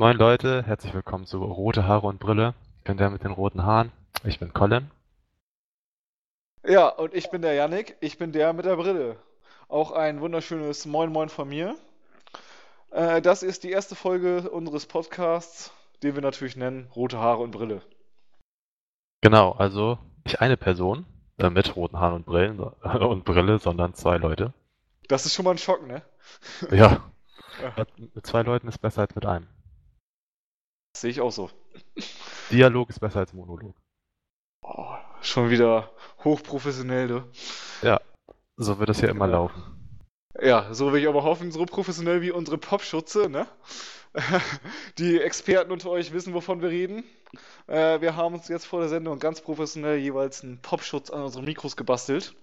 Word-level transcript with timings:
Moin 0.00 0.16
Leute, 0.16 0.62
herzlich 0.62 0.94
willkommen 0.94 1.26
zu 1.26 1.42
Rote 1.42 1.84
Haare 1.84 2.06
und 2.06 2.20
Brille. 2.20 2.54
Ich 2.76 2.84
bin 2.84 2.98
der 2.98 3.10
mit 3.10 3.24
den 3.24 3.32
roten 3.32 3.64
Haaren. 3.64 3.90
Ich 4.22 4.38
bin 4.38 4.52
Colin. 4.52 4.92
Ja, 6.64 6.86
und 6.86 7.14
ich 7.14 7.30
bin 7.30 7.42
der 7.42 7.54
Yannick, 7.54 7.96
ich 7.98 8.16
bin 8.16 8.30
der 8.30 8.52
mit 8.52 8.64
der 8.64 8.76
Brille. 8.76 9.16
Auch 9.66 9.90
ein 9.90 10.20
wunderschönes 10.20 10.86
Moin 10.86 11.10
Moin 11.10 11.28
von 11.28 11.48
mir. 11.48 11.74
Äh, 12.92 13.20
das 13.22 13.42
ist 13.42 13.64
die 13.64 13.72
erste 13.72 13.96
Folge 13.96 14.48
unseres 14.48 14.86
Podcasts, 14.86 15.72
den 16.04 16.14
wir 16.14 16.22
natürlich 16.22 16.54
nennen 16.54 16.86
Rote 16.94 17.18
Haare 17.18 17.42
und 17.42 17.50
Brille. 17.50 17.82
Genau, 19.20 19.50
also 19.50 19.98
nicht 20.24 20.40
eine 20.40 20.56
Person 20.56 21.06
äh, 21.38 21.50
mit 21.50 21.74
roten 21.74 21.98
Haaren 21.98 22.14
und 22.14 22.24
Brillen 22.24 22.60
und 23.00 23.24
Brille, 23.24 23.58
sondern 23.58 23.94
zwei 23.94 24.16
Leute. 24.16 24.54
Das 25.08 25.26
ist 25.26 25.34
schon 25.34 25.44
mal 25.44 25.50
ein 25.50 25.58
Schock, 25.58 25.84
ne? 25.88 26.02
Ja. 26.70 27.10
Mit 28.14 28.24
zwei 28.24 28.42
Leuten 28.42 28.68
ist 28.68 28.78
besser 28.78 29.00
als 29.00 29.16
mit 29.16 29.26
einem. 29.26 29.48
Das 30.98 31.02
sehe 31.02 31.10
ich 31.12 31.20
auch 31.20 31.30
so. 31.30 31.48
Dialog 32.50 32.90
ist 32.90 32.98
besser 32.98 33.20
als 33.20 33.32
Monolog. 33.32 33.72
Oh, 34.66 34.96
schon 35.20 35.48
wieder 35.48 35.92
hochprofessionell, 36.24 37.06
du. 37.06 37.24
Ja, 37.82 38.00
so 38.56 38.80
wird 38.80 38.90
es 38.90 38.98
hier 38.98 39.08
immer 39.10 39.26
Ja. 39.26 39.30
laufen. 39.30 39.62
Ja, 40.42 40.74
so 40.74 40.92
will 40.92 41.00
ich 41.00 41.06
aber 41.06 41.22
hoffen, 41.22 41.52
so 41.52 41.64
professionell 41.66 42.20
wie 42.20 42.32
unsere 42.32 42.58
Popschutze, 42.58 43.28
ne? 43.28 43.46
Die 44.98 45.20
Experten 45.20 45.70
unter 45.70 45.88
euch 45.90 46.12
wissen, 46.12 46.34
wovon 46.34 46.62
wir 46.62 46.70
reden. 46.70 47.04
Äh, 47.68 48.00
wir 48.00 48.16
haben 48.16 48.34
uns 48.34 48.48
jetzt 48.48 48.66
vor 48.66 48.80
der 48.80 48.88
Sendung 48.88 49.20
ganz 49.20 49.40
professionell 49.40 49.98
jeweils 49.98 50.42
einen 50.42 50.60
Popschutz 50.60 51.10
an 51.10 51.22
unsere 51.22 51.44
Mikros 51.44 51.76
gebastelt. 51.76 52.34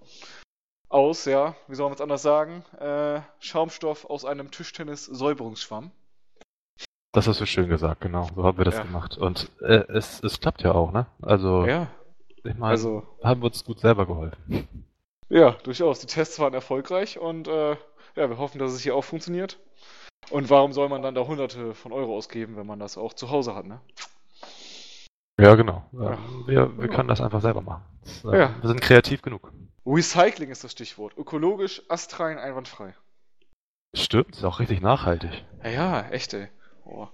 Aus, 0.88 1.26
ja, 1.26 1.58
wie 1.68 1.76
soll 1.76 1.88
man 1.90 1.96
es 1.96 2.02
anders 2.02 2.22
sagen? 2.22 2.63
Äh, 2.80 3.20
Schaumstoff 3.40 4.05
aus 4.05 4.24
einem 4.24 4.49
Tischtennis-Säuberungsschwamm. 4.49 5.91
Das 7.16 7.28
hast 7.28 7.40
du 7.40 7.46
schön 7.46 7.70
gesagt, 7.70 8.02
genau. 8.02 8.30
So 8.36 8.44
haben 8.44 8.58
wir 8.58 8.66
das 8.66 8.76
Ja. 8.76 8.84
gemacht. 8.84 9.18
Und 9.18 9.49
äh, 9.62 9.84
es, 9.88 10.21
es 10.24 10.40
klappt 10.40 10.62
ja 10.63 10.74
auch, 10.74 10.91
ne? 10.91 11.05
Also, 11.21 11.66
Ja, 11.66 11.88
ich 12.44 12.55
meine, 12.55 12.66
also, 12.71 13.04
haben 13.24 13.41
wir 13.41 13.46
uns 13.48 13.63
gut 13.63 13.80
selber 13.80 14.05
geholfen. 14.05 14.68
ja, 15.30 15.52
durchaus. 15.63 15.99
Die 16.02 16.08
Tests 16.08 16.38
waren 16.40 16.54
erfolgreich 16.54 17.18
und 17.18 17.48
äh, 17.48 17.71
ja, 18.16 18.30
wir 18.30 18.38
hoffen, 18.38 18.60
dass 18.60 18.74
es 18.74 18.82
hier 18.82 18.96
auch 18.96 19.04
funktioniert. 19.04 19.58
Und 20.30 20.49
warum 20.49 20.74
soll 20.74 20.90
man 20.90 21.02
dann 21.04 21.16
da 21.16 21.21
hunderte 21.26 21.74
von 21.74 21.91
Euro 21.93 22.16
ausgeben, 22.18 22.58
wenn 22.58 22.66
man 22.68 22.80
das 22.80 22.98
auch 22.98 23.13
zu 23.13 23.30
Hause 23.30 23.55
hat, 23.55 23.66
ne? 23.66 23.80
Ja, 25.40 25.55
genau. 25.55 25.86
Ja. 25.93 26.18
Wir, 26.48 26.77
wir 26.77 26.88
können 26.88 27.08
das 27.10 27.21
einfach 27.21 27.41
selber 27.41 27.62
machen. 27.62 27.84
Das, 28.04 28.26
äh, 28.26 28.38
Ja. 28.40 28.55
Wir 28.62 28.68
sind 28.68 28.82
kreativ 28.82 29.21
genug. 29.21 29.52
Recycling 29.86 30.49
ist 30.49 30.63
das 30.63 30.71
Stichwort. 30.74 31.13
Ökologisch, 31.18 31.82
astrein, 31.90 32.38
einwandfrei. 32.40 32.93
Stimmt, 33.96 34.36
ist 34.36 34.43
auch 34.43 34.60
richtig 34.60 34.82
nachhaltig. 34.82 35.46
Ja, 35.63 35.70
ja, 35.70 36.02
echt, 36.10 36.34
ey. 36.34 36.49
Oh. 36.86 37.08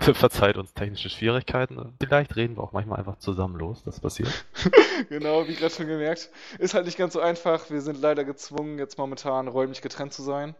verzeiht 0.00 0.56
uns 0.56 0.72
technische 0.74 1.10
Schwierigkeiten. 1.10 1.94
Vielleicht 2.00 2.34
reden 2.36 2.56
wir 2.56 2.62
auch 2.64 2.72
manchmal 2.72 2.98
einfach 2.98 3.18
zusammen 3.18 3.56
los. 3.56 3.82
Das 3.84 4.00
passiert. 4.00 4.44
Genau, 5.10 5.46
wie 5.46 5.54
gerade 5.54 5.74
schon 5.74 5.88
gemerkt. 5.88 6.30
Ist 6.58 6.72
halt 6.72 6.86
nicht 6.86 6.96
ganz 6.96 7.12
so 7.12 7.20
einfach. 7.20 7.68
Wir 7.68 7.82
sind 7.82 8.00
leider 8.00 8.24
gezwungen, 8.24 8.78
jetzt 8.78 8.96
momentan 8.96 9.46
räumlich 9.46 9.82
getrennt 9.82 10.14
zu 10.14 10.22
sein. 10.22 10.54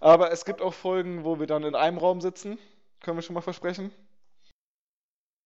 Aber 0.00 0.32
es 0.32 0.44
gibt 0.44 0.62
auch 0.62 0.74
Folgen, 0.74 1.24
wo 1.24 1.38
wir 1.38 1.46
dann 1.46 1.64
in 1.64 1.74
einem 1.74 1.98
Raum 1.98 2.20
sitzen. 2.20 2.58
Können 3.00 3.16
wir 3.16 3.22
schon 3.22 3.34
mal 3.34 3.40
versprechen. 3.40 3.90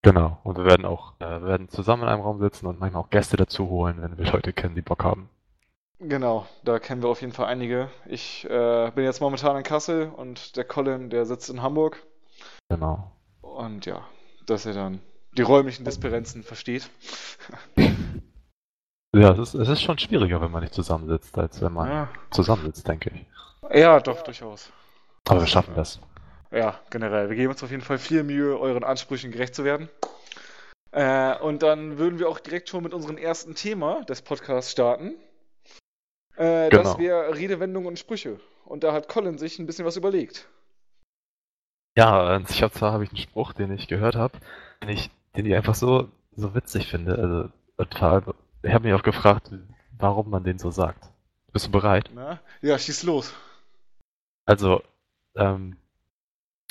Genau. 0.02 0.38
Und 0.44 0.56
wir 0.56 0.64
werden 0.64 0.86
auch, 0.86 1.14
äh, 1.20 1.42
werden 1.42 1.68
zusammen 1.68 2.04
in 2.04 2.08
einem 2.08 2.22
Raum 2.22 2.40
sitzen 2.40 2.66
und 2.66 2.78
manchmal 2.78 3.02
auch 3.02 3.10
Gäste 3.10 3.36
dazu 3.36 3.68
holen, 3.68 4.00
wenn 4.00 4.16
wir 4.16 4.30
Leute 4.32 4.52
kennen, 4.52 4.74
die 4.74 4.82
Bock 4.82 5.04
haben. 5.04 5.28
Genau, 6.00 6.46
da 6.62 6.78
kennen 6.78 7.02
wir 7.02 7.08
auf 7.08 7.20
jeden 7.20 7.32
Fall 7.32 7.46
einige. 7.46 7.90
Ich 8.06 8.44
äh, 8.48 8.92
bin 8.94 9.04
jetzt 9.04 9.20
momentan 9.20 9.56
in 9.56 9.64
Kassel 9.64 10.12
und 10.14 10.56
der 10.56 10.64
Colin, 10.64 11.10
der 11.10 11.26
sitzt 11.26 11.50
in 11.50 11.60
Hamburg. 11.60 12.00
Genau. 12.68 13.10
Und 13.40 13.84
ja, 13.84 14.02
dass 14.46 14.64
er 14.64 14.74
dann 14.74 15.00
die 15.32 15.42
räumlichen 15.42 15.84
Differenzen 15.84 16.44
versteht. 16.44 16.88
Ja, 19.16 19.32
es 19.32 19.38
ist, 19.38 19.54
es 19.54 19.68
ist 19.68 19.80
schon 19.80 19.98
schwieriger, 19.98 20.40
wenn 20.42 20.50
man 20.50 20.62
nicht 20.62 20.74
zusammensitzt, 20.74 21.36
als 21.38 21.62
wenn 21.62 21.72
man 21.72 21.88
Ja, 21.88 22.08
zusammensitzt, 22.30 22.86
denke 22.86 23.10
ich. 23.10 23.26
Ja 23.72 24.00
doch, 24.00 24.22
durchaus. 24.22 24.70
Aber 25.28 25.40
wir 25.40 25.46
schaffen 25.46 25.74
das. 25.74 26.00
Ja, 26.50 26.80
generell. 26.90 27.28
Wir 27.28 27.36
geben 27.36 27.52
uns 27.52 27.62
auf 27.62 27.70
jeden 27.70 27.82
Fall 27.82 27.98
viel 27.98 28.22
Mühe, 28.24 28.58
euren 28.58 28.84
Ansprüchen 28.84 29.30
gerecht 29.30 29.54
zu 29.54 29.64
werden. 29.64 29.88
Äh, 30.92 31.36
und 31.38 31.62
dann 31.62 31.98
würden 31.98 32.18
wir 32.18 32.28
auch 32.28 32.38
direkt 32.38 32.68
schon 32.70 32.82
mit 32.82 32.94
unserem 32.94 33.18
ersten 33.18 33.54
Thema 33.54 34.04
des 34.04 34.22
Podcasts 34.22 34.72
starten. 34.72 35.14
Äh, 36.36 36.70
Genau. 36.70 36.82
Das 36.82 36.98
wäre 36.98 37.36
Redewendungen 37.36 37.88
und 37.88 37.98
Sprüche. 37.98 38.40
Und 38.64 38.84
da 38.84 38.92
hat 38.92 39.08
Colin 39.08 39.38
sich 39.38 39.58
ein 39.58 39.66
bisschen 39.66 39.84
was 39.84 39.96
überlegt. 39.96 40.48
Ja, 41.96 42.38
ich 42.38 42.62
habe 42.62 42.72
zwar 42.72 42.92
habe 42.92 43.04
ich 43.04 43.10
einen 43.10 43.18
Spruch, 43.18 43.52
den 43.52 43.72
ich 43.72 43.88
gehört 43.88 44.14
habe, 44.14 44.38
den 44.82 44.90
ich, 44.90 45.10
den 45.36 45.46
ich 45.46 45.54
einfach 45.54 45.74
so, 45.74 46.08
so 46.36 46.54
witzig 46.54 46.86
finde. 46.86 47.18
Also, 47.18 47.48
total, 47.76 48.22
ich 48.62 48.72
habe 48.72 48.86
mich 48.86 48.94
auch 48.94 49.02
gefragt, 49.02 49.50
warum 49.98 50.30
man 50.30 50.44
den 50.44 50.58
so 50.58 50.70
sagt. 50.70 51.10
Bist 51.52 51.66
du 51.66 51.70
bereit? 51.70 52.10
Na? 52.14 52.40
Ja, 52.62 52.78
schieß 52.78 53.02
los. 53.02 53.34
Also, 54.48 54.82
ähm, 55.36 55.76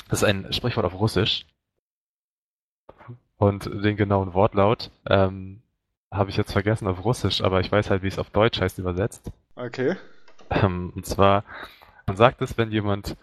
das 0.10 0.24
ist 0.24 0.28
ein 0.28 0.52
Sprichwort 0.52 0.88
auf 0.88 1.00
Russisch. 1.00 1.46
Und 3.38 3.66
den 3.66 3.96
genauen 3.96 4.34
Wortlaut 4.34 4.90
ähm, 5.08 5.62
habe 6.12 6.32
ich 6.32 6.38
jetzt 6.38 6.54
vergessen 6.54 6.88
auf 6.88 7.06
Russisch, 7.06 7.42
aber 7.42 7.60
ich 7.60 7.72
weiß 7.72 7.92
halt, 7.92 8.02
wie 8.02 8.08
es 8.08 8.18
auf 8.18 8.32
Deutsch 8.32 8.60
heißt 8.60 8.80
übersetzt. 8.80 9.32
Okay. 9.54 9.96
Ähm, 10.50 10.92
und 10.96 11.06
zwar, 11.06 11.44
man 12.08 12.18
sagt 12.18 12.42
es, 12.42 12.58
wenn 12.58 12.72
jemand 12.72 13.16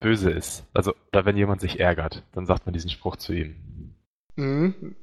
böse 0.00 0.32
ist, 0.32 0.66
also 0.74 0.92
oder 1.12 1.24
wenn 1.24 1.36
jemand 1.36 1.60
sich 1.60 1.78
ärgert, 1.78 2.24
dann 2.32 2.46
sagt 2.46 2.66
man 2.66 2.72
diesen 2.72 2.90
Spruch 2.90 3.14
zu 3.14 3.32
ihm. 3.32 3.94
Mhm. 4.34 4.96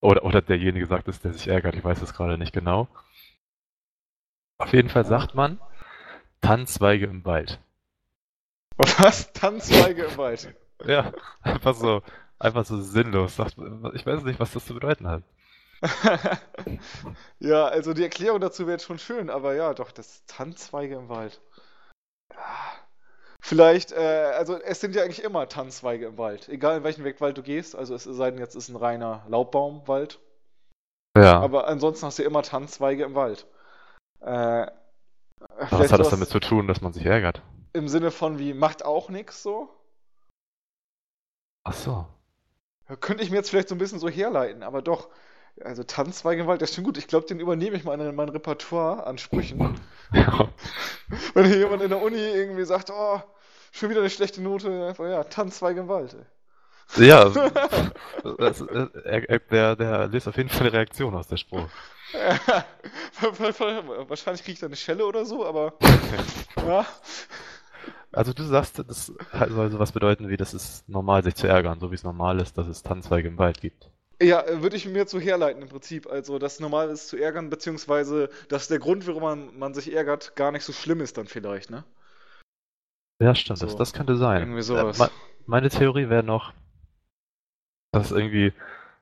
Oder, 0.00 0.24
oder 0.24 0.40
derjenige 0.40 0.86
sagt 0.86 1.08
es, 1.08 1.20
der 1.20 1.32
sich 1.32 1.48
ärgert, 1.48 1.74
ich 1.74 1.82
weiß 1.82 2.00
es 2.00 2.14
gerade 2.14 2.38
nicht 2.38 2.52
genau. 2.52 2.86
Auf 4.58 4.72
jeden 4.72 4.88
Fall 4.88 5.04
sagt 5.04 5.34
man 5.34 5.58
Tannenzweige 6.40 7.06
im 7.06 7.24
Wald. 7.24 7.58
Was? 8.80 9.32
Tannenzweige 9.32 10.04
im 10.04 10.16
Wald. 10.16 10.54
Ja, 10.84 11.12
einfach 11.42 11.74
so, 11.74 12.02
einfach 12.38 12.64
so 12.64 12.80
sinnlos. 12.80 13.38
Ich 13.94 14.06
weiß 14.06 14.22
nicht, 14.24 14.40
was 14.40 14.52
das 14.52 14.64
zu 14.64 14.74
bedeuten 14.74 15.06
hat. 15.06 15.22
ja, 17.38 17.66
also 17.66 17.94
die 17.94 18.02
Erklärung 18.02 18.40
dazu 18.40 18.62
wäre 18.66 18.72
jetzt 18.72 18.84
schon 18.84 18.98
schön, 18.98 19.30
aber 19.30 19.54
ja, 19.54 19.72
doch, 19.74 19.92
das 19.92 20.24
Tannenzweige 20.26 20.96
im 20.96 21.08
Wald. 21.08 21.40
Vielleicht, 23.40 23.92
äh, 23.92 24.32
also 24.36 24.60
es 24.60 24.80
sind 24.80 24.94
ja 24.94 25.02
eigentlich 25.02 25.24
immer 25.24 25.48
Tannenzweige 25.48 26.06
im 26.06 26.18
Wald, 26.18 26.48
egal 26.48 26.78
in 26.78 26.84
welchen 26.84 27.04
Wald 27.20 27.38
du 27.38 27.42
gehst. 27.42 27.74
Also 27.74 27.94
es 27.94 28.04
sei 28.04 28.30
denn, 28.30 28.40
jetzt 28.40 28.54
ist 28.54 28.68
ein 28.68 28.76
reiner 28.76 29.24
Laubbaumwald. 29.28 30.20
Ja, 31.16 31.40
Aber 31.40 31.66
ansonsten 31.66 32.06
hast 32.06 32.18
du 32.18 32.22
immer 32.22 32.42
Tannenzweige 32.42 33.04
im 33.04 33.14
Wald. 33.14 33.46
Äh, 34.20 34.66
was 35.70 35.92
hat 35.92 36.00
das 36.00 36.10
damit 36.10 36.28
zu 36.28 36.40
tun, 36.40 36.68
dass 36.68 36.82
man 36.82 36.92
sich 36.92 37.04
ärgert? 37.06 37.42
Im 37.72 37.88
Sinne 37.88 38.10
von 38.10 38.38
wie 38.38 38.54
macht 38.54 38.84
auch 38.84 39.08
nichts 39.08 39.42
so? 39.42 39.68
Ach 41.64 41.74
so. 41.74 42.06
Könnte 43.00 43.22
ich 43.22 43.30
mir 43.30 43.36
jetzt 43.36 43.50
vielleicht 43.50 43.68
so 43.68 43.74
ein 43.74 43.78
bisschen 43.78 44.00
so 44.00 44.08
herleiten, 44.08 44.62
aber 44.62 44.82
doch. 44.82 45.08
Also 45.62 45.82
Tannenzweige 45.82 46.42
im 46.42 46.46
Wald, 46.46 46.62
das 46.62 46.70
ist 46.70 46.76
schon 46.76 46.84
gut. 46.84 46.96
Ich 46.96 47.06
glaube, 47.06 47.26
den 47.26 47.40
übernehme 47.40 47.76
ich 47.76 47.84
mal 47.84 48.00
in 48.00 48.14
mein 48.14 48.28
Repertoire 48.28 49.06
an 49.06 49.18
Sprüchen. 49.18 49.78
Ja. 50.12 50.48
Wenn 51.34 51.46
hier 51.46 51.58
jemand 51.58 51.82
in 51.82 51.90
der 51.90 52.00
Uni 52.00 52.16
irgendwie 52.16 52.64
sagt, 52.64 52.90
oh, 52.90 53.20
schon 53.72 53.90
wieder 53.90 54.00
eine 54.00 54.10
schlechte 54.10 54.40
Note, 54.40 54.86
einfach, 54.86 55.04
ja, 55.04 55.24
Tannenzweige 55.24 55.80
im 55.80 55.88
Wald. 55.88 56.14
Ey. 56.14 56.24
Ja, 56.96 57.28
das, 58.38 58.60
er, 58.60 59.38
der, 59.38 59.76
der 59.76 60.08
löst 60.08 60.26
auf 60.26 60.36
jeden 60.36 60.48
Fall 60.48 60.62
eine 60.62 60.72
Reaktion 60.72 61.14
aus, 61.14 61.28
der 61.28 61.36
Spruch. 61.36 61.68
Ja, 62.12 62.64
wahrscheinlich 64.08 64.42
kriege 64.42 64.54
ich 64.54 64.58
da 64.58 64.66
eine 64.66 64.76
Schelle 64.76 65.06
oder 65.06 65.24
so, 65.24 65.46
aber 65.46 65.74
ja, 66.66 66.84
Also 68.12 68.32
du 68.32 68.42
sagst, 68.42 68.78
das 68.88 69.12
soll 69.48 69.70
sowas 69.70 69.92
bedeuten 69.92 70.28
wie, 70.28 70.36
das 70.36 70.54
ist 70.54 70.88
normal, 70.88 71.22
sich 71.22 71.34
zu 71.36 71.46
ärgern, 71.46 71.78
so 71.80 71.90
wie 71.90 71.94
es 71.94 72.02
normal 72.02 72.40
ist, 72.40 72.58
dass 72.58 72.66
es 72.66 72.82
Tannenzweige 72.82 73.28
im 73.28 73.38
Wald 73.38 73.60
gibt. 73.60 73.90
Ja, 74.20 74.42
äh, 74.46 74.62
würde 74.62 74.76
ich 74.76 74.86
mir 74.86 75.06
zu 75.06 75.20
herleiten 75.20 75.62
im 75.62 75.68
Prinzip. 75.68 76.06
Also, 76.06 76.38
dass 76.38 76.60
normal 76.60 76.90
ist 76.90 77.08
zu 77.08 77.16
ärgern, 77.16 77.50
beziehungsweise, 77.50 78.28
dass 78.48 78.68
der 78.68 78.78
Grund, 78.78 79.06
warum 79.06 79.22
man, 79.22 79.58
man 79.58 79.74
sich 79.74 79.92
ärgert, 79.92 80.36
gar 80.36 80.52
nicht 80.52 80.64
so 80.64 80.72
schlimm 80.72 81.00
ist 81.00 81.18
dann 81.18 81.26
vielleicht, 81.26 81.70
ne? 81.70 81.84
Ja, 83.22 83.34
stimmt, 83.34 83.58
So, 83.60 83.66
das, 83.66 83.76
das 83.76 83.92
könnte 83.92 84.16
sein. 84.16 84.42
irgendwie 84.42 84.60
Äh, 84.60 84.66
sowas. 84.66 84.98
me- 84.98 85.10
meine 85.46 85.68
Theorie 85.68 86.08
wäre 86.08 86.22
noch, 86.22 86.52
dass 87.92 88.12
irgendwie, 88.12 88.52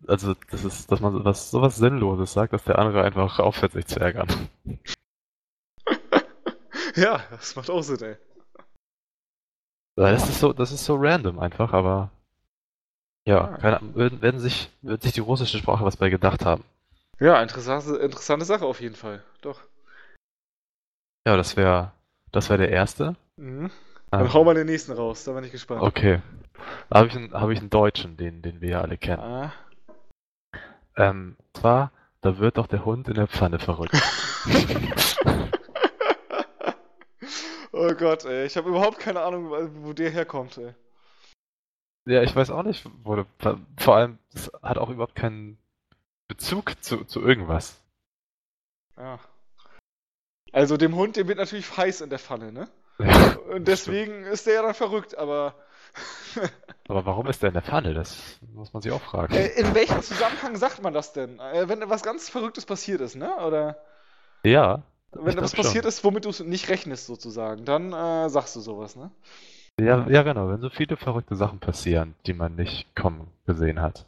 also 0.07 0.35
das 0.51 0.65
ist, 0.65 0.91
dass 0.91 1.01
man 1.01 1.25
was 1.25 1.51
sowas 1.51 1.77
Sinnloses 1.77 2.33
sagt, 2.33 2.53
dass 2.53 2.65
der 2.65 2.79
andere 2.79 3.03
einfach 3.03 3.39
aufhört, 3.39 3.73
sich 3.73 3.87
zu 3.87 4.01
ärgern. 4.01 4.29
Ja, 6.97 7.21
das 7.31 7.57
macht 7.57 7.71
auch 7.71 7.83
Sinn, 7.83 8.01
ey. 8.03 8.17
Das 9.99 10.29
ist 10.29 10.39
so, 10.41 10.53
das 10.53 10.71
ist 10.73 10.85
so 10.85 10.97
random 10.97 11.39
einfach, 11.39 11.73
aber 11.73 12.11
ja, 13.27 13.45
Ah. 13.49 13.57
keine 13.59 13.79
Ahnung, 13.81 13.95
werden, 14.23 14.39
sich, 14.39 14.71
wird 14.81 15.03
sich 15.03 15.13
die 15.13 15.21
russische 15.21 15.59
Sprache 15.59 15.85
was 15.85 15.97
bei 15.97 16.09
gedacht 16.09 16.45
haben. 16.45 16.65
Ja, 17.21 17.43
interessante, 17.43 17.97
interessante 17.97 18.45
Sache 18.47 18.65
auf 18.65 18.81
jeden 18.81 18.95
Fall. 18.95 19.23
Doch. 19.43 19.61
Ja, 21.27 21.37
das 21.37 21.57
wäre, 21.57 21.91
das 22.33 22.49
wäre 22.49 22.59
der 22.61 22.71
erste. 22.71 23.17
Mhm. 23.37 23.71
Dann 24.11 24.21
Ähm, 24.27 24.33
hau 24.33 24.45
mal 24.45 24.55
den 24.55 24.67
nächsten 24.67 24.93
raus, 24.93 25.25
da 25.25 25.33
bin 25.33 25.45
ich 25.45 25.53
gespannt. 25.53 25.83
okay. 25.83 26.23
Da 26.91 26.99
habe 27.01 27.09
ich 27.09 27.17
einen, 27.17 27.33
habe 27.35 27.53
ich 27.53 27.59
einen 27.59 27.71
Deutschen, 27.71 28.17
den, 28.17 28.41
den 28.41 28.61
wir 28.61 28.69
ja 28.71 28.81
alle 28.81 28.97
kennen. 28.99 29.21
Ah. 29.23 29.53
Ähm, 30.97 31.37
zwar, 31.55 31.91
da 32.21 32.39
wird 32.39 32.57
doch 32.57 32.67
der 32.67 32.85
Hund 32.85 33.09
in 33.09 33.15
der 33.15 33.27
Pfanne 33.29 33.59
verrückt. 33.59 33.95
oh 37.79 37.95
Gott, 37.95 38.25
ey. 38.25 38.47
Ich 38.47 38.57
habe 38.57 38.69
überhaupt 38.69 38.99
keine 38.99 39.23
Ahnung, 39.23 39.51
wo 39.85 39.93
der 39.93 40.11
herkommt, 40.11 40.59
ey. 40.59 40.75
Ja, 42.07 42.23
ich 42.23 42.35
weiß 42.35 42.51
auch 42.51 42.63
nicht, 42.63 42.87
wo 43.05 43.17
der, 43.17 43.27
vor 43.79 43.97
allem, 43.97 44.19
es 44.35 44.51
hat 44.63 44.79
auch 44.79 44.89
überhaupt 44.89 45.15
keinen 45.15 45.59
Bezug 46.27 46.83
zu, 46.83 47.05
zu 47.05 47.21
irgendwas. 47.21 47.83
Ja. 48.97 49.19
Also 50.53 50.77
dem 50.77 50.97
Hund, 50.97 51.17
dem 51.17 51.29
wird 51.29 51.39
natürlich 51.39 51.77
heiß 51.77 52.01
in 52.01 52.11
der 52.11 52.19
Pfanne, 52.19 52.53
ne? 52.53 52.69
Ja, 52.99 53.37
Und 53.55 53.69
deswegen 53.69 54.25
ist 54.25 54.47
der 54.47 54.55
ja 54.55 54.63
dann 54.63 54.75
verrückt, 54.75 55.17
aber 55.17 55.55
aber 56.89 57.07
warum 57.07 57.29
ist 57.29 57.43
der 57.43 57.49
in 57.49 57.55
der 57.55 57.63
Pfanne? 57.63 57.95
Das 57.95 58.41
muss 58.53 58.73
man 58.73 58.83
sich 58.83 58.91
auch 58.91 59.01
fragen. 59.01 59.35
äh, 59.35 59.49
in 59.61 59.75
welchem 59.75 60.03
Zusammenhang 60.03 60.57
sagt 60.57 60.83
man 60.83 60.95
das 60.95 61.13
denn? 61.13 61.39
Äh, 61.39 61.69
wenn 61.69 61.89
was 61.89 62.03
ganz 62.03 62.29
Verrücktes 62.29 62.67
passiert 62.67 63.01
ist, 63.01 63.15
ne? 63.15 63.37
Oder 63.37 63.79
Ja, 64.45 64.83
wenn 65.13 65.29
ich 65.29 65.35
etwas 65.37 65.53
glaub 65.53 65.65
schon. 65.65 65.65
passiert 65.65 65.85
ist, 65.87 66.05
womit 66.05 66.25
du 66.25 66.45
nicht 66.45 66.69
rechnest, 66.69 67.07
sozusagen, 67.07 67.65
dann 67.65 67.93
äh, 67.93 68.29
sagst 68.31 68.57
du 68.57 68.61
sowas, 68.61 68.97
ne? 68.97 69.11
Ja, 69.81 70.09
ja, 70.09 70.23
genau. 70.23 70.49
Wenn 70.49 70.61
so 70.61 70.71
viele 70.71 70.97
verrückte 70.97 71.37
Sachen 71.37 71.61
passieren, 71.61 72.15
die 72.27 72.33
man 72.35 72.57
nicht 72.57 72.95
kommen 72.97 73.29
gesehen 73.47 73.81
hat, 73.81 74.07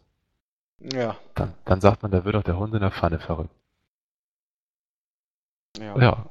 Ja. 0.81 1.17
dann, 1.35 1.55
dann 1.65 1.81
sagt 1.81 2.03
man, 2.03 2.11
da 2.11 2.25
wird 2.25 2.35
doch 2.35 2.43
der 2.43 2.59
Hund 2.59 2.75
in 2.75 2.81
der 2.81 2.91
Pfanne 2.91 3.21
verrückt. 3.21 3.55
Ja. 5.79 5.97
Ja, 5.99 6.27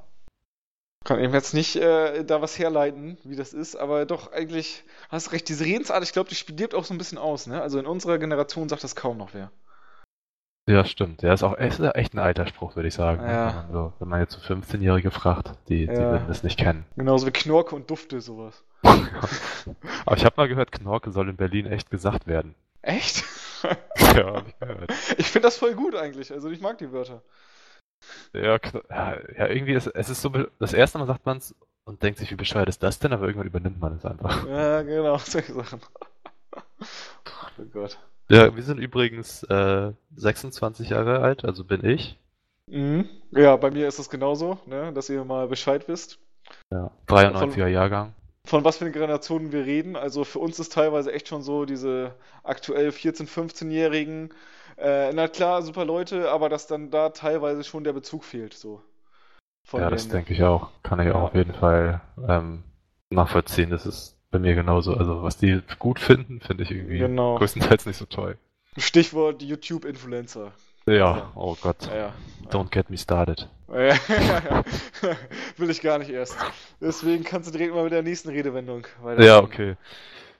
Kann 1.05 1.19
eben 1.19 1.33
jetzt 1.33 1.53
nicht 1.53 1.75
äh, 1.77 2.23
da 2.25 2.41
was 2.41 2.59
herleiten, 2.59 3.17
wie 3.23 3.35
das 3.37 3.53
ist, 3.53 3.75
aber 3.77 4.05
doch 4.05 4.31
eigentlich 4.33 4.83
hast 5.09 5.31
recht. 5.31 5.47
Diese 5.47 5.63
Redensart, 5.63 6.03
ich 6.03 6.11
glaube, 6.11 6.29
die 6.29 6.35
stirbt 6.35 6.75
auch 6.75 6.83
so 6.83 6.93
ein 6.93 6.97
bisschen 6.97 7.17
aus, 7.17 7.47
ne? 7.47 7.61
Also 7.61 7.79
in 7.79 7.85
unserer 7.85 8.17
Generation 8.19 8.67
sagt 8.69 8.83
das 8.83 8.95
kaum 8.97 9.17
noch 9.17 9.33
wer. 9.33 9.51
Ja, 10.69 10.85
stimmt. 10.85 11.21
Der 11.21 11.33
ist 11.33 11.43
auch 11.43 11.57
echt, 11.57 11.79
echt 11.79 12.13
ein 12.13 12.19
alter 12.19 12.47
Spruch, 12.47 12.75
würde 12.75 12.87
ich 12.87 12.93
sagen. 12.93 13.21
Ja. 13.23 13.47
Wenn, 13.47 13.55
man 13.55 13.71
so, 13.71 13.93
wenn 13.99 14.07
man 14.07 14.19
jetzt 14.21 14.33
so 14.33 14.53
15-Jährige 14.53 15.11
fragt, 15.11 15.51
die, 15.67 15.87
die 15.87 15.93
Ja. 15.93 16.11
würden 16.11 16.27
das 16.27 16.43
nicht 16.43 16.59
kennen. 16.59 16.85
Genauso 16.95 17.25
wie 17.27 17.31
Knorke 17.31 17.75
und 17.75 17.89
Dufte, 17.89 18.21
sowas. 18.21 18.63
Aber 20.05 20.15
ich 20.17 20.25
habe 20.25 20.35
mal 20.37 20.47
gehört, 20.47 20.71
Knorke 20.71 21.11
soll 21.11 21.29
in 21.29 21.35
Berlin 21.35 21.65
echt 21.65 21.89
gesagt 21.89 22.27
werden. 22.27 22.55
Echt? 22.81 23.23
Ja, 24.15 24.35
hab 24.35 24.47
ich 24.47 24.57
gehört. 24.57 24.93
Ich 25.17 25.27
finde 25.27 25.47
das 25.49 25.57
voll 25.57 25.73
gut 25.75 25.93
eigentlich. 25.93 26.31
Also 26.31 26.49
ich 26.49 26.61
mag 26.61 26.77
die 26.77 26.93
Wörter. 26.93 27.21
Ja, 28.31 28.57
ja, 28.89 29.17
ja, 29.37 29.47
irgendwie 29.47 29.73
ist 29.73 29.87
es 29.87 30.09
ist 30.09 30.21
so, 30.21 30.29
das 30.59 30.71
erste 30.71 30.97
Mal 30.97 31.07
sagt 31.07 31.25
man 31.25 31.37
es 31.39 31.53
und 31.83 32.01
denkt 32.01 32.19
sich, 32.19 32.31
wie 32.31 32.35
bescheuert 32.35 32.69
ist 32.69 32.81
das 32.83 32.99
denn, 32.99 33.11
aber 33.11 33.25
irgendwann 33.27 33.47
übernimmt 33.47 33.81
man 33.81 33.97
es 33.97 34.05
einfach. 34.05 34.47
Ja, 34.47 34.81
genau, 34.83 35.17
solche 35.25 35.53
Sachen. 35.53 35.81
Oh 36.55 37.63
Gott. 37.73 37.99
Ja, 38.29 38.55
wir 38.55 38.63
sind 38.63 38.77
übrigens 38.77 39.43
äh, 39.43 39.91
26 40.15 40.89
Jahre 40.89 41.19
alt, 41.21 41.43
also 41.45 41.63
bin 41.63 41.83
ich. 41.83 42.17
Mhm. 42.67 43.09
Ja, 43.31 43.55
bei 43.55 43.71
mir 43.71 43.87
ist 43.87 43.97
es 43.99 44.09
genauso, 44.09 44.59
ne? 44.67 44.93
Dass 44.93 45.09
ihr 45.09 45.23
mal 45.25 45.47
Bescheid 45.47 45.87
wisst. 45.87 46.19
Ja. 46.71 46.91
93er 47.07 47.67
Jahrgang. 47.67 48.13
Von 48.45 48.63
was 48.63 48.77
für 48.77 48.85
eine 48.85 48.93
Generationen 48.93 49.51
wir 49.51 49.65
reden. 49.65 49.95
Also 49.95 50.23
für 50.23 50.39
uns 50.39 50.59
ist 50.59 50.73
teilweise 50.73 51.11
echt 51.11 51.27
schon 51.27 51.41
so 51.41 51.65
diese 51.65 52.13
aktuell 52.43 52.89
14-, 52.89 53.27
15-Jährigen. 53.27 54.29
Äh, 54.77 55.11
na 55.13 55.27
klar, 55.27 55.61
super 55.61 55.83
Leute, 55.85 56.29
aber 56.31 56.49
dass 56.49 56.65
dann 56.67 56.89
da 56.89 57.09
teilweise 57.09 57.63
schon 57.63 57.83
der 57.83 57.93
Bezug 57.93 58.23
fehlt, 58.23 58.53
so. 58.53 58.81
Von 59.67 59.81
Ja, 59.81 59.89
das 59.89 60.03
den- 60.07 60.13
denke 60.13 60.33
ich 60.33 60.43
auch. 60.43 60.69
Kann 60.83 60.99
ich 60.99 61.07
Ja. 61.07 61.15
auch 61.15 61.23
auf 61.23 61.35
jeden 61.35 61.53
Fall 61.53 62.01
ähm, 62.27 62.63
nachvollziehen. 63.09 63.69
Das 63.71 63.85
ist 63.85 64.15
bei 64.31 64.39
mir 64.39 64.55
genauso. 64.55 64.93
Also 64.93 65.23
was 65.23 65.37
die 65.37 65.61
gut 65.79 65.99
finden, 65.99 66.39
finde 66.41 66.63
ich 66.63 66.71
irgendwie 66.71 66.99
Genau. 66.99 67.37
größtenteils 67.37 67.85
nicht 67.85 67.97
so 67.97 68.05
toll. 68.05 68.37
Stichwort 68.77 69.41
YouTube-Influencer. 69.41 70.51
Ja, 70.85 71.31
oh 71.35 71.55
Gott. 71.61 71.87
Ja, 71.87 71.95
ja. 71.95 72.13
Don't 72.49 72.69
get 72.71 72.89
me 72.89 72.97
started. 72.97 73.47
Will 73.67 73.91
ich 75.69 75.81
gar 75.81 75.99
nicht 75.99 76.09
erst. 76.09 76.35
Deswegen 76.81 77.23
kannst 77.23 77.49
du 77.49 77.57
direkt 77.57 77.75
mal 77.75 77.83
mit 77.83 77.91
der 77.91 78.01
nächsten 78.01 78.29
Redewendung 78.29 78.87
weiter. 79.01 79.23
Ja, 79.23 79.39
okay. 79.39 79.75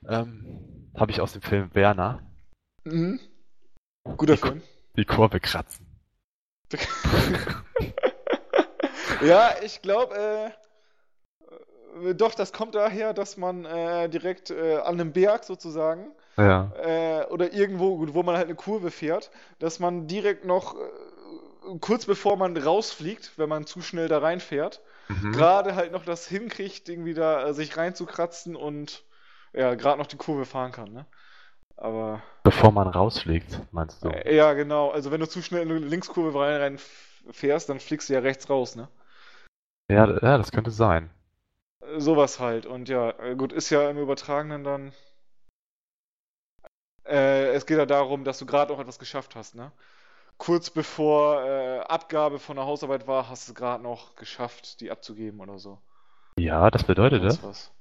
Ähm, 0.07 0.89
Habe 0.95 1.11
ich 1.11 1.21
aus 1.21 1.33
dem 1.33 1.41
Film 1.41 1.69
Werner 1.73 2.21
Mhm. 2.85 3.19
Guter 4.17 4.35
Die- 4.35 4.41
Film. 4.41 4.61
die 4.95 5.05
Kurve 5.05 5.39
kratzen. 5.39 5.85
Ja, 9.21 9.51
ich 9.63 9.81
glaube, 9.81 10.15
äh, 10.15 10.49
doch, 12.13 12.35
das 12.35 12.53
kommt 12.53 12.75
daher, 12.75 13.13
dass 13.13 13.37
man 13.37 13.65
äh, 13.65 14.09
direkt 14.09 14.49
äh, 14.51 14.77
an 14.77 14.99
einem 14.99 15.11
Berg 15.13 15.43
sozusagen 15.43 16.11
Ja. 16.37 16.71
äh, 16.83 17.25
oder 17.25 17.53
irgendwo, 17.53 18.13
wo 18.13 18.23
man 18.23 18.35
halt 18.37 18.47
eine 18.47 18.55
Kurve 18.55 18.91
fährt, 18.91 19.31
dass 19.59 19.79
man 19.79 20.07
direkt 20.07 20.45
noch 20.45 20.75
äh, 20.75 21.79
kurz 21.79 22.05
bevor 22.05 22.37
man 22.37 22.55
rausfliegt, 22.57 23.33
wenn 23.37 23.49
man 23.49 23.65
zu 23.65 23.81
schnell 23.81 24.07
da 24.07 24.19
reinfährt, 24.19 24.81
Mhm. 25.09 25.33
gerade 25.33 25.75
halt 25.75 25.91
noch 25.91 26.05
das 26.05 26.27
hinkriegt, 26.27 26.89
irgendwie 26.89 27.13
da 27.13 27.47
äh, 27.47 27.53
sich 27.53 27.77
reinzukratzen 27.77 28.55
und 28.55 29.03
ja, 29.53 29.73
gerade 29.75 29.97
noch 29.97 30.07
die 30.07 30.17
Kurve 30.17 30.45
fahren 30.45 30.71
kann, 30.71 30.91
ne? 30.93 31.05
Aber 31.77 32.21
Bevor 32.43 32.71
man 32.71 32.87
rausfliegt, 32.87 33.59
meinst 33.71 34.03
du? 34.03 34.09
äh, 34.09 34.35
ja, 34.35 34.53
genau. 34.53 34.89
Also 34.91 35.11
wenn 35.11 35.19
du 35.19 35.27
zu 35.27 35.41
schnell 35.41 35.63
in 35.63 35.71
eine 35.71 35.79
Linkskurve 35.85 36.39
rein, 36.39 36.61
rein 36.61 36.79
fährst, 37.31 37.69
dann 37.69 37.79
fliegst 37.79 38.09
du 38.09 38.13
ja 38.13 38.19
rechts 38.19 38.49
raus, 38.49 38.75
ne? 38.75 38.87
Ja, 39.89 40.05
ja, 40.07 40.37
das 40.37 40.51
könnte 40.51 40.71
sein. 40.71 41.09
Äh, 41.95 41.99
Sowas 41.99 42.39
halt. 42.39 42.65
Und 42.65 42.89
ja, 42.89 43.11
äh, 43.19 43.35
gut, 43.35 43.53
ist 43.53 43.69
ja 43.69 43.89
im 43.89 43.97
Übertragenen 43.97 44.63
dann. 44.63 44.93
Äh, 47.05 47.53
es 47.53 47.65
geht 47.65 47.77
ja 47.77 47.85
darum, 47.85 48.23
dass 48.23 48.39
du 48.39 48.45
gerade 48.45 48.73
auch 48.73 48.79
etwas 48.79 48.99
geschafft 48.99 49.35
hast, 49.35 49.55
ne? 49.55 49.71
Kurz 50.37 50.69
bevor 50.69 51.43
äh, 51.43 51.79
Abgabe 51.79 52.39
von 52.39 52.55
der 52.55 52.65
Hausarbeit 52.65 53.07
war, 53.07 53.29
hast 53.29 53.47
du 53.47 53.51
es 53.51 53.55
gerade 53.55 53.83
noch 53.83 54.15
geschafft, 54.15 54.79
die 54.79 54.91
abzugeben 54.91 55.39
oder 55.41 55.59
so. 55.59 55.79
Ja, 56.37 56.69
das 56.71 56.83
bedeutet 56.83 57.23
das? 57.23 57.43
was. 57.43 57.71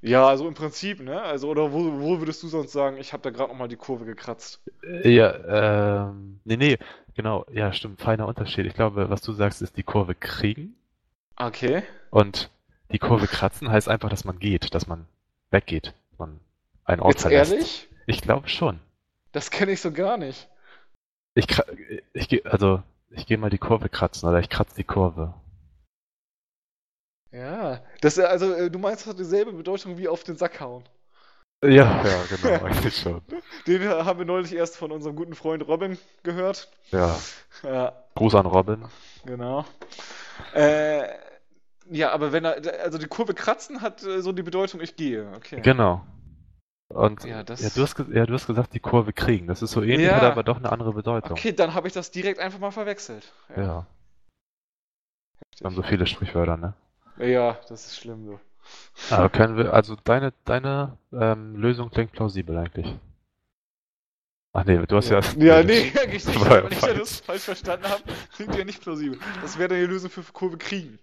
Ja, 0.00 0.28
also 0.28 0.46
im 0.46 0.54
Prinzip, 0.54 1.00
ne? 1.00 1.20
Also, 1.22 1.48
oder 1.48 1.72
wo, 1.72 2.00
wo 2.00 2.18
würdest 2.20 2.42
du 2.42 2.48
sonst 2.48 2.72
sagen, 2.72 2.98
ich 2.98 3.12
habe 3.12 3.22
da 3.22 3.30
gerade 3.30 3.50
nochmal 3.50 3.68
die 3.68 3.76
Kurve 3.76 4.04
gekratzt? 4.04 4.60
Ja, 5.02 6.08
ähm, 6.10 6.40
nee, 6.44 6.56
nee, 6.56 6.78
genau, 7.14 7.46
ja, 7.50 7.72
stimmt, 7.72 8.00
feiner 8.00 8.28
Unterschied. 8.28 8.66
Ich 8.66 8.74
glaube, 8.74 9.08
was 9.08 9.22
du 9.22 9.32
sagst, 9.32 9.62
ist 9.62 9.76
die 9.76 9.82
Kurve 9.82 10.14
kriegen 10.14 10.76
Okay. 11.36 11.82
und 12.10 12.50
die 12.92 12.98
Kurve 12.98 13.26
kratzen 13.26 13.70
heißt 13.70 13.88
einfach, 13.88 14.10
dass 14.10 14.24
man 14.24 14.38
geht, 14.38 14.74
dass 14.74 14.86
man 14.86 15.06
weggeht, 15.50 15.94
dass 16.10 16.18
man 16.18 16.40
einen 16.84 17.00
Ort 17.00 17.14
Jetzt 17.14 17.22
verlässt. 17.22 17.52
ehrlich? 17.52 17.88
Ich 18.06 18.20
glaube 18.22 18.48
schon. 18.48 18.80
Das 19.32 19.50
kenne 19.50 19.72
ich 19.72 19.80
so 19.80 19.90
gar 19.92 20.16
nicht. 20.16 20.48
Ich, 21.34 21.46
ich 22.12 22.28
gehe, 22.28 22.42
also, 22.46 22.82
ich 23.10 23.26
gehe 23.26 23.38
mal 23.38 23.50
die 23.50 23.58
Kurve 23.58 23.88
kratzen 23.88 24.28
oder 24.28 24.38
ich 24.40 24.48
kratze 24.48 24.76
die 24.76 24.84
Kurve. 24.84 25.34
Ja. 27.32 27.80
Das, 28.00 28.18
also, 28.18 28.52
äh, 28.54 28.70
du 28.70 28.78
meinst, 28.78 29.02
das 29.02 29.08
hat 29.12 29.18
dieselbe 29.18 29.52
Bedeutung 29.52 29.98
wie 29.98 30.06
auf 30.08 30.22
den 30.22 30.36
Sack 30.36 30.60
hauen. 30.60 30.84
Ja, 31.64 32.04
ja, 32.04 32.24
genau, 32.28 32.64
eigentlich 32.64 32.96
schon. 32.96 33.22
Den 33.66 33.82
äh, 33.82 33.88
haben 33.88 34.18
wir 34.18 34.26
neulich 34.26 34.54
erst 34.54 34.76
von 34.76 34.92
unserem 34.92 35.16
guten 35.16 35.34
Freund 35.34 35.66
Robin 35.66 35.98
gehört. 36.22 36.70
Ja, 36.90 37.18
Ja, 37.62 38.04
Gruß 38.14 38.34
an 38.34 38.46
Robin. 38.46 38.84
genau. 39.24 39.64
Äh, 40.52 41.08
ja, 41.90 42.12
aber 42.12 42.32
wenn 42.32 42.44
er, 42.44 42.82
also 42.82 42.98
die 42.98 43.06
Kurve 43.06 43.34
kratzen 43.34 43.80
hat 43.80 44.02
äh, 44.04 44.20
so 44.22 44.32
die 44.32 44.42
Bedeutung, 44.42 44.80
ich 44.80 44.96
gehe. 44.96 45.30
Okay. 45.36 45.60
Genau. 45.60 46.04
Und 46.88 47.24
Ja, 47.24 47.42
das- 47.42 47.60
ja, 47.62 47.70
du 47.74 47.82
hast, 47.82 47.98
ja, 48.12 48.26
du 48.26 48.34
hast 48.34 48.46
gesagt, 48.46 48.74
die 48.74 48.80
Kurve 48.80 49.12
kriegen. 49.12 49.46
Das 49.46 49.62
ist 49.62 49.70
so 49.72 49.82
ähnlich, 49.82 50.06
Ja. 50.08 50.16
hat 50.16 50.22
aber 50.24 50.42
doch 50.44 50.58
eine 50.58 50.70
andere 50.70 50.92
Bedeutung. 50.92 51.32
Okay, 51.32 51.52
dann 51.52 51.74
habe 51.74 51.86
ich 51.88 51.94
das 51.94 52.10
direkt 52.10 52.38
einfach 52.40 52.58
mal 52.58 52.70
verwechselt. 52.70 53.32
Ja, 53.56 53.86
wir 55.58 55.64
haben 55.64 55.74
so 55.74 55.82
viele 55.82 56.06
Sprichwörter, 56.06 56.56
ne? 56.56 56.74
Ja, 57.18 57.58
das 57.68 57.86
ist 57.86 57.96
schlimm 57.96 58.26
so. 58.26 58.40
Aber 59.10 59.28
können 59.28 59.56
wir, 59.56 59.72
also 59.72 59.96
deine, 60.04 60.32
deine 60.44 60.96
ähm, 61.12 61.54
Lösung 61.56 61.90
klingt 61.90 62.12
plausibel 62.12 62.56
eigentlich. 62.56 62.96
Ach 64.52 64.64
nee, 64.64 64.78
du 64.86 64.96
hast 64.96 65.10
ja. 65.10 65.20
Ja, 65.38 65.62
nee, 65.64 65.92
eigentlich 66.00 66.24
nicht. 66.26 66.40
War 66.40 66.58
ja 66.58 66.64
Wenn 66.64 66.72
ich 66.72 66.78
falsch. 66.78 66.98
das 66.98 67.20
falsch 67.20 67.42
verstanden 67.42 67.88
habe, 67.88 68.02
klingt 68.34 68.54
ja 68.56 68.64
nicht 68.64 68.80
plausibel. 68.80 69.18
Das 69.42 69.58
wäre 69.58 69.74
die 69.74 69.84
Lösung 69.86 70.10
für 70.10 70.22
Kurve 70.32 70.56
kriegen. 70.58 70.98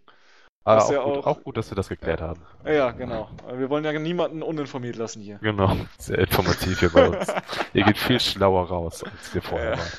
Ah, 0.63 0.75
was 0.77 0.85
auch, 0.85 0.91
ja 0.91 1.03
gut, 1.03 1.17
auch- 1.17 1.27
auch 1.27 1.43
gut, 1.43 1.57
dass 1.57 1.71
wir 1.71 1.75
das 1.75 1.89
geklärt 1.89 2.21
haben. 2.21 2.41
Ja, 2.65 2.71
Ja, 2.71 2.91
genau. 2.91 3.29
Wir 3.53 3.69
wollen 3.69 3.83
ja 3.83 3.91
niemanden 3.97 4.43
uninformiert 4.43 4.95
lassen 4.95 5.21
hier. 5.21 5.37
Genau. 5.39 5.75
Sehr 5.97 6.19
informativ 6.19 6.79
hier 6.79 6.91
bei 6.91 7.09
uns. 7.09 7.27
Ihr 7.73 7.83
geht 7.83 7.97
viel 7.97 8.19
schlauer 8.19 8.67
raus, 8.67 9.03
als 9.03 9.33
wir 9.33 9.41
vorher 9.41 9.71
Ja. 9.71 9.77
waren. 9.79 9.91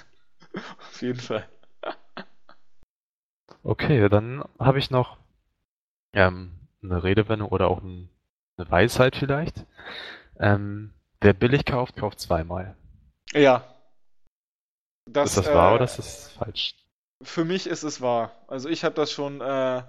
Auf 0.78 1.02
jeden 1.02 1.18
Fall. 1.20 1.48
Okay, 3.64 4.08
dann 4.08 4.44
habe 4.58 4.78
ich 4.78 4.90
noch 4.90 5.16
ähm, 6.12 6.52
eine 6.82 7.02
Redewendung 7.02 7.48
oder 7.48 7.68
auch 7.68 7.80
ein, 7.82 8.08
eine 8.56 8.70
Weisheit 8.70 9.16
vielleicht. 9.16 9.64
Ähm, 10.38 10.92
wer 11.20 11.32
billig 11.32 11.64
kauft, 11.64 11.96
kauft 11.96 12.20
zweimal. 12.20 12.76
Ja. 13.32 13.64
ist 15.06 15.36
das 15.36 15.46
wahr 15.46 15.72
äh, 15.72 15.74
oder 15.76 15.84
ist 15.84 15.98
das 15.98 16.30
falsch? 16.32 16.74
Für 17.22 17.44
mich 17.44 17.66
ist 17.68 17.82
es 17.84 18.00
wahr. 18.00 18.32
Also 18.48 18.68
ich 18.68 18.84
habe 18.84 18.94
das 18.96 19.12
schon 19.12 19.40
äh, 19.40 19.82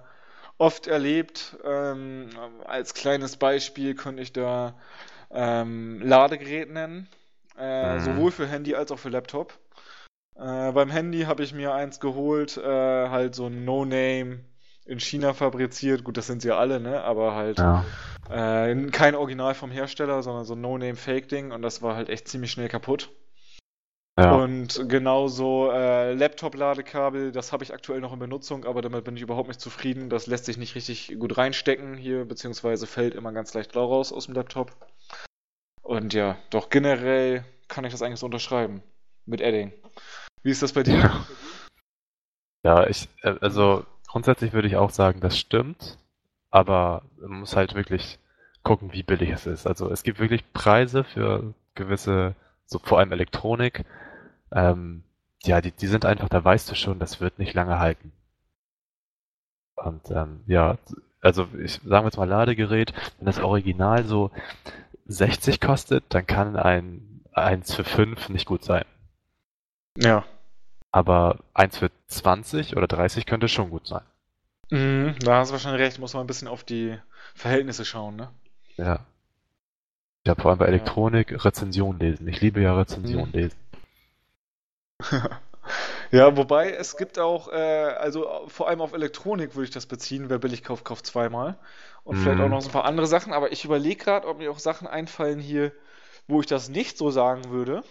oft 0.58 0.86
erlebt. 0.86 1.56
Ähm, 1.64 2.30
als 2.64 2.94
kleines 2.94 3.36
Beispiel 3.36 3.94
könnte 3.94 4.22
ich 4.22 4.32
da 4.32 4.74
ähm, 5.30 6.00
Ladegerät 6.02 6.70
nennen. 6.70 7.08
Äh, 7.58 7.94
Mhm. 7.94 8.00
Sowohl 8.00 8.30
für 8.32 8.46
Handy 8.46 8.74
als 8.74 8.90
auch 8.92 8.98
für 8.98 9.10
Laptop. 9.10 9.52
Äh, 10.36 10.72
beim 10.72 10.90
Handy 10.90 11.22
habe 11.22 11.42
ich 11.44 11.52
mir 11.54 11.72
eins 11.74 12.00
geholt, 12.00 12.56
äh, 12.56 13.08
halt 13.08 13.34
so 13.34 13.46
ein 13.46 13.64
No-Name 13.64 14.40
in 14.86 15.00
China 15.00 15.32
fabriziert. 15.34 16.04
Gut, 16.04 16.16
das 16.16 16.26
sind 16.26 16.42
sie 16.42 16.48
ja 16.48 16.58
alle, 16.58 16.80
ne? 16.80 17.02
Aber 17.02 17.34
halt 17.34 17.58
Ja. 17.58 17.84
äh, 18.30 18.86
kein 18.90 19.14
Original 19.14 19.54
vom 19.54 19.70
Hersteller, 19.70 20.22
sondern 20.22 20.44
so 20.44 20.54
ein 20.54 20.60
No-Name-Fake-Ding. 20.60 21.52
Und 21.52 21.62
das 21.62 21.82
war 21.82 21.94
halt 21.96 22.08
echt 22.08 22.28
ziemlich 22.28 22.50
schnell 22.50 22.68
kaputt. 22.68 23.10
Ja. 24.18 24.36
Und 24.36 24.88
genauso 24.88 25.72
äh, 25.72 26.14
Laptop-Ladekabel, 26.14 27.32
das 27.32 27.52
habe 27.52 27.64
ich 27.64 27.74
aktuell 27.74 28.00
noch 28.00 28.12
in 28.12 28.20
Benutzung, 28.20 28.64
aber 28.64 28.80
damit 28.80 29.04
bin 29.04 29.16
ich 29.16 29.22
überhaupt 29.22 29.48
nicht 29.48 29.60
zufrieden. 29.60 30.08
Das 30.08 30.28
lässt 30.28 30.44
sich 30.44 30.56
nicht 30.56 30.76
richtig 30.76 31.18
gut 31.18 31.36
reinstecken 31.36 31.96
hier, 31.96 32.24
beziehungsweise 32.24 32.86
fällt 32.86 33.16
immer 33.16 33.32
ganz 33.32 33.52
leicht 33.54 33.72
blau 33.72 33.86
raus 33.86 34.12
aus 34.12 34.26
dem 34.26 34.34
Laptop. 34.34 34.70
Und 35.82 36.14
ja, 36.14 36.36
doch 36.50 36.70
generell 36.70 37.44
kann 37.66 37.84
ich 37.84 37.92
das 37.92 38.02
eigentlich 38.02 38.20
so 38.20 38.26
unterschreiben. 38.26 38.82
Mit 39.26 39.40
Edding. 39.40 39.72
Wie 40.42 40.50
ist 40.50 40.62
das 40.62 40.72
bei 40.72 40.82
dir? 40.82 41.10
Ja, 42.64 42.86
ich, 42.86 43.08
äh, 43.22 43.34
also 43.40 43.84
grundsätzlich 44.06 44.52
würde 44.52 44.68
ich 44.68 44.76
auch 44.76 44.90
sagen, 44.90 45.20
das 45.20 45.36
stimmt, 45.36 45.98
aber 46.50 47.02
man 47.20 47.40
muss 47.40 47.56
halt 47.56 47.74
wirklich 47.74 48.18
gucken, 48.62 48.92
wie 48.92 49.02
billig 49.02 49.30
es 49.30 49.46
ist. 49.46 49.66
Also 49.66 49.90
es 49.90 50.02
gibt 50.02 50.18
wirklich 50.18 50.50
Preise 50.52 51.04
für 51.04 51.52
gewisse, 51.74 52.34
so 52.64 52.78
vor 52.78 52.98
allem 52.98 53.12
Elektronik, 53.12 53.84
ähm, 54.54 55.02
ja, 55.42 55.60
die, 55.60 55.72
die 55.72 55.86
sind 55.86 56.06
einfach, 56.06 56.28
da 56.30 56.42
weißt 56.42 56.70
du 56.70 56.74
schon, 56.74 56.98
das 56.98 57.20
wird 57.20 57.38
nicht 57.38 57.52
lange 57.54 57.78
halten. 57.78 58.12
Und 59.76 60.10
ähm, 60.10 60.42
ja, 60.46 60.78
also 61.20 61.48
ich 61.58 61.74
sagen 61.74 62.04
wir 62.04 62.04
jetzt 62.04 62.16
mal 62.16 62.28
Ladegerät, 62.28 62.92
wenn 63.18 63.26
das 63.26 63.40
Original 63.40 64.04
so 64.04 64.30
60 65.06 65.60
kostet, 65.60 66.04
dann 66.08 66.26
kann 66.26 66.56
ein 66.56 67.20
eins 67.32 67.74
für 67.74 67.84
5 67.84 68.28
nicht 68.28 68.46
gut 68.46 68.64
sein. 68.64 68.84
Ja. 69.98 70.24
Aber 70.92 71.40
eins 71.52 71.76
für 71.78 71.90
20 72.06 72.76
oder 72.76 72.86
30 72.86 73.26
könnte 73.26 73.48
schon 73.48 73.70
gut 73.70 73.86
sein. 73.86 74.02
Mhm, 74.70 75.16
da 75.20 75.38
hast 75.38 75.48
du 75.48 75.52
wahrscheinlich 75.54 75.82
recht, 75.82 75.98
muss 75.98 76.14
man 76.14 76.24
ein 76.24 76.28
bisschen 76.28 76.48
auf 76.48 76.64
die 76.64 76.96
Verhältnisse 77.34 77.84
schauen, 77.84 78.16
ne? 78.16 78.30
Ja. 78.76 79.00
Ja, 80.26 80.34
vor 80.36 80.50
allem 80.50 80.58
bei 80.58 80.66
Ja. 80.66 80.72
Elektronik 80.72 81.44
Rezension 81.44 81.98
lesen. 81.98 82.28
Ich 82.28 82.40
liebe 82.40 82.62
ja 82.62 82.74
Rezension 82.74 83.28
Mhm. 83.28 83.34
lesen. 83.34 83.58
Ja, 86.12 86.36
wobei 86.36 86.72
es 86.72 86.96
gibt 86.96 87.18
auch, 87.18 87.48
äh, 87.48 87.56
also 87.56 88.44
vor 88.48 88.68
allem 88.68 88.80
auf 88.80 88.92
Elektronik 88.92 89.54
würde 89.54 89.64
ich 89.64 89.70
das 89.70 89.86
beziehen, 89.86 90.30
wer 90.30 90.38
billig 90.38 90.62
kauft, 90.64 90.84
kauft 90.84 91.06
zweimal. 91.06 91.58
Und 92.04 92.16
vielleicht 92.16 92.38
Mhm. 92.38 92.40
auch 92.40 92.48
noch 92.48 92.60
so 92.60 92.68
ein 92.68 92.72
paar 92.72 92.84
andere 92.84 93.06
Sachen, 93.06 93.32
aber 93.32 93.52
ich 93.52 93.64
überlege 93.64 93.96
gerade, 94.04 94.28
ob 94.28 94.38
mir 94.38 94.50
auch 94.50 94.58
Sachen 94.58 94.86
einfallen 94.86 95.38
hier, 95.40 95.72
wo 96.28 96.40
ich 96.40 96.46
das 96.46 96.68
nicht 96.68 96.98
so 96.98 97.10
sagen 97.10 97.50
würde. 97.50 97.82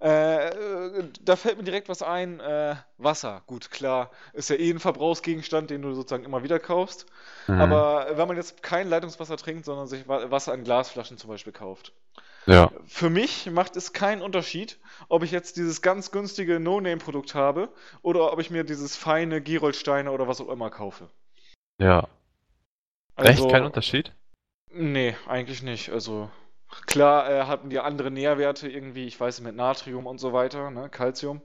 Äh, 0.00 1.04
da 1.22 1.36
fällt 1.36 1.58
mir 1.58 1.64
direkt 1.64 1.88
was 1.88 2.02
ein, 2.02 2.40
äh, 2.40 2.76
Wasser. 2.98 3.42
Gut, 3.46 3.70
klar, 3.70 4.10
ist 4.34 4.50
ja 4.50 4.56
eh 4.56 4.70
ein 4.70 4.80
Verbrauchsgegenstand, 4.80 5.70
den 5.70 5.82
du 5.82 5.94
sozusagen 5.94 6.24
immer 6.24 6.42
wieder 6.44 6.60
kaufst. 6.60 7.06
Mhm. 7.48 7.58
Aber 7.60 8.08
wenn 8.16 8.28
man 8.28 8.36
jetzt 8.36 8.62
kein 8.62 8.88
Leitungswasser 8.88 9.36
trinkt, 9.38 9.64
sondern 9.66 9.88
sich 9.88 10.08
Wa- 10.08 10.30
Wasser 10.30 10.54
in 10.54 10.64
Glasflaschen 10.64 11.18
zum 11.18 11.30
Beispiel 11.30 11.52
kauft, 11.52 11.92
Ja, 12.48 12.72
für 12.86 13.10
mich 13.10 13.50
macht 13.50 13.76
es 13.76 13.92
keinen 13.92 14.22
Unterschied, 14.22 14.78
ob 15.08 15.22
ich 15.22 15.30
jetzt 15.32 15.58
dieses 15.58 15.82
ganz 15.82 16.10
günstige 16.10 16.58
No-Name-Produkt 16.58 17.34
habe 17.34 17.68
oder 18.00 18.32
ob 18.32 18.40
ich 18.40 18.50
mir 18.50 18.64
dieses 18.64 18.96
feine 18.96 19.42
Gerolsteiner 19.42 20.12
oder 20.12 20.28
was 20.28 20.40
auch 20.40 20.48
immer 20.48 20.70
kaufe. 20.70 21.10
ja. 21.80 22.08
Also, 23.16 23.32
Echt 23.32 23.50
kein 23.50 23.64
Unterschied? 23.64 24.12
Nee, 24.70 25.16
eigentlich 25.26 25.62
nicht. 25.62 25.90
Also 25.90 26.30
klar 26.86 27.28
äh, 27.28 27.42
hatten 27.46 27.68
die 27.68 27.80
andere 27.80 28.12
Nährwerte 28.12 28.68
irgendwie, 28.68 29.06
ich 29.06 29.18
weiß 29.18 29.40
nicht, 29.40 29.46
mit 29.46 29.56
Natrium 29.56 30.06
und 30.06 30.18
so 30.18 30.32
weiter, 30.32 30.70
ne, 30.70 30.88
Calcium. 30.88 31.42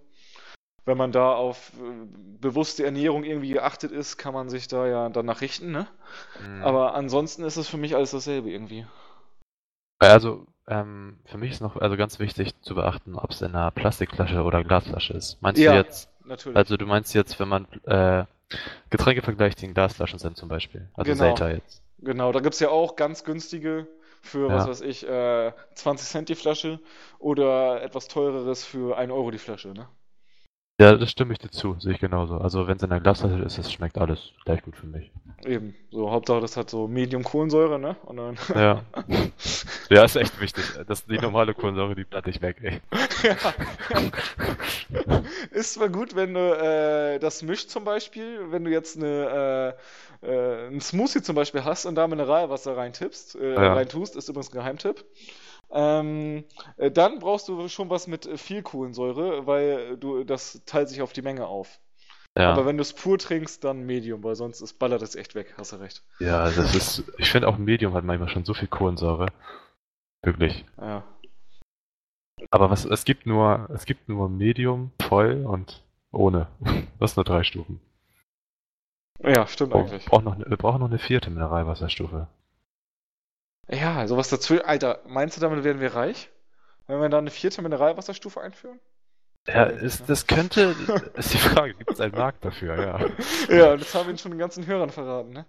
Wenn 0.85 0.97
man 0.97 1.11
da 1.11 1.33
auf 1.33 1.71
äh, 1.79 2.05
bewusste 2.39 2.85
Ernährung 2.85 3.23
irgendwie 3.23 3.49
geachtet 3.49 3.91
ist, 3.91 4.17
kann 4.17 4.35
man 4.35 4.49
sich 4.49 4.67
da 4.67 4.85
ja 4.85 5.09
danach 5.09 5.41
richten, 5.41 5.71
ne? 5.71 5.87
Mhm. 6.45 6.63
Aber 6.63 6.93
ansonsten 6.93 7.43
ist 7.43 7.57
es 7.57 7.67
für 7.67 7.77
mich 7.77 7.95
alles 7.95 8.11
dasselbe 8.11 8.51
irgendwie. 8.51 8.85
Also, 9.99 10.45
ähm, 10.67 11.19
für 11.25 11.37
mich 11.37 11.51
ist 11.51 11.61
noch 11.61 11.75
also 11.77 11.97
ganz 11.97 12.19
wichtig 12.19 12.59
zu 12.61 12.75
beachten, 12.75 13.15
ob 13.15 13.31
es 13.31 13.41
in 13.41 13.55
einer 13.55 13.71
Plastikflasche 13.71 14.43
oder 14.43 14.63
Glasflasche 14.63 15.13
ist. 15.13 15.41
Meinst 15.41 15.61
Ja. 15.61 15.71
du 15.71 15.77
jetzt, 15.77 16.09
Natürlich. 16.25 16.57
also 16.57 16.77
du 16.77 16.85
meinst 16.85 17.13
jetzt, 17.13 17.39
wenn 17.39 17.49
man 17.49 17.67
äh, 17.85 18.25
Getränke 18.89 19.21
vergleicht, 19.21 19.61
die 19.61 19.65
in 19.65 19.73
Glasflaschen 19.73 20.19
sind 20.19 20.37
zum 20.37 20.49
Beispiel. 20.49 20.89
Also 20.93 21.11
Genau. 21.11 21.23
Selter 21.23 21.53
jetzt. 21.53 21.81
Genau, 21.99 22.31
da 22.31 22.39
gibt 22.39 22.53
es 22.53 22.59
ja 22.59 22.69
auch 22.69 22.95
ganz 22.95 23.23
günstige 23.23 23.87
für, 24.21 24.51
was 24.51 24.63
Ja. 24.65 24.69
weiß 24.69 24.81
ich, 24.81 25.07
äh, 25.07 25.51
20 25.75 26.07
Cent 26.07 26.29
die 26.29 26.35
Flasche 26.35 26.79
oder 27.19 27.81
etwas 27.81 28.07
teureres 28.07 28.63
für 28.65 28.97
1 28.97 29.11
Euro 29.11 29.31
die 29.31 29.37
Flasche, 29.37 29.69
ne? 29.69 29.87
Ja, 30.81 30.95
das 30.95 31.11
stimme 31.11 31.33
ich 31.33 31.39
dir 31.39 31.51
zu, 31.51 31.75
sehe 31.79 31.93
ich 31.93 31.99
genauso. 31.99 32.37
Also 32.39 32.67
wenn 32.67 32.77
es 32.77 32.83
in 32.83 32.89
der 32.89 32.99
Glasflasche 32.99 33.43
ist, 33.43 33.59
es 33.59 33.71
schmeckt 33.71 33.95
alles 33.99 34.31
gleich 34.43 34.63
gut 34.63 34.75
für 34.75 34.87
mich. 34.87 35.11
Eben. 35.45 35.75
So, 35.91 36.09
Hauptsache 36.09 36.41
das 36.41 36.57
hat 36.57 36.69
so 36.71 36.87
Medium 36.87 37.23
Kohlensäure, 37.23 37.77
ne? 37.77 37.95
Und 38.05 38.17
dann. 38.17 38.37
Ja. 38.55 38.83
Ja, 39.89 40.03
ist 40.05 40.15
echt 40.15 40.39
wichtig. 40.41 40.63
Das, 40.87 41.05
die 41.05 41.19
normale 41.19 41.53
Kohlensäure, 41.53 41.93
die 41.93 42.05
bleibt 42.05 42.25
nicht 42.25 42.41
weg, 42.41 42.57
ey. 42.63 42.81
Ist 45.51 45.73
zwar 45.75 45.89
gut, 45.89 46.15
wenn 46.15 46.33
du 46.33 46.39
äh, 46.39 47.19
das 47.19 47.43
mischt 47.43 47.69
zum 47.69 47.83
Beispiel, 47.83 48.39
wenn 48.49 48.63
du 48.63 48.71
jetzt 48.71 48.97
eine, 48.97 49.75
äh, 50.23 50.27
äh, 50.27 50.67
einen 50.67 50.81
Smoothie 50.81 51.21
zum 51.21 51.35
Beispiel 51.35 51.63
hast 51.63 51.85
und 51.85 51.93
da 51.95 52.07
Mineralwasser 52.07 52.75
reintippst, 52.75 53.35
äh, 53.35 53.53
Ja. 53.53 53.73
reintust, 53.73 54.15
ist 54.15 54.29
übrigens 54.29 54.49
ein 54.49 54.57
Geheimtipp. 54.57 55.03
Ähm, 55.73 56.43
äh, 56.77 56.91
dann 56.91 57.19
brauchst 57.19 57.47
du 57.47 57.67
schon 57.67 57.89
was 57.89 58.07
mit 58.07 58.25
äh, 58.27 58.37
viel 58.37 58.61
Kohlensäure, 58.61 59.47
weil 59.47 59.97
du 59.97 60.23
das 60.23 60.61
teilt 60.65 60.89
sich 60.89 61.01
auf 61.01 61.13
die 61.13 61.23
Menge 61.23 61.47
auf. 61.47 61.79
Ja. 62.37 62.51
Aber 62.51 62.65
wenn 62.65 62.77
du 62.77 62.81
es 62.81 62.93
pur 62.93 63.17
trinkst, 63.17 63.63
dann 63.63 63.85
Medium, 63.85 64.23
weil 64.23 64.35
sonst 64.35 64.61
ist, 64.61 64.79
ballert 64.79 65.01
es 65.01 65.15
echt 65.15 65.35
weg, 65.35 65.53
hast 65.57 65.71
du 65.71 65.77
recht. 65.77 66.03
Ja, 66.19 66.45
das 66.45 66.75
ist, 66.75 67.03
ich 67.17 67.29
finde 67.31 67.47
auch 67.47 67.57
Medium 67.57 67.93
hat 67.93 68.03
manchmal 68.03 68.29
schon 68.29 68.45
so 68.45 68.53
viel 68.53 68.67
Kohlensäure. 68.67 69.27
Wirklich. 70.23 70.65
Ja. 70.79 71.03
Aber 72.49 72.69
was, 72.69 72.85
es 72.85 73.05
gibt 73.05 73.25
nur, 73.25 73.69
es 73.73 73.85
gibt 73.85 74.09
nur 74.09 74.29
Medium, 74.29 74.91
voll 75.01 75.45
und 75.45 75.83
ohne. 76.11 76.47
Das 76.99 77.11
sind 77.11 77.17
nur 77.17 77.25
drei 77.25 77.43
Stufen. 77.43 77.81
Ja, 79.21 79.45
stimmt 79.47 79.73
Oh, 79.73 79.79
eigentlich. 79.79 80.05
braucht 80.05 80.23
noch, 80.23 80.37
wir 80.37 80.57
brauchen 80.57 80.79
noch 80.79 80.87
eine 80.87 80.99
vierte 80.99 81.29
Mineralwasserstufe. 81.29 82.27
Ja, 83.69 84.07
sowas 84.07 84.29
dazu. 84.29 84.63
Alter, 84.63 84.99
meinst 85.07 85.37
du, 85.37 85.41
damit 85.41 85.63
werden 85.63 85.81
wir 85.81 85.95
reich? 85.95 86.29
Wenn 86.87 86.99
wir 86.99 87.09
da 87.09 87.17
eine 87.17 87.31
vierte 87.31 87.61
Mineralwasserstufe 87.61 88.41
einführen? 88.41 88.79
Ja, 89.47 89.63
ist, 89.65 90.09
das 90.09 90.27
könnte, 90.27 90.75
ist 91.15 91.33
die 91.33 91.37
Frage, 91.37 91.73
gibt 91.73 91.91
es 91.91 91.99
einen 91.99 92.15
Markt 92.15 92.45
dafür, 92.45 92.81
ja. 92.81 92.99
Ja, 93.55 93.75
das 93.75 93.93
haben 93.93 94.07
wir 94.07 94.17
schon 94.17 94.31
den 94.31 94.39
ganzen 94.39 94.65
Hörern 94.65 94.89
verraten, 94.89 95.31
ne? 95.31 95.45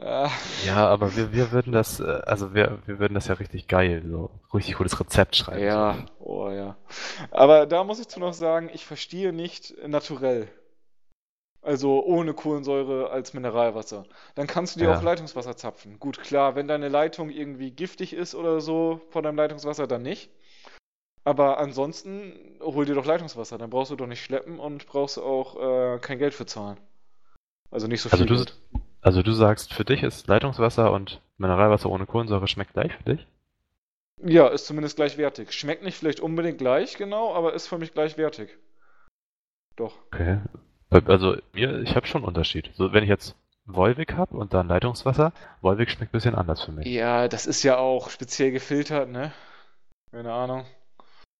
Ja, 0.00 0.30
Ja, 0.64 0.86
aber 0.86 1.16
wir, 1.16 1.32
wir 1.32 1.50
würden 1.50 1.72
das, 1.72 1.98
äh, 1.98 2.04
also 2.04 2.54
wir, 2.54 2.78
wir 2.86 3.00
würden 3.00 3.14
das 3.14 3.26
ja 3.26 3.34
richtig 3.34 3.66
geil, 3.66 4.04
so 4.08 4.30
richtig 4.54 4.76
cooles 4.76 4.98
Rezept 5.00 5.34
schreiben. 5.34 5.64
ja, 5.64 5.96
oh 6.20 6.50
ja. 6.50 6.76
Aber 7.32 7.66
da 7.66 7.82
muss 7.82 7.98
ich 7.98 8.06
zu 8.06 8.20
noch 8.20 8.34
sagen, 8.34 8.70
ich 8.72 8.86
verstehe 8.86 9.32
nicht 9.32 9.74
naturell. 9.86 10.48
Also 11.68 12.02
ohne 12.04 12.32
Kohlensäure 12.34 13.10
als 13.10 13.34
Mineralwasser. 13.34 14.04
Dann 14.34 14.46
kannst 14.46 14.74
du 14.74 14.80
dir 14.80 14.86
Ja. 14.86 14.98
auch 14.98 15.02
Leitungswasser 15.02 15.56
zapfen. 15.56 15.98
Gut, 16.00 16.18
klar, 16.18 16.54
wenn 16.56 16.66
deine 16.66 16.88
Leitung 16.88 17.30
irgendwie 17.30 17.70
giftig 17.70 18.12
ist 18.14 18.34
oder 18.34 18.60
so 18.60 19.00
von 19.10 19.22
deinem 19.22 19.36
Leitungswasser, 19.36 19.86
dann 19.86 20.02
nicht. 20.02 20.30
Aber 21.24 21.58
ansonsten 21.58 22.58
hol 22.60 22.86
dir 22.86 22.94
doch 22.94 23.06
Leitungswasser. 23.06 23.58
Dann 23.58 23.70
brauchst 23.70 23.90
du 23.92 23.96
doch 23.96 24.06
nicht 24.08 24.22
schleppen 24.24 24.58
und 24.58 24.86
brauchst 24.86 25.18
auch 25.18 25.96
äh, 25.96 25.98
kein 26.00 26.18
Geld 26.18 26.34
für 26.34 26.46
zahlen. 26.46 26.78
Also 27.70 27.88
nicht 27.88 28.02
so 28.02 28.10
Also 28.10 28.24
viel 28.24 28.26
du, 28.26 28.34
Geld. 28.34 28.54
also 29.00 29.22
du 29.22 29.32
sagst, 29.32 29.72
für 29.72 29.84
dich 29.86 30.02
ist 30.02 30.26
Leitungswasser 30.26 30.92
und 30.92 31.22
Mineralwasser 31.38 31.88
ohne 31.88 32.04
Kohlensäure 32.06 32.48
schmeckt 32.48 32.74
gleich 32.74 32.92
für 32.94 33.04
dich? 33.04 33.26
Ja, 34.22 34.46
ist 34.46 34.66
zumindest 34.66 34.94
gleichwertig. 34.94 35.50
Schmeckt 35.50 35.82
nicht 35.82 35.96
vielleicht 35.98 36.20
unbedingt 36.20 36.58
gleich 36.58 36.96
genau, 36.96 37.34
aber 37.34 37.54
ist 37.54 37.66
für 37.66 37.78
mich 37.78 37.92
gleichwertig. 37.94 38.56
Doch. 39.76 39.96
Okay. 40.12 40.38
Also 40.90 41.36
mir, 41.52 41.82
ich 41.82 41.94
habe 41.96 42.06
schon 42.06 42.22
einen 42.22 42.28
Unterschied. 42.28 42.70
So, 42.74 42.92
wenn 42.92 43.02
ich 43.02 43.10
jetzt 43.10 43.36
Volvic 43.66 44.14
habe 44.14 44.36
und 44.36 44.54
dann 44.54 44.68
Leitungswasser, 44.68 45.32
Volvic 45.60 45.90
schmeckt 45.90 46.12
ein 46.12 46.16
bisschen 46.16 46.34
anders 46.34 46.62
für 46.62 46.72
mich. 46.72 46.86
Ja, 46.86 47.28
das 47.28 47.46
ist 47.46 47.62
ja 47.62 47.76
auch 47.76 48.08
speziell 48.08 48.50
gefiltert, 48.50 49.10
ne? 49.10 49.32
Keine 50.10 50.32
Ahnung. 50.32 50.64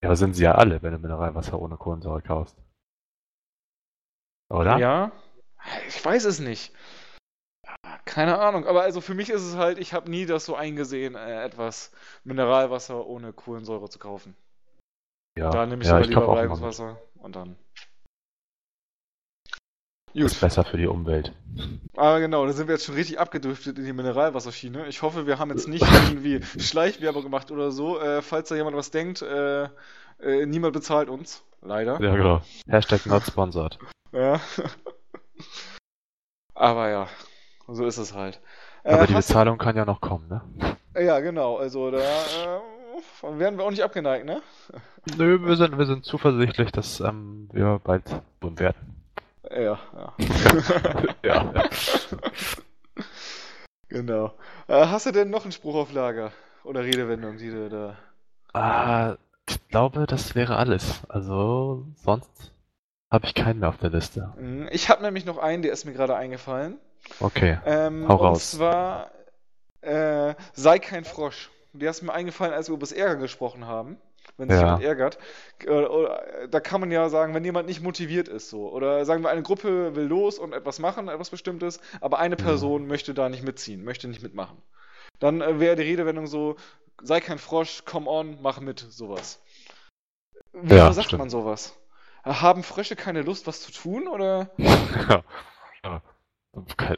Ja, 0.03 0.09
aber 0.11 0.17
sind 0.17 0.35
sie 0.35 0.45
ja 0.45 0.53
alle, 0.53 0.83
wenn 0.83 0.93
du 0.93 0.99
Mineralwasser 0.99 1.59
ohne 1.59 1.77
Kohlensäure 1.77 2.23
kaufst. 2.23 2.57
Oder? 4.51 4.79
Ja, 4.79 5.13
ich 5.89 6.05
weiß 6.05 6.25
es 6.25 6.39
nicht. 6.39 6.73
Keine 8.05 8.39
Ahnung, 8.39 8.67
aber 8.67 8.83
also 8.83 9.01
für 9.01 9.15
mich 9.15 9.31
ist 9.31 9.43
es 9.43 9.57
halt, 9.57 9.79
ich 9.79 9.93
habe 9.93 10.11
nie 10.11 10.27
das 10.27 10.45
so 10.45 10.55
eingesehen, 10.55 11.15
äh, 11.15 11.45
etwas 11.45 11.93
Mineralwasser 12.25 13.07
ohne 13.07 13.33
Kohlensäure 13.33 13.89
zu 13.89 13.99
kaufen. 13.99 14.37
Ja, 15.37 15.51
Da 15.51 15.67
nehme 15.67 15.83
ich 15.83 15.89
ja, 15.89 15.97
aber 15.97 16.07
lieber. 16.07 16.35
Leitungswasser 16.35 16.99
und 17.17 17.37
dann. 17.37 17.57
Ist 20.25 20.35
Gut, 20.35 20.41
besser 20.41 20.65
für 20.65 20.77
die 20.77 20.87
Umwelt. 20.87 21.33
aber 21.97 22.21
genau, 22.21 22.47
da 22.47 22.53
sind 22.53 22.69
wir 22.69 22.75
jetzt 22.75 22.85
schon 22.85 22.95
richtig 22.95 23.19
abgedriftet 23.21 23.79
in 23.79 23.85
die 23.85 23.93
Mineralwasserschiene. 23.93 24.87
Ich 24.89 25.03
hoffe, 25.03 25.27
wir 25.27 25.39
haben 25.39 25.51
jetzt 25.51 25.69
nicht 25.69 25.85
irgendwie 26.09 26.41
Schleichwerbung 26.61 27.23
gemacht 27.23 27.51
oder 27.51 27.71
so. 27.71 27.99
Äh, 28.01 28.23
falls 28.23 28.49
da 28.49 28.57
jemand 28.57 28.77
was 28.77 28.91
denkt, 28.91 29.23
äh, 29.23 29.65
äh, 30.21 30.47
niemand 30.47 30.73
bezahlt 30.75 31.09
uns. 31.09 31.43
Leider. 31.63 32.01
Ja, 32.01 32.15
genau. 32.15 32.41
Hashtag 32.69 33.07
not 33.07 33.23
sponsored. 33.25 33.79
Ja. 34.13 34.41
Aber 36.55 36.89
ja, 36.89 37.09
so 37.69 37.87
ist 37.87 37.99
es 37.99 38.15
halt. 38.15 38.41
Aber 38.85 39.03
Äh, 39.03 39.07
die 39.07 39.15
hast- 39.15 39.29
Bezahlung 39.29 39.59
kann 39.59 39.77
ja 39.77 39.85
noch 39.85 40.01
kommen, 40.01 40.29
ne? 40.29 40.43
Ja, 41.01 41.21
genau. 41.21 41.57
Also 41.57 41.91
da 41.91 41.99
äh, 41.99 43.39
werden 43.39 43.59
wir 43.59 43.65
auch 43.65 43.71
nicht 43.71 43.83
abgeneigt, 43.83 44.27
ne? 44.27 44.43
Nö, 45.17 45.41
wir 45.45 45.57
sind, 45.57 45.79
wir 45.79 45.87
sind 45.87 46.05
zuversichtlich, 46.05 46.73
dass 46.73 47.01
ähm, 47.01 47.49
wir 47.53 47.81
bald 47.83 48.05
tun 48.41 48.59
werden. 48.59 48.98
Ja, 49.51 49.79
ja. 49.95 50.15
ja. 51.25 51.53
Genau. 53.89 54.33
Äh, 54.67 54.87
hast 54.87 55.07
du 55.07 55.13
denn 55.13 55.31
noch 55.31 55.45
einen 55.45 55.53
Spruch 55.53 55.75
auf 55.75 55.93
Lager? 55.93 56.33
Oder 56.65 56.85
Redewendung, 56.85 57.39
die 57.39 57.51
du 57.51 57.69
da. 57.71 57.97
Ah, 58.53 59.17
ich 59.49 59.67
glaube, 59.69 60.07
das 60.07 60.35
wäre 60.35 60.57
alles. 60.57 61.01
Also, 61.09 61.87
sonst 61.97 62.53
habe 63.11 63.27
ich 63.27 63.35
keinen 63.35 63.61
mehr 63.61 63.71
auf 63.71 63.79
der 63.79 63.89
Liste. 63.91 64.35
Hm, 64.37 64.69
Ich 64.73 64.91
habe 64.91 65.03
nämlich 65.03 65.25
noch 65.25 65.39
einen, 65.39 65.63
der 65.63 65.73
ist 65.73 65.87
mir 65.87 65.95
gerade 65.95 66.15
eingefallen. 66.17 66.79
Okay. 67.21 67.59
Ähm, 67.65 68.07
Hau 68.09 68.15
und 68.19 68.27
raus. 68.27 68.51
zwar 68.51 69.11
äh, 69.81 70.35
sei 70.53 70.79
kein 70.79 71.05
Frosch. 71.07 71.49
Der 71.73 71.91
ist 71.91 72.03
mir 72.03 72.13
eingefallen, 72.13 72.53
als 72.53 72.69
wir 72.69 72.75
über 72.75 72.81
das 72.81 72.93
Ärgern 72.93 73.21
gesprochen 73.21 73.65
haben. 73.67 73.97
Wenn 74.39 74.49
sich 74.49 74.59
Ja. 74.61 74.65
jemand 74.67 74.85
ärgert. 74.85 75.19
Oder, 75.67 75.91
oder, 75.93 76.49
da 76.49 76.61
kann 76.61 76.81
man 76.81 76.91
ja 76.91 77.09
sagen, 77.09 77.35
wenn 77.35 77.45
jemand 77.45 77.67
nicht 77.69 77.83
motiviert 77.83 78.29
ist, 78.29 78.49
so. 78.49 78.71
Oder 78.73 79.05
sagen 79.05 79.23
wir, 79.23 79.31
eine 79.31 79.43
Gruppe 79.43 79.95
will 79.97 80.07
los 80.07 80.39
und 80.39 80.53
etwas 80.53 80.79
machen, 80.79 81.09
etwas 81.09 81.29
Bestimmtes, 81.31 81.81
aber 82.01 82.19
eine 82.21 82.37
Mhm. 82.37 82.41
Person 82.41 82.87
möchte 82.87 83.15
da 83.15 83.29
nicht 83.29 83.43
mitziehen, 83.45 83.85
möchte 83.85 84.09
nicht 84.09 84.23
mitmachen. 84.23 84.57
Dann 85.19 85.41
äh, 85.43 85.59
wäre 85.61 85.75
die 85.77 85.83
Redewendung 85.83 86.29
so, 86.29 86.55
sei 87.03 87.21
kein 87.21 87.39
Frosch, 87.39 87.85
come 87.85 88.09
on, 88.09 88.39
mach 88.41 88.61
mit, 88.61 88.79
sowas. 88.79 89.43
Wie 90.53 90.75
Ja, 90.75 90.93
sagt 90.93 91.09
stimmt. 91.09 91.19
man 91.21 91.31
sowas? 91.31 91.77
Haben 92.25 92.63
Frösche 92.63 92.95
keine 92.97 93.23
Lust, 93.23 93.47
was 93.47 93.61
zu 93.61 93.73
tun, 93.73 94.07
oder? 94.09 94.51
ja. 95.85 96.03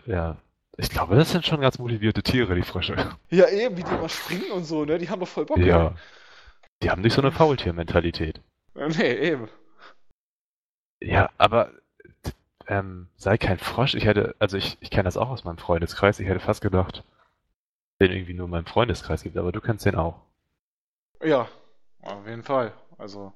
Ja. 0.07 0.37
Ich 0.77 0.89
glaube, 0.91 1.15
das 1.17 1.31
sind 1.31 1.45
schon 1.45 1.61
ganz 1.61 1.79
motivierte 1.79 2.23
Tiere, 2.23 2.55
die 2.55 2.63
Frösche. 2.63 2.97
Ja, 3.29 3.49
eben, 3.49 3.77
wie 3.77 3.83
die 3.83 3.91
immer 3.91 4.09
springen 4.09 4.51
und 4.53 4.65
so, 4.65 4.85
ne? 4.85 4.99
Die 4.99 5.11
haben 5.11 5.21
doch 5.21 5.29
voll 5.29 5.45
Bock. 5.45 5.59
Ja. 5.59 5.95
Die 6.83 6.91
haben 6.91 7.03
nicht 7.03 7.15
so 7.15 7.21
eine 7.21 7.33
Faultier-Mentalität. 7.33 8.41
Nee, 8.75 9.13
eben. 9.13 9.49
Ja, 11.01 11.31
aber 11.39 11.73
ähm, 12.67 13.09
sei 13.17 13.37
kein 13.37 13.59
Frosch. 13.59 13.95
Ich 13.95 14.05
hätte, 14.05 14.35
also 14.39 14.57
ich, 14.57 14.79
ich 14.81 14.91
kenne 14.91 15.05
das 15.05 15.17
auch 15.17 15.29
aus 15.29 15.45
meinem 15.45 15.59
Freundeskreis. 15.59 16.21
Ich 16.21 16.29
hätte 16.29 16.41
fast 16.41 16.61
gedacht, 16.61 17.05
den 18.01 18.13
irgendwie 18.13 18.35
nur 18.35 18.47
in 18.47 18.51
meinem 18.51 18.67
Freundeskreis 18.67 19.23
gibt, 19.23 19.37
aber 19.37 19.53
du 19.53 19.61
kennst 19.61 19.85
den 19.85 19.97
auch. 19.97 20.23
Ja, 21.23 21.49
auf 22.03 22.27
jeden 22.27 22.45
Fall. 22.45 22.73
Also, 22.97 23.33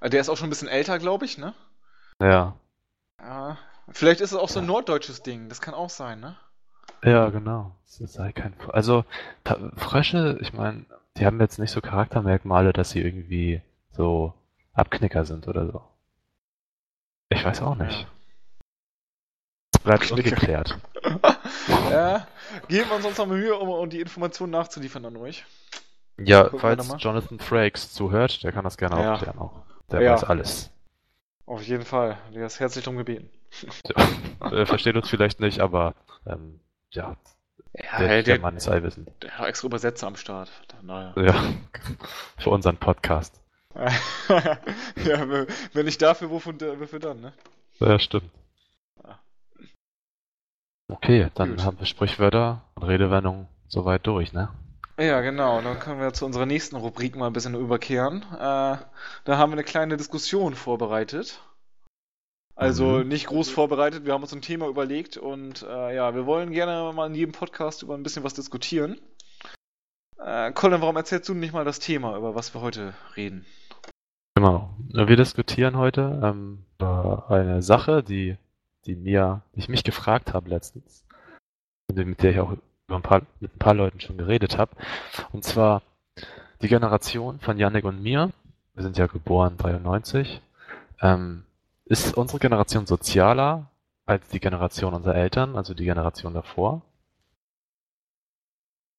äh, 0.00 0.10
der 0.10 0.20
ist 0.20 0.28
auch 0.28 0.36
schon 0.36 0.48
ein 0.48 0.50
bisschen 0.50 0.68
älter, 0.68 0.98
glaube 0.98 1.24
ich, 1.24 1.38
ne? 1.38 1.54
Ja. 2.20 2.56
Ja. 3.20 3.58
Vielleicht 3.88 4.20
ist 4.20 4.32
es 4.32 4.38
auch 4.38 4.48
so 4.48 4.60
ein 4.60 4.66
norddeutsches 4.66 5.22
Ding. 5.22 5.48
Das 5.48 5.60
kann 5.60 5.74
auch 5.74 5.90
sein, 5.90 6.20
ne? 6.20 6.36
Ja, 7.02 7.28
genau. 7.30 7.74
Sei 7.84 8.32
kein 8.32 8.54
Frosch. 8.54 8.74
Also, 8.74 9.04
Frösche, 9.76 10.38
ich 10.40 10.52
meine, 10.52 10.84
die 11.16 11.26
haben 11.26 11.40
jetzt 11.40 11.58
nicht 11.58 11.70
so 11.70 11.80
Charaktermerkmale, 11.80 12.72
dass 12.72 12.90
sie 12.90 13.00
irgendwie 13.00 13.62
so 13.92 14.32
Abknicker 14.72 15.24
sind 15.24 15.46
oder 15.46 15.66
so. 15.70 15.82
Ich 17.28 17.44
weiß 17.44 17.62
auch 17.62 17.76
nicht. 17.76 18.06
Bleibt 19.84 20.04
Abknicker. 20.04 20.30
ungeklärt. 20.30 20.78
ja, 21.90 22.26
geben 22.68 22.88
wir 22.90 22.96
uns 22.96 23.04
uns 23.04 23.18
noch 23.18 23.26
Mühe, 23.26 23.54
um, 23.56 23.68
um 23.68 23.90
die 23.90 24.00
Informationen 24.00 24.50
nachzuliefern 24.52 25.04
an 25.04 25.16
euch. 25.18 25.44
Ja, 26.18 26.44
Gucken 26.44 26.60
falls. 26.60 26.94
Jonathan 26.98 27.38
Frakes 27.38 27.92
zuhört, 27.92 28.42
der 28.42 28.52
kann 28.52 28.64
das 28.64 28.76
gerne 28.76 29.00
Ja. 29.00 29.12
aufklären 29.14 29.38
auch. 29.38 29.62
Der 29.90 30.00
Ja. 30.00 30.12
weiß 30.14 30.24
alles. 30.24 30.70
Auf 31.46 31.62
jeden 31.62 31.84
Fall. 31.84 32.16
Der 32.34 32.46
ist 32.46 32.58
herzlich 32.60 32.84
drum 32.84 32.96
gebeten. 32.96 33.28
Ja. 33.84 34.08
Er 34.50 34.66
versteht 34.66 34.96
uns 34.96 35.08
vielleicht 35.08 35.40
nicht, 35.40 35.60
aber 35.60 35.94
ähm, 36.26 36.60
ja, 36.94 37.16
Ja, 37.74 37.98
der, 37.98 38.08
der, 38.08 38.22
der 38.22 38.40
Mann 38.40 38.56
ist 38.56 38.68
allwissend. 38.68 39.10
der 39.22 39.38
hat 39.38 39.48
extra 39.48 39.66
Übersetzer 39.66 40.06
am 40.06 40.16
Start. 40.16 40.50
Naja. 40.82 41.12
Ja, 41.16 41.44
für 42.38 42.50
unseren 42.50 42.76
Podcast. 42.76 43.40
ja, 43.74 45.28
wenn- 45.28 45.84
nicht 45.84 46.00
dafür, 46.00 46.30
wofür, 46.30 46.54
wofür 46.80 47.00
dann, 47.00 47.20
ne? 47.20 47.32
Ja, 47.80 47.98
stimmt. 47.98 48.30
Okay, 50.88 51.30
dann 51.34 51.50
Gut. 51.56 51.64
haben 51.64 51.78
wir 51.78 51.86
Sprichwörter 51.86 52.62
und 52.74 52.82
Redewendungen 52.84 53.48
soweit 53.68 54.06
durch, 54.06 54.32
ne? 54.32 54.50
Ja, 54.98 55.22
genau. 55.22 55.60
Dann 55.60 55.80
können 55.80 55.98
wir 56.00 56.12
zu 56.12 56.24
unserer 56.26 56.46
nächsten 56.46 56.76
Rubrik 56.76 57.16
mal 57.16 57.26
ein 57.26 57.32
bisschen 57.32 57.54
überkehren. 57.54 58.22
Äh, 58.34 58.36
da 58.36 58.78
haben 59.26 59.50
wir 59.50 59.54
eine 59.54 59.64
kleine 59.64 59.96
Diskussion 59.96 60.54
vorbereitet. 60.54 61.40
Also 62.56 62.84
Mhm. 62.84 63.08
nicht 63.08 63.26
groß 63.26 63.50
vorbereitet, 63.50 64.04
wir 64.04 64.12
haben 64.12 64.22
uns 64.22 64.32
ein 64.32 64.42
Thema 64.42 64.68
überlegt 64.68 65.16
und 65.16 65.62
äh, 65.62 65.94
ja, 65.96 66.14
wir 66.14 66.24
wollen 66.26 66.52
gerne 66.52 66.92
mal 66.92 67.06
in 67.08 67.14
jedem 67.14 67.32
Podcast 67.32 67.82
über 67.82 67.94
ein 67.94 68.02
bisschen 68.02 68.22
was 68.22 68.34
diskutieren. 68.34 69.00
Äh, 70.18 70.52
Colin, 70.52 70.80
warum 70.80 70.96
erzählst 70.96 71.28
du 71.28 71.34
nicht 71.34 71.52
mal 71.52 71.64
das 71.64 71.80
Thema, 71.80 72.16
über 72.16 72.34
was 72.34 72.54
wir 72.54 72.60
heute 72.60 72.94
reden? 73.16 73.44
Genau. 74.36 74.70
Wir 74.88 75.16
diskutieren 75.16 75.76
heute 75.76 76.20
ähm, 76.22 76.64
über 76.78 77.26
eine 77.28 77.62
Sache, 77.62 78.02
die, 78.02 78.36
die 78.86 78.94
mir, 78.94 79.42
die 79.54 79.60
ich 79.60 79.68
mich 79.68 79.84
gefragt 79.84 80.32
habe 80.32 80.48
letztens, 80.48 81.04
mit 81.92 82.22
der 82.22 82.30
ich 82.30 82.40
auch 82.40 82.52
über 82.86 82.96
ein 82.96 83.02
paar, 83.02 83.22
mit 83.40 83.54
ein 83.54 83.58
paar 83.58 83.74
Leuten 83.74 84.00
schon 84.00 84.16
geredet 84.18 84.58
habe. 84.58 84.76
Und 85.32 85.44
zwar 85.44 85.82
die 86.62 86.68
Generation 86.68 87.40
von 87.40 87.58
Yannick 87.58 87.84
und 87.84 88.02
mir. 88.02 88.30
Wir 88.74 88.82
sind 88.82 88.96
ja 88.96 89.06
geboren 89.06 89.56
93. 89.56 90.40
Ähm, 91.00 91.44
ist 91.86 92.16
unsere 92.16 92.38
Generation 92.38 92.86
sozialer 92.86 93.70
als 94.06 94.28
die 94.28 94.40
Generation 94.40 94.94
unserer 94.94 95.16
Eltern, 95.16 95.56
also 95.56 95.74
die 95.74 95.84
Generation 95.84 96.34
davor? 96.34 96.82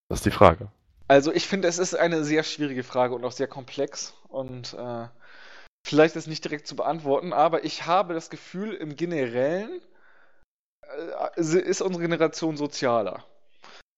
Das 0.10 0.20
ist 0.20 0.26
die 0.26 0.32
Frage. 0.32 0.72
Also 1.08 1.32
ich 1.32 1.48
finde, 1.48 1.68
es 1.68 1.78
ist 1.78 1.96
eine 1.96 2.24
sehr 2.24 2.44
schwierige 2.44 2.84
Frage 2.84 3.16
und 3.16 3.24
auch 3.26 3.32
sehr 3.32 3.48
komplex 3.48 4.14
und 4.28 4.74
äh, 4.74 5.08
vielleicht 5.86 6.16
ist 6.16 6.28
nicht 6.28 6.44
direkt 6.44 6.68
zu 6.68 6.76
beantworten, 6.76 7.34
aber 7.34 7.64
ich 7.64 7.86
habe 7.86 8.14
das 8.14 8.30
Gefühl, 8.30 8.74
im 8.74 8.96
Generellen 8.96 9.82
äh, 11.36 11.42
ist 11.42 11.82
unsere 11.82 12.04
Generation 12.04 12.58
sozialer. 12.58 13.24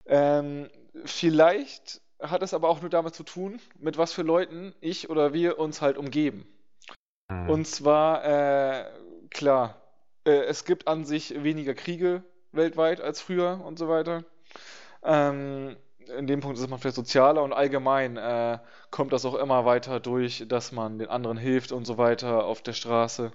Ähm, 0.06 0.70
vielleicht 1.06 2.02
hat 2.20 2.42
es 2.42 2.54
aber 2.54 2.70
auch 2.70 2.82
nur 2.82 2.90
damit 2.90 3.16
zu 3.16 3.24
tun, 3.24 3.60
mit 3.80 3.98
was 3.98 4.12
für 4.12 4.24
Leuten 4.24 4.74
ich 4.82 5.10
oder 5.10 5.34
wir 5.34 5.60
uns 5.60 5.82
halt 5.82 5.98
umgeben. 5.98 6.46
Hm. 7.30 7.50
Und 7.50 7.68
zwar, 7.68 8.24
äh, 8.26 8.86
klar, 9.30 9.82
äh, 10.26 10.44
es 10.46 10.66
gibt 10.66 10.88
an 10.88 11.06
sich 11.06 11.44
weniger 11.44 11.74
Kriege 11.74 12.24
weltweit 12.52 13.02
als 13.02 13.22
früher 13.22 13.62
und 13.64 13.78
so 13.78 13.90
weiter. 13.90 14.24
Ähm, 15.04 15.78
in 16.16 16.28
dem 16.28 16.40
Punkt 16.40 16.58
ist 16.58 16.70
man 16.70 16.80
vielleicht 16.80 16.96
sozialer 16.96 17.44
und 17.44 17.54
allgemein 17.54 18.18
äh, 18.18 18.60
kommt 18.92 19.14
das 19.14 19.26
auch 19.26 19.36
immer 19.36 19.66
weiter 19.66 20.00
durch, 20.00 20.46
dass 20.48 20.72
man 20.72 21.00
den 21.00 21.10
anderen 21.10 21.38
hilft 21.38 21.72
und 21.72 21.86
so 21.86 21.98
weiter 21.98 22.46
auf 22.46 22.62
der 22.62 22.74
Straße. 22.74 23.32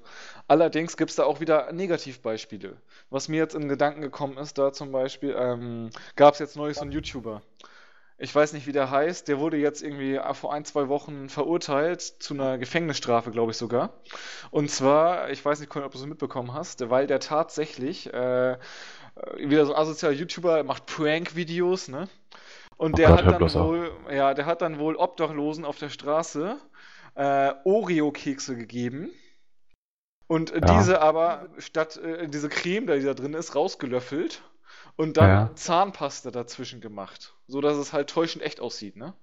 Allerdings 0.49 0.97
gibt 0.97 1.11
es 1.11 1.17
da 1.17 1.25
auch 1.25 1.41
wieder 1.41 1.71
Negativbeispiele. 1.73 2.77
Was 3.11 3.29
mir 3.29 3.37
jetzt 3.37 3.55
in 3.55 3.69
Gedanken 3.69 4.01
gekommen 4.01 4.39
ist, 4.39 4.59
da 4.59 4.73
zum 4.73 4.93
Beispiel 4.93 5.35
ähm, 5.39 5.91
gab 6.17 6.35
es 6.35 6.41
jetzt 6.41 6.57
neulich 6.57 6.77
so 6.79 6.83
einen 6.83 6.93
YouTuber. 6.93 7.43
Ich 8.23 8.35
weiß 8.35 8.53
nicht, 8.53 8.67
wie 8.67 8.73
der 8.73 8.91
heißt. 8.91 9.29
Der 9.29 9.39
wurde 9.41 9.57
jetzt 9.57 9.83
irgendwie 9.83 10.21
vor 10.35 10.53
ein, 10.55 10.65
zwei 10.65 10.89
Wochen 10.89 11.29
verurteilt 11.29 12.01
zu 12.03 12.35
einer 12.35 12.57
Gefängnisstrafe, 12.59 13.31
glaube 13.33 13.51
ich 13.53 13.57
sogar. 13.59 14.01
Und 14.51 14.71
zwar, 14.71 15.31
ich 15.31 15.45
weiß 15.45 15.61
nicht, 15.61 15.75
ob 15.77 15.93
du 15.93 15.99
es 15.99 16.07
mitbekommen 16.07 16.55
hast, 16.55 16.89
weil 16.91 17.07
der 17.07 17.21
tatsächlich 17.21 18.13
äh, 18.13 18.59
wieder 19.37 19.67
so 19.67 19.75
ein 19.75 19.81
asozialer 19.81 20.15
YouTuber 20.15 20.65
macht 20.65 20.87
Prank-Videos, 20.87 21.89
ne? 21.89 22.09
Und 22.77 22.93
Oh 22.95 22.99
der 22.99 23.09
Gott, 23.09 23.17
hat 23.17 23.33
dann 23.33 23.53
wohl, 23.55 23.93
ja, 24.11 24.35
der 24.35 24.47
hat 24.47 24.63
dann 24.63 24.79
wohl 24.79 24.97
Obdachlosen 24.97 25.65
auf 25.65 25.79
der 25.79 25.91
Straße 25.91 26.59
äh, 27.17 27.53
Oreo-Kekse 27.65 28.57
gegeben. 28.57 29.11
Und 30.27 30.51
äh, 30.51 30.61
Ja. 30.61 30.65
diese 30.65 31.01
aber 31.01 31.49
statt 31.59 31.97
äh, 31.99 32.29
diese 32.29 32.49
Creme, 32.49 32.87
die 32.87 33.05
da 33.05 33.15
drin 33.15 33.35
ist, 33.35 33.55
rausgelöffelt 33.55 34.43
und 34.97 35.17
dann 35.17 35.29
Ja. 35.29 35.51
Zahnpasta 35.55 36.31
dazwischen 36.31 36.81
gemacht, 36.81 37.35
so 37.53 37.61
dass 37.61 37.77
es 37.77 37.93
halt 37.93 38.11
täuschend 38.11 38.43
echt 38.45 38.61
aussieht, 38.61 38.97
ne? 38.97 39.15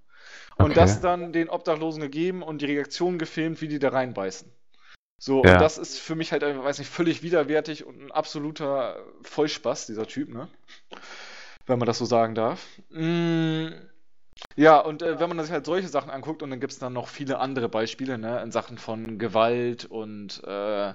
Und 0.58 0.72
Okay. 0.72 0.76
das 0.78 1.02
dann 1.02 1.34
den 1.34 1.50
Obdachlosen 1.50 2.02
gegeben 2.02 2.44
und 2.44 2.62
die 2.62 2.68
Reaktion 2.68 3.18
gefilmt, 3.20 3.62
wie 3.62 3.68
die 3.68 3.80
da 3.80 3.90
reinbeißen. 3.90 4.52
So, 5.20 5.42
Ja. 5.44 5.54
und 5.54 5.62
das 5.62 5.78
ist 5.78 6.00
für 6.00 6.16
mich 6.16 6.32
halt, 6.32 6.44
einfach, 6.44 6.64
weiß 6.64 6.80
nicht, 6.80 6.90
völlig 6.90 7.24
widerwärtig 7.24 7.86
und 7.86 8.02
ein 8.02 8.12
absoluter 8.12 9.04
Vollspaß, 9.24 9.88
dieser 9.88 10.08
Typ, 10.08 10.30
ne? 10.30 10.48
Wenn 11.68 11.80
man 11.80 11.86
das 11.86 11.98
so 12.00 12.06
sagen 12.06 12.36
darf. 12.36 12.66
Mm, 12.90 13.68
ja, 14.56 14.80
und 14.80 15.02
äh, 15.02 15.20
wenn 15.20 15.30
man 15.30 15.42
sich 15.42 15.52
halt 15.52 15.66
solche 15.66 15.88
Sachen 15.88 16.10
anguckt, 16.10 16.44
und 16.44 16.50
dann 16.50 16.60
gibt 16.60 16.74
es 16.74 16.80
dann 16.80 16.94
noch 16.94 17.08
viele 17.08 17.40
andere 17.40 17.70
Beispiele, 17.70 18.18
ne, 18.18 18.42
in 18.42 18.52
Sachen 18.52 18.78
von 18.78 19.18
Gewalt 19.20 19.86
und 19.86 20.44
äh, 20.46 20.94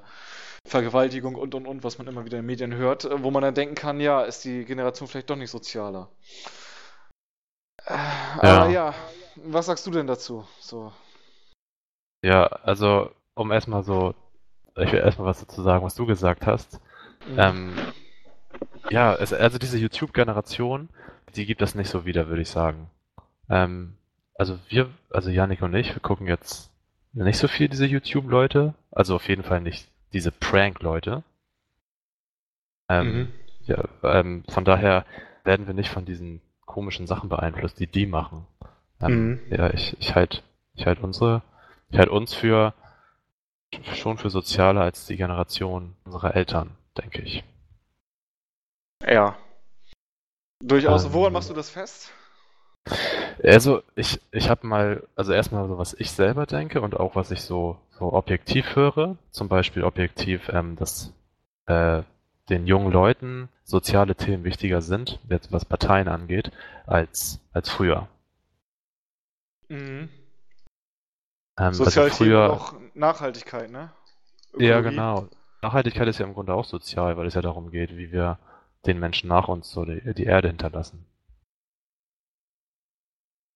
Vergewaltigung 0.67 1.35
und 1.35 1.55
und 1.55 1.67
und, 1.67 1.85
was 1.85 1.99
man 1.99 2.07
immer 2.07 2.25
wieder 2.25 2.39
in 2.39 2.43
den 2.43 2.47
Medien 2.47 2.75
hört, 2.75 3.05
äh, 3.05 3.23
wo 3.23 3.31
man 3.31 3.43
dann 3.43 3.55
denken 3.55 3.75
kann, 3.75 4.01
ja, 4.01 4.23
ist 4.23 4.45
die 4.45 4.65
Generation 4.65 5.09
vielleicht 5.09 5.31
doch 5.31 5.37
nicht 5.37 5.51
sozialer. 5.51 6.11
Aber 7.87 8.69
ja, 8.71 8.95
was 9.37 9.67
sagst 9.67 9.87
du 9.87 9.91
denn 9.91 10.07
dazu? 10.07 10.47
So. 10.61 10.93
Ja, 12.23 12.47
also, 12.47 13.11
um 13.35 13.53
erstmal 13.53 13.83
so, 13.83 14.15
ich 14.77 14.91
will 14.91 15.01
erstmal 15.01 15.29
was 15.29 15.41
dazu 15.41 15.63
sagen, 15.63 15.85
was 15.85 15.95
du 15.95 16.07
gesagt 16.07 16.47
hast. 16.47 16.81
Mhm. 17.29 17.39
Ähm, 17.39 17.73
ja, 18.91 19.15
also 19.15 19.59
diese 19.59 19.79
YouTube-Generation, 19.79 20.89
die 21.35 21.47
gibt 21.47 21.61
das 21.61 21.75
nicht 21.75 21.91
so 21.91 22.05
wieder, 22.05 22.29
würde 22.29 22.43
ich 22.43 22.51
sagen. 22.51 22.91
Ähm, 23.51 23.97
also 24.37 24.59
wir, 24.69 24.91
also 25.11 25.31
Yannick 25.31 25.63
und 25.63 25.75
ich, 25.75 25.95
wir 25.95 26.01
gucken 26.01 26.27
jetzt 26.27 26.71
nicht 27.13 27.39
so 27.39 27.49
viel 27.49 27.69
diese 27.69 27.87
YouTube-Leute, 27.87 28.75
also 28.91 29.17
auf 29.17 29.29
jeden 29.29 29.45
Fall 29.45 29.61
nicht 29.61 29.89
diese 30.13 30.33
Prank-Leute. 30.33 31.23
Ähm, 32.89 33.07
Mhm. 33.07 33.33
ja, 33.65 33.85
ähm, 34.03 34.45
von 34.49 34.65
daher 34.65 35.05
werden 35.45 35.67
wir 35.67 35.75
nicht 35.75 35.91
von 35.91 36.05
diesen 36.05 36.41
komischen 36.67 37.07
Sachen 37.07 37.29
beeinflusst, 37.29 37.79
die 37.79 37.87
die 37.87 38.07
machen. 38.07 38.47
Ähm, 39.01 39.29
Mhm. 39.29 39.41
Ja, 39.51 39.71
ich, 39.71 39.97
ich 40.01 40.15
halt, 40.15 40.43
ich 40.75 40.87
halt 40.87 41.01
unsere, 41.01 41.43
ich 41.91 41.99
halt 41.99 42.09
uns 42.09 42.35
für 42.35 42.75
schon 43.95 44.19
für 44.19 44.31
sozialer 44.31 44.83
als 44.83 45.07
die 45.07 45.17
Generation 45.17 45.97
unserer 46.05 46.37
Eltern, 46.37 46.77
denke 46.97 47.23
ich. 47.23 47.45
Ja. 49.07 49.37
Durchaus. 50.63 51.05
Ähm, 51.05 51.13
Woran 51.13 51.33
machst 51.33 51.51
du 51.51 51.55
das 51.55 51.71
fest? 51.71 52.13
Also 53.43 53.83
ich, 53.97 54.21
ich 54.31 54.49
habe 54.49 54.67
mal, 54.67 55.07
also 55.17 55.33
erstmal 55.33 55.67
so, 55.69 55.79
was 55.79 55.95
ich 55.95 56.11
selber 56.11 56.47
denke 56.47 56.81
und 56.81 56.99
auch 56.99 57.17
was 57.17 57.31
ich 57.31 57.43
so, 57.43 57.79
so 57.99 58.13
objektiv 58.13 58.77
höre, 58.77 59.17
zum 59.31 59.49
Beispiel 59.49 59.85
objektiv, 59.85 60.49
ähm, 60.51 60.77
dass 60.77 61.13
äh, 61.67 62.03
den 62.49 62.67
jungen 62.67 62.93
Leuten 62.93 63.49
soziale 63.65 64.15
Themen 64.15 64.45
wichtiger 64.45 64.83
sind, 64.83 65.21
jetzt 65.29 65.53
was 65.53 65.65
Parteien 65.65 66.09
angeht, 66.09 66.51
als, 66.87 67.41
als 67.53 67.71
früher. 67.71 68.09
Mhm. 69.69 70.09
Ähm, 70.09 70.09
also 71.57 71.85
Sozialität 71.85 72.19
früher, 72.19 72.45
und 72.45 72.51
auch 72.51 72.75
Nachhaltigkeit, 72.95 73.71
ne? 73.71 73.91
ja 74.59 74.79
Ökologie. 74.79 74.91
genau. 74.91 75.29
Nachhaltigkeit 75.63 76.09
ist 76.09 76.19
ja 76.19 76.27
im 76.27 76.35
Grunde 76.35 76.53
auch 76.53 76.67
sozial, 76.67 77.17
weil 77.17 77.27
es 77.27 77.35
ja 77.35 77.43
darum 77.43 77.71
geht, 77.71 77.97
wie 77.97 78.13
wir 78.13 78.39
den 78.87 78.99
Menschen 78.99 79.29
nach 79.29 79.49
uns 79.49 79.71
so 79.71 79.85
die, 79.85 80.13
die 80.15 80.25
Erde 80.25 80.49
hinterlassen. 80.49 81.07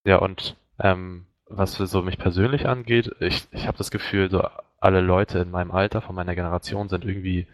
Ja, 0.04 0.16
und 0.16 0.56
ähm, 0.78 1.26
was 1.46 1.74
so 1.74 2.02
mich 2.02 2.18
persönlich 2.18 2.66
angeht, 2.66 3.14
ich, 3.20 3.46
ich 3.52 3.66
habe 3.66 3.76
das 3.76 3.90
Gefühl, 3.90 4.30
so 4.30 4.48
alle 4.80 5.00
Leute 5.00 5.38
in 5.40 5.50
meinem 5.50 5.70
Alter, 5.70 6.00
von 6.00 6.14
meiner 6.14 6.34
Generation, 6.34 6.88
sind 6.88 7.04
irgendwie 7.04 7.46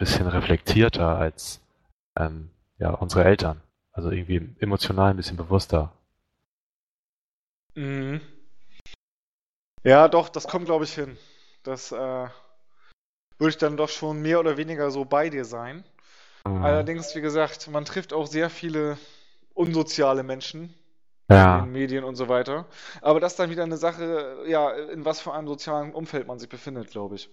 bisschen 0.00 0.26
reflektierter 0.26 1.16
als 1.16 1.60
ähm, 2.18 2.50
ja, 2.78 2.90
unsere 2.90 3.24
Eltern. 3.24 3.62
Also 3.92 4.10
irgendwie 4.10 4.54
emotional 4.60 5.10
ein 5.10 5.16
bisschen 5.16 5.36
bewusster. 5.36 5.92
Mhm. 7.76 8.20
Ja, 9.84 10.08
doch, 10.08 10.28
das 10.28 10.46
kommt, 10.48 10.66
glaube 10.66 10.84
ich, 10.84 10.94
hin. 10.94 11.18
Das 11.62 11.92
äh, 11.92 11.96
würde 11.96 13.50
ich 13.50 13.58
dann 13.58 13.76
doch 13.76 13.88
schon 13.88 14.20
mehr 14.22 14.40
oder 14.40 14.56
weniger 14.56 14.90
so 14.90 15.04
bei 15.04 15.30
dir 15.30 15.44
sein. 15.44 15.84
Mhm. 16.46 16.62
Allerdings, 16.64 17.14
wie 17.14 17.20
gesagt, 17.22 17.68
man 17.68 17.84
trifft 17.84 18.12
auch 18.12 18.26
sehr 18.26 18.50
viele 18.50 18.98
unsoziale 19.54 20.22
Menschen 20.22 20.74
in 21.30 21.36
Ja, 21.36 21.54
den 21.54 21.72
Medien 21.72 22.04
und 22.04 22.16
so 22.16 22.28
weiter. 22.28 22.66
Aber 23.02 23.20
das 23.20 23.34
ist 23.34 23.38
dann 23.38 23.50
wieder 23.50 23.64
eine 23.64 23.78
Sache, 23.78 24.44
ja, 24.46 24.72
in 24.72 25.04
was 25.04 25.20
für 25.20 25.32
einem 25.34 25.48
sozialen 25.48 25.94
Umfeld 25.94 26.26
man 26.26 26.38
sich 26.38 26.48
befindet, 26.48 26.90
glaube 26.90 27.16
ich. 27.16 27.30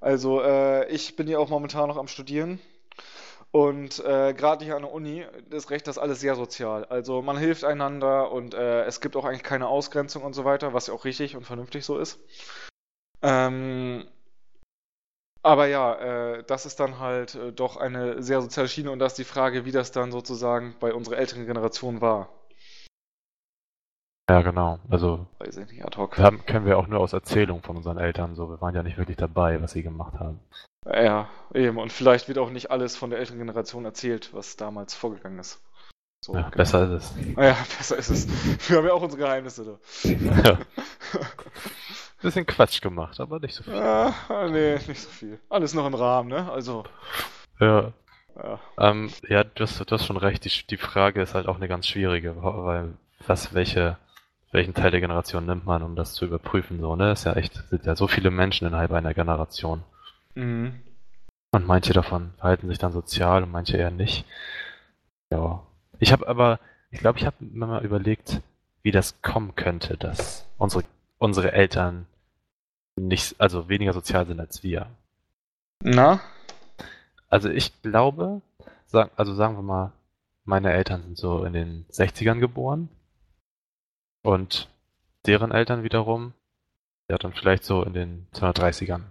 Also, 0.00 0.42
äh, 0.42 0.88
ich 0.88 1.16
bin 1.16 1.28
ja 1.28 1.38
auch 1.38 1.48
momentan 1.48 1.88
noch 1.88 1.96
am 1.96 2.08
Studieren. 2.08 2.60
Und 3.50 4.04
äh, 4.04 4.34
gerade 4.34 4.64
hier 4.64 4.76
an 4.76 4.82
der 4.82 4.92
Uni 4.92 5.24
ist 5.50 5.70
recht 5.70 5.86
das 5.86 5.98
alles 5.98 6.20
sehr 6.20 6.34
sozial. 6.36 6.84
Also 6.86 7.22
man 7.22 7.38
hilft 7.38 7.64
einander 7.64 8.30
und 8.30 8.54
äh, 8.54 8.84
es 8.84 9.00
gibt 9.00 9.16
auch 9.16 9.24
eigentlich 9.24 9.42
keine 9.44 9.68
Ausgrenzung 9.68 10.24
und 10.24 10.34
so 10.34 10.44
weiter, 10.44 10.74
was 10.74 10.88
ja 10.88 10.94
auch 10.94 11.04
richtig 11.06 11.36
und 11.36 11.44
vernünftig 11.44 11.84
so 11.84 11.98
ist. 11.98 12.18
Ähm, 13.22 14.06
aber 15.42 15.66
ja, 15.68 15.94
äh, 16.38 16.44
das 16.44 16.66
ist 16.66 16.80
dann 16.80 16.98
halt 16.98 17.34
äh, 17.36 17.52
doch 17.52 17.76
eine 17.76 18.22
sehr 18.22 18.42
soziale 18.42 18.68
Schiene 18.68 18.90
und 18.90 18.98
da 18.98 19.06
ist 19.06 19.16
die 19.18 19.24
Frage, 19.24 19.64
wie 19.64 19.72
das 19.72 19.92
dann 19.92 20.12
sozusagen 20.12 20.74
bei 20.80 20.92
unserer 20.92 21.16
älteren 21.18 21.46
Generation 21.46 22.00
war. 22.00 22.28
Ja, 24.28 24.42
genau. 24.42 24.78
Also 24.90 25.26
Weiß 25.38 25.56
ich 25.56 25.70
nicht, 25.70 25.84
ad 25.84 25.96
hoc. 25.96 26.18
haben, 26.18 26.44
kennen 26.46 26.66
wir 26.66 26.78
auch 26.78 26.86
nur 26.86 27.00
aus 27.00 27.12
Erzählungen 27.12 27.62
von 27.62 27.76
unseren 27.76 27.98
Eltern 27.98 28.34
so. 28.34 28.48
Wir 28.50 28.60
waren 28.60 28.74
ja 28.74 28.82
nicht 28.82 28.98
wirklich 28.98 29.16
dabei, 29.16 29.60
was 29.62 29.72
sie 29.72 29.82
gemacht 29.82 30.14
haben. 30.18 30.40
Ja, 30.84 31.28
eben. 31.54 31.78
Und 31.78 31.92
vielleicht 31.92 32.28
wird 32.28 32.38
auch 32.38 32.50
nicht 32.50 32.70
alles 32.70 32.96
von 32.96 33.10
der 33.10 33.18
älteren 33.18 33.38
Generation 33.38 33.84
erzählt, 33.84 34.30
was 34.32 34.56
damals 34.56 34.94
vorgegangen 34.94 35.38
ist. 35.38 35.60
So, 36.24 36.34
Ja, 36.34 36.42
genau. 36.42 36.56
besser 36.56 36.84
ist 36.84 36.90
es. 36.90 37.14
Ja, 37.36 37.56
besser 37.78 37.96
ist 37.96 38.10
es. 38.10 38.68
Wir 38.70 38.78
haben 38.78 38.86
ja 38.86 38.92
auch 38.92 39.02
unsere 39.02 39.22
Geheimnisse 39.22 39.64
da. 40.02 40.08
Ja. 40.48 40.58
Bisschen 42.22 42.46
Quatsch 42.46 42.80
gemacht, 42.80 43.20
aber 43.20 43.38
nicht 43.40 43.54
so 43.54 43.62
viel. 43.62 43.74
Ah, 43.74 44.14
nee, 44.50 44.74
nicht 44.88 45.00
so 45.00 45.08
viel. 45.10 45.38
Alles 45.50 45.74
noch 45.74 45.86
im 45.86 45.94
Rahmen, 45.94 46.30
ne? 46.30 46.50
Also, 46.50 46.84
Ja, 47.60 47.92
ja. 48.36 48.58
ähm, 48.78 49.10
ja 49.28 49.44
du, 49.44 49.62
hast, 49.64 49.78
du 49.78 49.94
hast 49.94 50.06
schon 50.06 50.16
recht. 50.16 50.44
Die, 50.44 50.66
die 50.66 50.76
Frage 50.78 51.20
ist 51.20 51.34
halt 51.34 51.46
auch 51.46 51.56
eine 51.56 51.68
ganz 51.68 51.86
schwierige, 51.86 52.34
weil 52.42 52.94
was, 53.26 53.52
welche, 53.54 53.98
welchen 54.56 54.72
Teil 54.72 54.90
der 54.90 55.00
Generation 55.00 55.44
nimmt 55.44 55.66
man, 55.66 55.82
um 55.82 55.96
das 55.96 56.14
zu 56.14 56.24
überprüfen, 56.24 56.80
so, 56.80 56.96
ne? 56.96 57.12
Ist 57.12 57.24
ja 57.24 57.34
echt, 57.34 57.54
sind 57.68 57.84
ja 57.84 57.94
so 57.94 58.08
viele 58.08 58.30
Menschen 58.30 58.66
innerhalb 58.66 58.90
einer 58.90 59.12
Generation. 59.12 59.84
Mhm. 60.34 60.80
Und 61.52 61.66
manche 61.66 61.92
davon 61.92 62.32
verhalten 62.38 62.66
sich 62.68 62.78
dann 62.78 62.92
sozial 62.92 63.42
und 63.42 63.52
manche 63.52 63.76
eher 63.76 63.90
nicht. 63.90 64.24
Ja. 65.30 65.62
Ich 65.98 66.10
habe 66.10 66.26
aber, 66.26 66.58
ich 66.90 67.00
glaube, 67.00 67.18
ich 67.18 67.26
habe 67.26 67.36
mir 67.40 67.66
mal 67.66 67.84
überlegt, 67.84 68.40
wie 68.82 68.92
das 68.92 69.20
kommen 69.20 69.54
könnte, 69.56 69.98
dass 69.98 70.46
unsere, 70.56 70.84
unsere 71.18 71.52
Eltern 71.52 72.06
nicht, 72.98 73.38
also 73.38 73.68
weniger 73.68 73.92
sozial 73.92 74.26
sind 74.26 74.40
als 74.40 74.62
wir. 74.62 74.86
Na? 75.82 76.20
Also 77.28 77.50
ich 77.50 77.82
glaube, 77.82 78.40
also 79.16 79.34
sagen 79.34 79.56
wir 79.56 79.62
mal, 79.62 79.92
meine 80.44 80.72
Eltern 80.72 81.02
sind 81.02 81.18
so 81.18 81.44
in 81.44 81.52
den 81.52 81.84
60ern 81.90 82.38
geboren 82.38 82.88
und 84.26 84.68
deren 85.26 85.52
Eltern 85.52 85.82
wiederum, 85.82 86.32
ja 87.08 87.16
dann 87.16 87.32
vielleicht 87.32 87.64
so 87.64 87.82
in 87.82 87.94
den 87.94 88.26
230ern. 88.34 89.02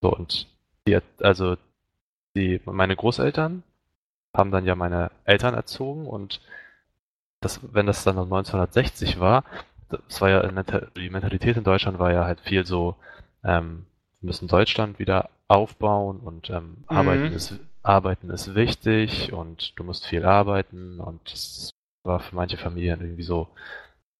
So 0.00 0.12
und 0.14 0.46
die, 0.86 0.98
also 1.20 1.56
die, 2.36 2.60
meine 2.64 2.96
Großeltern 2.96 3.62
haben 4.34 4.50
dann 4.50 4.64
ja 4.64 4.74
meine 4.74 5.10
Eltern 5.24 5.54
erzogen 5.54 6.06
und 6.06 6.40
das, 7.40 7.60
wenn 7.74 7.86
das 7.86 8.04
dann 8.04 8.16
1960 8.18 9.18
war, 9.20 9.44
das 9.88 10.20
war 10.20 10.30
ja, 10.30 10.88
die 10.96 11.10
Mentalität 11.10 11.56
in 11.56 11.64
Deutschland 11.64 11.98
war 11.98 12.12
ja 12.12 12.24
halt 12.24 12.40
viel 12.40 12.64
so, 12.64 12.96
ähm, 13.44 13.86
wir 14.20 14.28
müssen 14.28 14.48
Deutschland 14.48 14.98
wieder 14.98 15.28
aufbauen 15.48 16.20
und 16.20 16.50
ähm, 16.50 16.78
Mhm. 16.78 16.86
arbeiten, 16.86 17.32
ist, 17.32 17.58
arbeiten 17.82 18.30
ist 18.30 18.54
wichtig 18.54 19.32
und 19.32 19.78
du 19.78 19.84
musst 19.84 20.06
viel 20.06 20.24
arbeiten 20.24 21.00
und 21.00 21.20
das 21.30 21.72
war 22.04 22.20
für 22.20 22.34
manche 22.34 22.56
Familien 22.56 23.00
irgendwie 23.00 23.22
so 23.22 23.48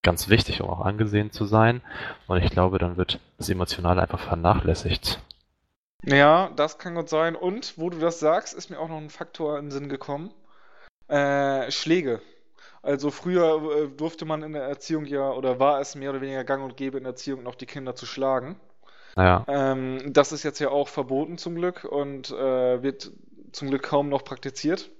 ganz 0.02 0.28
wichtig, 0.28 0.60
um 0.60 0.68
auch 0.68 0.80
angesehen 0.80 1.30
zu 1.30 1.44
sein. 1.44 1.80
Und 2.26 2.42
ich 2.42 2.50
glaube, 2.50 2.78
dann 2.78 2.96
wird 2.96 3.20
das 3.38 3.48
Emotionale 3.48 4.02
einfach 4.02 4.20
vernachlässigt. 4.20 5.20
Ja, 6.04 6.50
das 6.56 6.78
kann 6.78 6.94
gut 6.96 7.08
sein. 7.08 7.36
Und 7.36 7.78
wo 7.78 7.90
du 7.90 7.98
das 7.98 8.18
sagst, 8.18 8.54
ist 8.54 8.70
mir 8.70 8.78
auch 8.80 8.88
noch 8.88 8.98
ein 8.98 9.10
Faktor 9.10 9.58
in 9.58 9.66
den 9.66 9.70
Sinn 9.70 9.88
gekommen. 9.88 10.32
Äh, 11.08 11.70
Schläge. 11.70 12.20
Also 12.82 13.10
früher 13.12 13.84
äh, 13.84 13.88
durfte 13.88 14.24
man 14.24 14.42
in 14.42 14.52
der 14.54 14.64
Erziehung 14.64 15.06
ja, 15.06 15.30
oder 15.30 15.60
war 15.60 15.80
es 15.80 15.94
mehr 15.94 16.10
oder 16.10 16.20
weniger 16.20 16.42
gang 16.44 16.64
und 16.64 16.76
gäbe 16.76 16.98
in 16.98 17.04
der 17.04 17.12
Erziehung 17.12 17.44
noch 17.44 17.54
die 17.54 17.66
Kinder 17.66 17.94
zu 17.94 18.06
schlagen. 18.06 18.60
Naja, 19.14 19.46
Ähm, 19.46 20.12
das 20.12 20.32
ist 20.32 20.42
jetzt 20.42 20.58
ja 20.58 20.70
auch 20.70 20.88
verboten 20.88 21.38
zum 21.38 21.54
Glück 21.54 21.84
und 21.84 22.30
äh, 22.30 22.82
wird 22.82 23.12
zum 23.52 23.68
Glück 23.68 23.82
kaum 23.82 24.08
noch 24.08 24.24
praktiziert. 24.24 24.90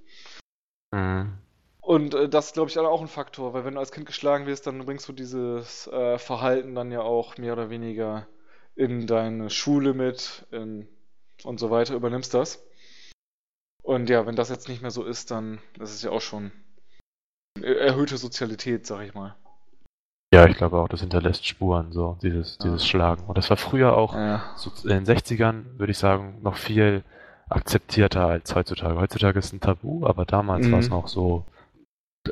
mhm. 0.93 1.42
Und 1.83 2.15
äh, 2.15 2.29
das 2.29 2.47
ist, 2.47 2.55
glaube 2.55 2.71
ich, 2.71 2.79
auch 2.79 3.01
ein 3.01 3.09
Faktor, 3.09 3.53
weil 3.53 3.65
wenn 3.65 3.75
du 3.75 3.81
als 3.81 3.93
Kind 3.93 4.07
geschlagen 4.07 4.47
wirst, 4.47 4.67
dann 4.67 4.85
bringst 4.87 5.09
du 5.09 5.13
dieses 5.13 5.89
äh, 5.89 6.17
Verhalten 6.19 6.75
dann 6.75 6.93
ja 6.93 7.03
auch 7.03 7.37
mehr 7.37 7.53
oder 7.53 7.71
weniger 7.71 8.27
in 8.77 9.07
deine 9.07 9.51
Schule 9.51 9.93
mit 9.93 10.47
in, 10.53 10.89
und 11.45 11.59
so 11.59 11.71
weiter, 11.71 11.95
übernimmst 11.95 12.33
das. 12.33 12.65
Und 13.83 14.09
ja, 14.09 14.27
wenn 14.27 14.37
das 14.37 14.49
jetzt 14.49 14.69
nicht 14.69 14.81
mehr 14.81 14.93
so 14.93 15.05
ist, 15.05 15.33
dann 15.33 15.59
das 15.77 15.93
ist 15.93 16.05
ja 16.05 16.13
auch 16.13 16.21
schon 16.21 16.53
erhöhte 17.61 18.17
Sozialität, 18.17 18.87
sag 18.87 19.03
ich 19.05 19.13
mal. 19.13 19.35
Ja, 20.33 20.47
ich 20.47 20.57
glaube 20.57 20.79
auch, 20.79 20.89
das 20.89 21.01
hinterlässt 21.01 21.47
Spuren, 21.47 21.93
so, 21.93 22.17
dieses, 22.23 22.57
ja. 22.59 22.65
dieses 22.65 22.87
Schlagen. 22.87 23.25
Und 23.27 23.37
das 23.37 23.51
war 23.51 23.59
früher 23.59 23.97
auch, 23.97 24.15
ja. 24.15 24.55
so 24.57 24.71
in 24.85 25.05
den 25.05 25.05
60ern, 25.05 25.79
würde 25.79 25.91
ich 25.91 25.99
sagen, 25.99 26.39
noch 26.43 26.57
viel 26.57 27.03
akzeptierter 27.51 28.27
als 28.27 28.55
heutzutage. 28.55 28.99
Heutzutage 28.99 29.39
ist 29.39 29.53
ein 29.53 29.61
Tabu, 29.61 30.07
aber 30.07 30.25
damals 30.25 30.69
mhm. 30.69 30.73
war 30.73 30.79
es 30.79 30.89
noch 30.89 31.09
so, 31.09 31.45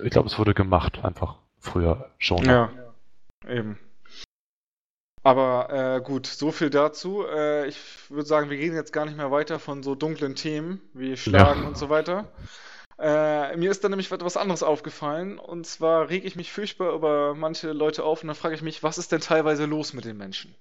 ich 0.03 0.11
glaube, 0.11 0.29
es 0.29 0.39
wurde 0.39 0.55
gemacht, 0.55 1.05
einfach 1.05 1.37
früher 1.59 2.11
schon. 2.19 2.45
Ja, 2.45 2.71
eben. 3.49 3.79
Aber 5.23 5.69
äh, 5.71 6.01
gut, 6.01 6.27
so 6.27 6.51
viel 6.51 6.71
dazu. 6.71 7.27
Äh, 7.27 7.69
ich 7.69 7.79
würde 8.09 8.27
sagen, 8.27 8.49
wir 8.49 8.57
gehen 8.57 8.75
jetzt 8.75 8.93
gar 8.93 9.05
nicht 9.05 9.17
mehr 9.17 9.31
weiter 9.31 9.59
von 9.59 9.83
so 9.83 9.95
dunklen 9.95 10.35
Themen 10.35 10.81
wie 10.95 11.17
Schlagen 11.17 11.63
ja. 11.63 11.69
und 11.69 11.77
so 11.77 11.91
weiter. 11.91 12.33
Äh, 12.99 13.57
mir 13.57 13.71
ist 13.71 13.85
da 13.85 13.89
nämlich 13.89 14.11
etwas 14.11 14.39
anderes 14.39 14.63
aufgefallen. 14.63 15.39
Und 15.39 15.67
zwar 15.67 16.09
rege 16.09 16.27
ich 16.27 16.37
mich 16.37 16.53
furchtbar 16.53 16.95
über 16.95 17.35
manche 17.35 17.73
Leute 17.73 18.05
auf 18.05 18.23
und 18.23 18.29
dann 18.29 18.37
frage 18.37 18.55
ich 18.55 18.63
mich, 18.63 18.83
was 18.83 18.97
ist 18.97 19.13
denn 19.13 19.21
teilweise 19.21 19.67
los 19.67 19.93
mit 19.93 20.07
den 20.07 20.17
Menschen? 20.17 20.55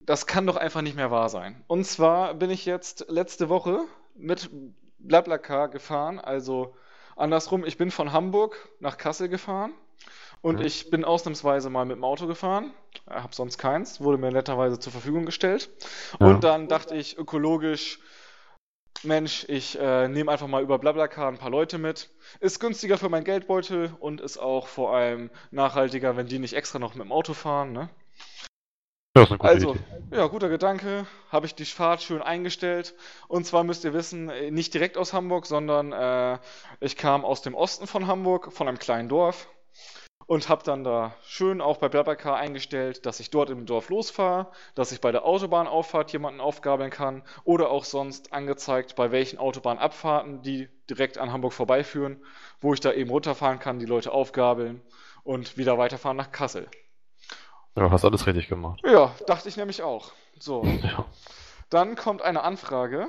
Das 0.00 0.26
kann 0.26 0.46
doch 0.46 0.56
einfach 0.56 0.82
nicht 0.82 0.96
mehr 0.96 1.10
wahr 1.10 1.28
sein. 1.28 1.62
Und 1.66 1.84
zwar 1.84 2.34
bin 2.34 2.50
ich 2.50 2.64
jetzt 2.64 3.06
letzte 3.08 3.48
Woche 3.50 3.84
mit 4.14 4.50
Blablacar 4.98 5.68
gefahren, 5.68 6.18
also 6.18 6.74
andersrum, 7.16 7.64
ich 7.64 7.76
bin 7.76 7.90
von 7.90 8.12
Hamburg 8.12 8.68
nach 8.80 8.98
Kassel 8.98 9.28
gefahren 9.28 9.72
und 10.40 10.58
mhm. 10.58 10.66
ich 10.66 10.90
bin 10.90 11.04
ausnahmsweise 11.04 11.70
mal 11.70 11.84
mit 11.84 11.96
dem 11.96 12.04
Auto 12.04 12.26
gefahren, 12.26 12.72
habe 13.08 13.34
sonst 13.34 13.58
keins, 13.58 14.00
wurde 14.00 14.18
mir 14.18 14.32
netterweise 14.32 14.78
zur 14.78 14.92
Verfügung 14.92 15.24
gestellt. 15.24 15.70
Ja. 16.20 16.26
Und 16.26 16.44
dann 16.44 16.68
dachte 16.68 16.96
ich, 16.96 17.16
ökologisch 17.18 18.00
Mensch, 19.04 19.44
ich 19.48 19.78
äh, 19.78 20.06
nehme 20.08 20.30
einfach 20.30 20.46
mal 20.46 20.62
über 20.62 20.78
Blablacar 20.78 21.28
ein 21.28 21.38
paar 21.38 21.50
Leute 21.50 21.78
mit. 21.78 22.10
Ist 22.40 22.60
günstiger 22.60 22.98
für 22.98 23.08
meinen 23.08 23.24
Geldbeutel 23.24 23.92
und 23.98 24.20
ist 24.20 24.38
auch 24.38 24.68
vor 24.68 24.94
allem 24.94 25.30
nachhaltiger, 25.50 26.16
wenn 26.16 26.26
die 26.26 26.38
nicht 26.38 26.54
extra 26.54 26.78
noch 26.78 26.94
mit 26.94 27.04
dem 27.04 27.12
Auto 27.12 27.34
fahren. 27.34 27.72
Ne? 27.72 27.88
Ja, 29.14 29.26
also, 29.40 29.74
Idee. 29.74 30.16
ja, 30.16 30.26
guter 30.26 30.48
Gedanke. 30.48 31.06
Habe 31.30 31.44
ich 31.44 31.54
die 31.54 31.66
Fahrt 31.66 32.02
schön 32.02 32.22
eingestellt. 32.22 32.94
Und 33.28 33.46
zwar 33.46 33.62
müsst 33.62 33.84
ihr 33.84 33.92
wissen, 33.92 34.30
äh, 34.30 34.50
nicht 34.50 34.72
direkt 34.72 34.96
aus 34.96 35.12
Hamburg, 35.12 35.44
sondern 35.44 35.92
äh, 35.92 36.38
ich 36.80 36.96
kam 36.96 37.24
aus 37.24 37.42
dem 37.42 37.54
Osten 37.54 37.86
von 37.86 38.06
Hamburg, 38.06 38.52
von 38.52 38.68
einem 38.68 38.78
kleinen 38.78 39.10
Dorf 39.10 39.48
und 40.26 40.48
habe 40.48 40.62
dann 40.64 40.82
da 40.82 41.14
schön 41.26 41.60
auch 41.60 41.76
bei 41.76 41.90
Blablacar 41.90 42.36
eingestellt, 42.36 43.04
dass 43.04 43.20
ich 43.20 43.28
dort 43.28 43.50
im 43.50 43.66
Dorf 43.66 43.90
losfahre, 43.90 44.50
dass 44.74 44.92
ich 44.92 45.02
bei 45.02 45.12
der 45.12 45.26
Autobahnauffahrt 45.26 46.10
jemanden 46.12 46.40
aufgabeln 46.40 46.90
kann 46.90 47.22
oder 47.44 47.70
auch 47.70 47.84
sonst 47.84 48.32
angezeigt, 48.32 48.96
bei 48.96 49.12
welchen 49.12 49.38
Autobahnabfahrten, 49.38 50.40
die 50.40 50.70
direkt 50.88 51.18
an 51.18 51.32
Hamburg 51.32 51.52
vorbeiführen, 51.52 52.24
wo 52.62 52.72
ich 52.72 52.80
da 52.80 52.92
eben 52.92 53.10
runterfahren 53.10 53.58
kann, 53.58 53.78
die 53.78 53.84
Leute 53.84 54.10
aufgabeln 54.10 54.80
und 55.22 55.58
wieder 55.58 55.76
weiterfahren 55.76 56.16
nach 56.16 56.32
Kassel. 56.32 56.66
Ja, 57.76 57.90
hast 57.90 58.04
alles 58.04 58.26
richtig 58.26 58.48
gemacht. 58.48 58.80
Ja, 58.84 59.14
dachte 59.26 59.48
ich 59.48 59.56
nämlich 59.56 59.82
auch. 59.82 60.12
So. 60.38 60.62
Ja. 60.82 61.04
Dann 61.70 61.96
kommt 61.96 62.20
eine 62.20 62.42
Anfrage 62.42 63.08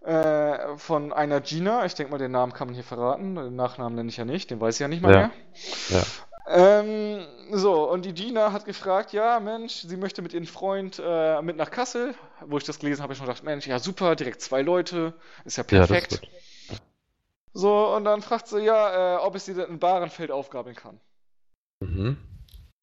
äh, 0.00 0.76
von 0.76 1.12
einer 1.14 1.40
Gina. 1.40 1.86
Ich 1.86 1.94
denke 1.94 2.12
mal, 2.12 2.18
den 2.18 2.32
Namen 2.32 2.52
kann 2.52 2.68
man 2.68 2.74
hier 2.74 2.84
verraten. 2.84 3.34
Den 3.36 3.56
Nachnamen 3.56 3.94
nenne 3.94 4.10
ich 4.10 4.18
ja 4.18 4.26
nicht, 4.26 4.50
den 4.50 4.60
weiß 4.60 4.74
ich 4.74 4.80
ja 4.80 4.88
nicht 4.88 5.00
mal 5.00 5.10
ja. 5.10 5.18
mehr. 5.18 5.30
Ja. 5.88 6.02
Ähm, 6.48 7.26
so, 7.52 7.90
und 7.90 8.04
die 8.04 8.12
Gina 8.12 8.52
hat 8.52 8.66
gefragt, 8.66 9.12
ja, 9.12 9.40
Mensch, 9.40 9.86
sie 9.86 9.96
möchte 9.96 10.20
mit 10.20 10.34
ihrem 10.34 10.46
Freund 10.46 11.02
äh, 11.04 11.40
mit 11.40 11.56
nach 11.56 11.70
Kassel. 11.70 12.14
Wo 12.44 12.58
ich 12.58 12.64
das 12.64 12.78
gelesen 12.78 13.02
habe, 13.02 13.14
ich 13.14 13.18
schon 13.18 13.26
gedacht, 13.26 13.42
Mensch, 13.42 13.66
ja 13.66 13.78
super, 13.78 14.14
direkt 14.16 14.42
zwei 14.42 14.60
Leute, 14.60 15.14
ist 15.44 15.56
ja 15.56 15.64
perfekt. 15.64 16.20
Ja, 16.68 16.76
so, 17.52 17.94
und 17.96 18.04
dann 18.04 18.20
fragt 18.20 18.48
sie, 18.48 18.60
ja, 18.60 19.16
äh, 19.16 19.18
ob 19.18 19.34
ich 19.34 19.42
sie 19.42 19.52
in 19.52 19.78
Barenfeld 19.78 20.30
aufgabeln 20.30 20.76
kann. 20.76 21.00
Mhm. 21.80 22.18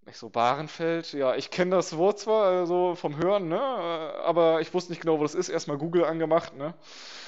Ich 0.05 0.17
so, 0.17 0.29
Bahrenfeld, 0.29 1.13
ja, 1.13 1.35
ich 1.35 1.49
kenne 1.49 1.75
das 1.77 1.95
Wort 1.95 2.19
zwar 2.19 2.65
so 2.65 2.89
also 2.89 2.95
vom 2.95 3.15
Hören, 3.15 3.47
ne, 3.47 3.59
aber 3.59 4.59
ich 4.59 4.73
wusste 4.73 4.91
nicht 4.91 5.01
genau, 5.01 5.17
wo 5.17 5.23
das 5.23 5.33
ist. 5.33 5.47
Erstmal 5.47 5.77
Google 5.77 6.03
angemacht, 6.03 6.55
ne, 6.55 6.73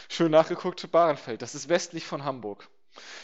schön 0.09 0.31
nachgeguckt, 0.31 0.91
Bahrenfeld, 0.91 1.41
das 1.41 1.55
ist 1.55 1.69
westlich 1.69 2.05
von 2.05 2.25
Hamburg. 2.25 2.67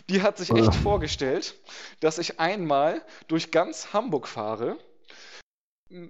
Die 0.09 0.21
hat 0.21 0.37
sich 0.37 0.51
echt 0.51 0.73
vorgestellt, 0.75 1.55
dass 1.99 2.17
ich 2.17 2.39
einmal 2.39 3.05
durch 3.27 3.51
ganz 3.51 3.93
Hamburg 3.93 4.27
fahre. 4.27 4.77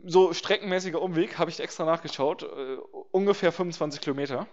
So 0.06 0.34
streckenmäßiger 0.34 1.02
Umweg, 1.02 1.40
habe 1.40 1.50
ich 1.50 1.60
extra 1.60 1.86
nachgeschaut, 1.86 2.44
äh, 2.44 2.78
ungefähr 3.12 3.52
25 3.52 4.02
Kilometer. 4.02 4.48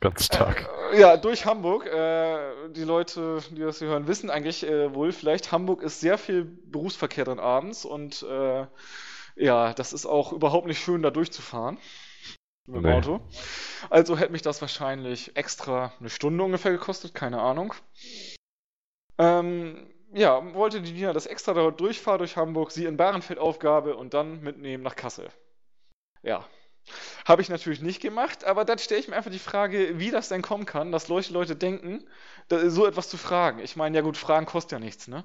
Ganz 0.00 0.26
stark. 0.26 0.68
Äh, 0.92 1.00
ja, 1.00 1.16
durch 1.16 1.46
Hamburg. 1.46 1.86
Äh, 1.86 2.70
die 2.70 2.84
Leute, 2.84 3.40
die 3.50 3.60
das 3.60 3.78
hier 3.78 3.88
hören, 3.88 4.06
wissen 4.06 4.30
eigentlich 4.30 4.64
äh, 4.64 4.94
wohl 4.94 5.12
vielleicht, 5.12 5.52
Hamburg 5.52 5.82
ist 5.82 6.00
sehr 6.00 6.18
viel 6.18 6.44
Berufsverkehr 6.44 7.24
drin 7.24 7.40
abends 7.40 7.84
und 7.84 8.22
äh, 8.22 8.66
ja, 9.36 9.72
das 9.72 9.92
ist 9.92 10.06
auch 10.06 10.32
überhaupt 10.32 10.66
nicht 10.66 10.82
schön, 10.82 11.02
da 11.02 11.10
durchzufahren. 11.10 11.78
Mit 12.66 12.76
dem 12.76 12.82
nee. 12.82 12.92
Auto. 12.92 13.20
Also 13.88 14.18
hätte 14.18 14.32
mich 14.32 14.42
das 14.42 14.60
wahrscheinlich 14.60 15.36
extra 15.36 15.92
eine 16.00 16.10
Stunde 16.10 16.44
ungefähr 16.44 16.72
gekostet, 16.72 17.14
keine 17.14 17.40
Ahnung. 17.40 17.72
Ähm, 19.16 19.88
ja, 20.12 20.54
wollte 20.54 20.82
die 20.82 20.92
Dina 20.92 21.12
das 21.12 21.26
extra 21.26 21.54
dort 21.54 21.80
durchfahren 21.80 22.18
durch 22.18 22.36
Hamburg, 22.36 22.70
sie 22.70 22.84
in 22.84 22.96
Bahrenfeld 22.96 23.38
Aufgabe 23.38 23.96
und 23.96 24.12
dann 24.12 24.42
mitnehmen 24.42 24.82
nach 24.82 24.96
Kassel. 24.96 25.28
Ja, 26.22 26.44
habe 27.24 27.42
ich 27.42 27.48
natürlich 27.48 27.80
nicht 27.80 28.00
gemacht, 28.00 28.44
aber 28.44 28.64
dann 28.64 28.78
stelle 28.78 29.00
ich 29.00 29.08
mir 29.08 29.16
einfach 29.16 29.30
die 29.30 29.38
Frage, 29.38 29.98
wie 29.98 30.10
das 30.10 30.28
denn 30.28 30.42
kommen 30.42 30.66
kann, 30.66 30.92
dass 30.92 31.08
Leute, 31.08 31.32
Leute 31.32 31.56
denken, 31.56 32.04
so 32.66 32.86
etwas 32.86 33.08
zu 33.08 33.16
fragen. 33.16 33.58
Ich 33.60 33.76
meine, 33.76 33.96
ja 33.96 34.02
gut, 34.02 34.16
Fragen 34.16 34.46
kostet 34.46 34.72
ja 34.72 34.78
nichts, 34.78 35.08
ne? 35.08 35.24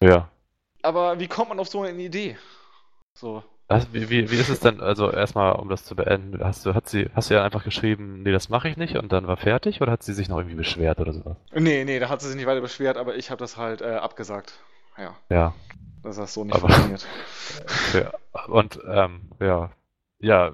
Ja. 0.00 0.28
Aber 0.82 1.18
wie 1.18 1.28
kommt 1.28 1.48
man 1.48 1.58
auf 1.58 1.68
so 1.68 1.82
eine 1.82 2.02
Idee? 2.02 2.36
So. 3.14 3.42
Also, 3.66 3.86
wie, 3.92 4.10
wie, 4.10 4.30
wie 4.30 4.36
ist 4.36 4.50
es 4.50 4.60
denn, 4.60 4.80
also 4.80 5.10
erstmal, 5.10 5.54
um 5.54 5.70
das 5.70 5.84
zu 5.84 5.96
beenden, 5.96 6.44
hast 6.44 6.66
du, 6.66 6.74
hat 6.74 6.86
sie, 6.86 7.08
hast 7.14 7.30
du 7.30 7.34
ja 7.34 7.42
einfach 7.42 7.64
geschrieben, 7.64 8.22
nee, 8.22 8.32
das 8.32 8.50
mache 8.50 8.68
ich 8.68 8.76
nicht 8.76 8.96
und 8.96 9.10
dann 9.10 9.26
war 9.26 9.38
fertig 9.38 9.80
oder 9.80 9.92
hat 9.92 10.02
sie 10.02 10.12
sich 10.12 10.28
noch 10.28 10.36
irgendwie 10.36 10.56
beschwert 10.56 11.00
oder 11.00 11.14
sowas? 11.14 11.38
Nee, 11.52 11.84
nee, 11.84 11.98
da 11.98 12.10
hat 12.10 12.20
sie 12.20 12.28
sich 12.28 12.36
nicht 12.36 12.46
weiter 12.46 12.60
beschwert, 12.60 12.98
aber 12.98 13.16
ich 13.16 13.30
habe 13.30 13.38
das 13.38 13.56
halt 13.56 13.80
äh, 13.80 13.94
abgesagt. 13.94 14.58
Ja. 14.98 15.16
Ja. 15.30 15.54
Dass 16.02 16.16
das 16.16 16.34
so 16.34 16.44
nicht 16.44 16.54
aber, 16.54 16.68
funktioniert. 16.68 17.06
ja, 17.94 18.12
und, 18.48 18.78
ähm, 18.86 19.30
ja, 19.40 19.70
ja, 20.18 20.52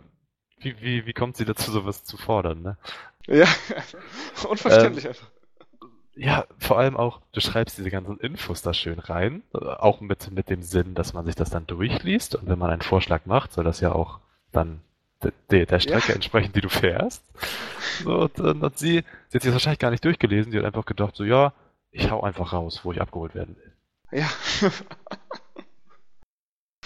wie, 0.60 0.80
wie, 0.80 1.06
wie 1.06 1.12
kommt 1.12 1.36
sie 1.36 1.44
dazu, 1.44 1.70
sowas 1.70 2.04
zu 2.04 2.16
fordern, 2.16 2.62
ne? 2.62 2.76
Ja, 3.26 3.46
unverständlich 4.48 5.04
ähm, 5.04 5.10
einfach. 5.10 5.30
Ja, 6.14 6.46
vor 6.58 6.78
allem 6.78 6.96
auch, 6.96 7.20
du 7.32 7.40
schreibst 7.40 7.78
diese 7.78 7.90
ganzen 7.90 8.18
Infos 8.18 8.62
da 8.62 8.74
schön 8.74 8.98
rein, 8.98 9.42
auch 9.52 10.00
mit, 10.00 10.30
mit 10.30 10.50
dem 10.50 10.62
Sinn, 10.62 10.94
dass 10.94 11.14
man 11.14 11.24
sich 11.24 11.34
das 11.34 11.50
dann 11.50 11.66
durchliest 11.66 12.34
und 12.34 12.48
wenn 12.48 12.58
man 12.58 12.70
einen 12.70 12.82
Vorschlag 12.82 13.24
macht, 13.26 13.52
soll 13.52 13.64
das 13.64 13.80
ja 13.80 13.92
auch 13.92 14.20
dann 14.52 14.80
de, 15.50 15.66
der 15.66 15.80
Strecke 15.80 16.08
ja. 16.08 16.14
entsprechen, 16.14 16.52
die 16.52 16.60
du 16.60 16.68
fährst. 16.68 17.24
So, 18.02 18.22
und, 18.22 18.38
und 18.40 18.78
sie, 18.78 19.04
sie 19.28 19.36
hat 19.36 19.42
sich 19.42 19.44
das 19.44 19.52
wahrscheinlich 19.52 19.78
gar 19.78 19.90
nicht 19.90 20.04
durchgelesen, 20.04 20.52
die 20.52 20.58
hat 20.58 20.64
einfach 20.64 20.84
gedacht, 20.84 21.16
so 21.16 21.24
ja, 21.24 21.52
ich 21.90 22.10
hau 22.10 22.22
einfach 22.22 22.52
raus, 22.52 22.80
wo 22.82 22.92
ich 22.92 23.00
abgeholt 23.00 23.34
werden 23.34 23.56
will. 23.56 24.20
Ja. 24.20 24.28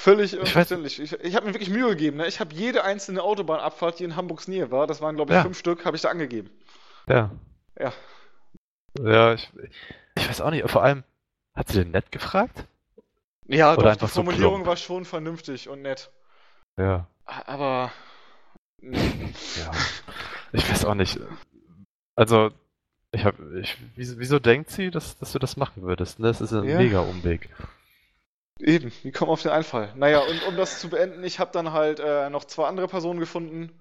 Völlig 0.05 0.38
unverständlich. 0.38 1.01
Ich, 1.01 1.14
ich, 1.14 1.25
ich 1.25 1.35
habe 1.35 1.47
mir 1.47 1.55
wirklich 1.55 1.71
Mühe 1.71 1.88
gegeben. 1.88 2.19
Ne? 2.19 2.27
Ich 2.27 2.38
habe 2.38 2.55
jede 2.55 2.85
einzelne 2.85 3.23
Autobahnabfahrt, 3.23 4.01
die 4.01 4.05
in 4.05 4.17
Hamburgs 4.17 4.49
Nähe 4.49 4.71
war, 4.71 4.87
das 4.87 5.01
waren 5.01 5.17
glaube 5.17 5.33
ich 5.33 5.37
ja. 5.37 5.43
fünf 5.43 5.59
Stück, 5.59 5.87
habe 5.87 5.97
ich 5.97 6.03
da 6.03 6.11
angegeben. 6.11 6.51
Ja. 7.09 7.31
Ja. 7.81 7.90
Ja, 9.01 9.33
ich, 9.33 9.51
ich 10.14 10.29
weiß 10.29 10.43
auch 10.43 10.51
nicht. 10.51 10.69
Vor 10.71 10.83
allem, 10.83 11.05
hat 11.55 11.69
sie 11.69 11.79
denn 11.79 11.93
nett 11.93 12.12
gefragt? 12.12 12.67
Ja, 13.47 13.73
Oder 13.73 13.83
doch, 13.83 13.90
einfach 13.93 14.09
die 14.09 14.12
Formulierung 14.12 14.61
so 14.61 14.67
war 14.67 14.77
schon 14.77 15.07
vernünftig 15.07 15.71
und 15.71 15.81
nett. 15.81 16.11
Ja. 16.77 17.09
Aber. 17.25 17.90
ja. 18.83 19.71
Ich 20.53 20.71
weiß 20.71 20.85
auch 20.85 20.95
nicht. 20.95 21.19
Also, 22.14 22.51
ich 23.11 23.25
hab, 23.25 23.37
ich, 23.59 23.79
wieso, 23.97 24.19
wieso 24.19 24.38
denkt 24.38 24.71
sie, 24.71 24.90
dass, 24.90 25.17
dass 25.17 25.33
du 25.33 25.38
das 25.38 25.57
machen 25.57 25.83
würdest? 25.83 26.19
Ne? 26.19 26.29
Das 26.29 26.43
ist 26.43 26.53
ein 26.53 26.64
ja. 26.64 26.77
mega 26.77 27.01
Umweg. 27.01 27.49
Eben, 28.61 28.93
wie 29.03 29.11
kommen 29.11 29.31
auf 29.31 29.43
den 29.43 29.51
Einfall? 29.51 29.93
Naja, 29.97 30.21
und 30.21 30.47
um 30.47 30.57
das 30.57 30.79
zu 30.81 30.88
beenden, 30.88 31.25
ich 31.25 31.40
habe 31.40 31.51
dann 31.53 31.73
halt 31.73 31.99
äh, 32.01 32.31
noch 32.31 32.45
zwei 32.45 32.69
andere 32.69 32.87
Personen 32.87 33.19
gefunden. 33.21 33.81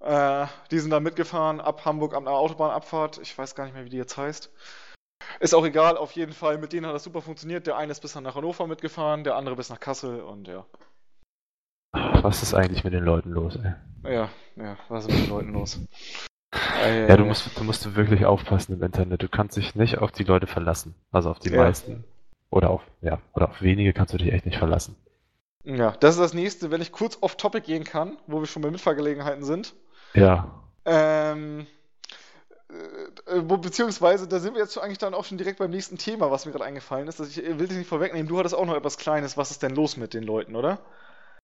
Äh, 0.00 0.46
die 0.70 0.78
sind 0.78 0.90
dann 0.90 1.02
mitgefahren 1.02 1.60
ab 1.60 1.84
Hamburg 1.84 2.14
an 2.14 2.24
der 2.24 2.34
Autobahnabfahrt. 2.34 3.18
Ich 3.18 3.36
weiß 3.36 3.54
gar 3.54 3.64
nicht 3.64 3.74
mehr, 3.74 3.84
wie 3.84 3.90
die 3.90 3.96
jetzt 3.96 4.16
heißt. 4.16 4.50
Ist 5.40 5.54
auch 5.54 5.64
egal, 5.64 5.96
auf 5.96 6.12
jeden 6.12 6.32
Fall. 6.32 6.58
Mit 6.58 6.72
denen 6.72 6.86
hat 6.86 6.94
das 6.94 7.04
super 7.04 7.20
funktioniert. 7.20 7.66
Der 7.66 7.76
eine 7.76 7.92
ist 7.92 8.00
bis 8.00 8.14
nach 8.14 8.34
Hannover 8.34 8.66
mitgefahren, 8.66 9.24
der 9.24 9.36
andere 9.36 9.56
bis 9.56 9.68
nach 9.68 9.80
Kassel 9.80 10.20
und 10.20 10.48
ja. 10.48 10.64
Was 11.92 12.42
ist 12.42 12.54
eigentlich 12.54 12.84
mit 12.84 12.92
den 12.92 13.04
Leuten 13.04 13.30
los, 13.30 13.56
ey? 13.56 13.74
Ja, 14.12 14.28
ja, 14.56 14.76
was 14.88 15.04
ist 15.04 15.10
mit 15.12 15.24
den 15.24 15.30
Leuten 15.30 15.52
los? 15.52 15.78
Ja, 16.54 17.16
du 17.16 17.24
musst, 17.24 17.58
du 17.58 17.64
musst 17.64 17.96
wirklich 17.96 18.24
aufpassen 18.24 18.74
im 18.74 18.82
Internet. 18.82 19.22
Du 19.22 19.28
kannst 19.28 19.56
dich 19.56 19.74
nicht 19.74 19.98
auf 19.98 20.12
die 20.12 20.24
Leute 20.24 20.46
verlassen. 20.46 20.94
Also 21.10 21.30
auf 21.30 21.38
die 21.38 21.50
Ja. 21.50 21.58
meisten. 21.64 22.04
Oder 22.50 22.70
auf, 22.70 22.82
ja, 23.00 23.18
oder 23.34 23.50
auf 23.50 23.62
wenige 23.62 23.92
kannst 23.92 24.14
du 24.14 24.18
dich 24.18 24.32
echt 24.32 24.46
nicht 24.46 24.58
verlassen. 24.58 24.96
Ja, 25.64 25.92
das 25.92 26.14
ist 26.14 26.20
das 26.20 26.34
nächste, 26.34 26.70
wenn 26.70 26.80
ich 26.80 26.92
kurz 26.92 27.18
off 27.20 27.36
Topic 27.36 27.66
gehen 27.66 27.84
kann, 27.84 28.18
wo 28.26 28.40
wir 28.40 28.46
schon 28.46 28.62
bei 28.62 28.70
Mitfahrgelegenheiten 28.70 29.42
sind. 29.44 29.74
Ja. 30.14 30.62
Ähm, 30.84 31.66
äh, 33.26 33.40
beziehungsweise, 33.40 34.28
da 34.28 34.38
sind 34.38 34.54
wir 34.54 34.62
jetzt 34.62 34.78
eigentlich 34.78 34.98
dann 34.98 35.14
auch 35.14 35.24
schon 35.24 35.38
direkt 35.38 35.58
beim 35.58 35.70
nächsten 35.70 35.98
Thema, 35.98 36.30
was 36.30 36.46
mir 36.46 36.52
gerade 36.52 36.64
eingefallen 36.64 37.08
ist. 37.08 37.18
Ich 37.20 37.36
will 37.36 37.66
dich 37.66 37.76
nicht 37.76 37.88
vorwegnehmen, 37.88 38.28
du 38.28 38.38
hattest 38.38 38.54
auch 38.54 38.64
noch 38.64 38.76
etwas 38.76 38.96
Kleines. 38.96 39.36
Was 39.36 39.50
ist 39.50 39.62
denn 39.62 39.74
los 39.74 39.96
mit 39.96 40.14
den 40.14 40.22
Leuten, 40.22 40.54
oder? 40.54 40.78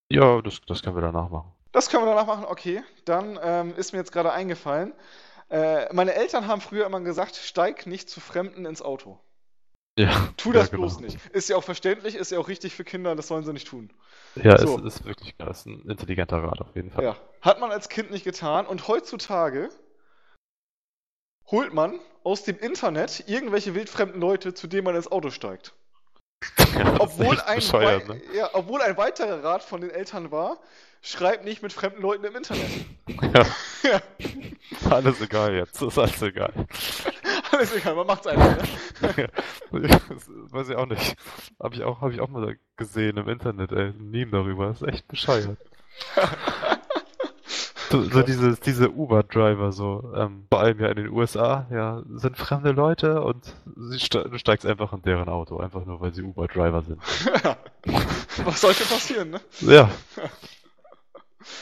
Ja, 0.08 0.40
das, 0.40 0.60
das 0.66 0.82
können 0.82 0.96
wir 0.96 1.02
danach 1.02 1.28
machen. 1.28 1.52
Das 1.72 1.88
können 1.88 2.04
wir 2.04 2.14
danach 2.14 2.26
machen, 2.26 2.44
okay. 2.44 2.82
Dann 3.04 3.38
ähm, 3.42 3.74
ist 3.76 3.92
mir 3.92 3.98
jetzt 3.98 4.12
gerade 4.12 4.32
eingefallen. 4.32 4.92
Äh, 5.48 5.92
meine 5.92 6.14
Eltern 6.14 6.46
haben 6.46 6.60
früher 6.60 6.86
immer 6.86 7.00
gesagt, 7.00 7.36
steig 7.36 7.86
nicht 7.86 8.08
zu 8.08 8.20
Fremden 8.20 8.66
ins 8.66 8.82
Auto. 8.82 9.18
Ja. 9.98 10.28
Tu 10.38 10.52
das 10.52 10.66
ja, 10.66 10.70
genau. 10.76 10.82
bloß 10.82 11.00
nicht. 11.00 11.18
Ist 11.32 11.48
ja 11.50 11.56
auch 11.56 11.64
verständlich, 11.64 12.14
ist 12.14 12.30
ja 12.32 12.38
auch 12.38 12.48
richtig 12.48 12.74
für 12.74 12.84
Kinder, 12.84 13.14
das 13.14 13.28
sollen 13.28 13.44
sie 13.44 13.52
nicht 13.52 13.68
tun. 13.68 13.90
Ja, 14.36 14.56
So. 14.58 14.78
es 14.78 14.96
ist 14.96 15.04
wirklich 15.04 15.34
das 15.36 15.60
ist 15.60 15.66
ein 15.66 15.82
intelligenter 15.88 16.38
Rat 16.42 16.60
auf 16.62 16.74
jeden 16.74 16.90
Fall. 16.90 17.04
Ja. 17.04 17.16
Hat 17.42 17.60
man 17.60 17.70
als 17.70 17.88
Kind 17.90 18.10
nicht 18.10 18.24
getan 18.24 18.66
und 18.66 18.88
heutzutage 18.88 19.68
holt 21.50 21.74
man 21.74 21.98
aus 22.24 22.44
dem 22.44 22.58
Internet 22.58 23.24
irgendwelche 23.26 23.74
wildfremden 23.74 24.20
Leute, 24.20 24.54
zu 24.54 24.66
denen 24.66 24.84
man 24.84 24.96
ins 24.96 25.10
Auto 25.10 25.30
steigt. 25.30 25.74
Ja, 26.74 26.96
Obwohl 26.98 27.38
ein, 27.40 27.58
ne? 27.58 28.20
ja, 28.34 28.48
obwohl 28.54 28.80
ein 28.80 28.96
weiterer 28.96 29.44
Rat 29.44 29.62
von 29.62 29.82
den 29.82 29.90
Eltern 29.90 30.30
war, 30.30 30.58
schreib 31.02 31.44
nicht 31.44 31.62
mit 31.62 31.72
fremden 31.72 32.00
Leuten 32.00 32.24
im 32.24 32.34
Internet. 32.34 32.70
Ja. 33.34 33.46
Ja. 33.82 34.00
Alles 34.90 35.20
egal 35.20 35.54
jetzt, 35.54 35.82
ist 35.82 35.98
alles 35.98 36.22
egal. 36.22 36.52
Alles 37.62 37.76
egal, 37.76 37.94
man 37.94 38.08
macht's 38.08 38.26
einfach. 38.26 38.56
Ne? 39.02 39.28
Weiß 40.50 40.68
ich 40.68 40.74
auch 40.74 40.86
nicht. 40.86 41.14
Habe 41.62 41.76
ich 41.76 41.84
auch, 41.84 42.00
habe 42.00 42.12
ich 42.12 42.20
auch 42.20 42.28
mal 42.28 42.56
gesehen 42.76 43.16
im 43.18 43.28
Internet, 43.28 43.70
ey, 43.70 43.90
ein 43.90 44.10
Meme 44.10 44.32
darüber. 44.32 44.66
Das 44.66 44.82
ist 44.82 44.88
echt 44.88 45.06
bescheuert. 45.06 45.58
So, 47.90 48.02
so 48.04 48.22
diese, 48.22 48.56
diese 48.56 48.90
Uber-Driver, 48.90 49.70
so, 49.70 50.14
ähm, 50.16 50.46
vor 50.48 50.60
allem 50.60 50.80
ja 50.80 50.88
in 50.88 50.96
den 50.96 51.10
USA, 51.10 51.66
ja, 51.70 52.02
sind 52.14 52.38
fremde 52.38 52.70
Leute 52.70 53.20
und 53.20 53.54
sie 53.76 54.00
ste 54.00 54.30
du 54.30 54.38
steigst 54.38 54.64
einfach 54.64 54.94
in 54.94 55.02
deren 55.02 55.28
Auto, 55.28 55.58
einfach 55.58 55.84
nur 55.84 56.00
weil 56.00 56.14
sie 56.14 56.22
Uber-Driver 56.22 56.80
sind. 56.84 57.02
Was 58.46 58.62
sollte 58.62 58.84
passieren, 58.84 59.28
ne? 59.28 59.42
Ja. 59.60 59.90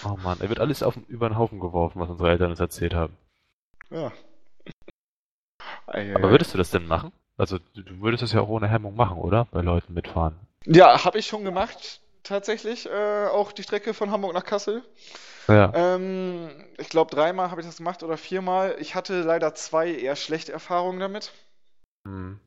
Oh 0.04 0.16
Mann, 0.22 0.38
er 0.40 0.48
wird 0.50 0.60
alles 0.60 0.84
auf, 0.84 0.96
über 1.08 1.28
den 1.28 1.36
Haufen 1.36 1.58
geworfen, 1.58 2.00
was 2.00 2.10
unsere 2.10 2.30
Eltern 2.30 2.50
uns 2.50 2.60
erzählt 2.60 2.94
haben. 2.94 3.16
Ja. 3.90 4.12
Aber 5.90 6.30
würdest 6.30 6.54
du 6.54 6.58
das 6.58 6.70
denn 6.70 6.86
machen? 6.86 7.12
Also, 7.36 7.58
du, 7.58 8.00
würdest 8.00 8.22
das 8.22 8.32
ja 8.32 8.40
auch 8.40 8.48
ohne 8.48 8.68
Hemmung 8.68 8.94
machen, 8.94 9.18
oder? 9.18 9.46
Bei 9.50 9.60
Leuten 9.60 9.94
mitfahren. 9.94 10.38
Ja, 10.66 11.04
habe 11.04 11.18
ich 11.18 11.26
schon 11.26 11.44
gemacht, 11.44 12.00
tatsächlich. 12.22 12.86
Äh, 12.86 13.26
auch 13.28 13.52
die 13.52 13.62
Strecke 13.62 13.94
von 13.94 14.10
Hamburg 14.10 14.34
nach 14.34 14.44
Kassel. 14.44 14.82
Ja. 15.48 15.72
Ähm, 15.74 16.50
ich 16.78 16.90
glaube, 16.90 17.14
dreimal 17.14 17.50
habe 17.50 17.60
ich 17.60 17.66
das 17.66 17.78
gemacht 17.78 18.02
oder 18.02 18.16
viermal. 18.16 18.76
Ich 18.78 18.94
hatte 18.94 19.22
leider 19.22 19.54
zwei 19.54 19.90
eher 19.90 20.16
schlechte 20.16 20.52
Erfahrungen 20.52 21.00
damit. 21.00 21.32
Hm. 22.04 22.38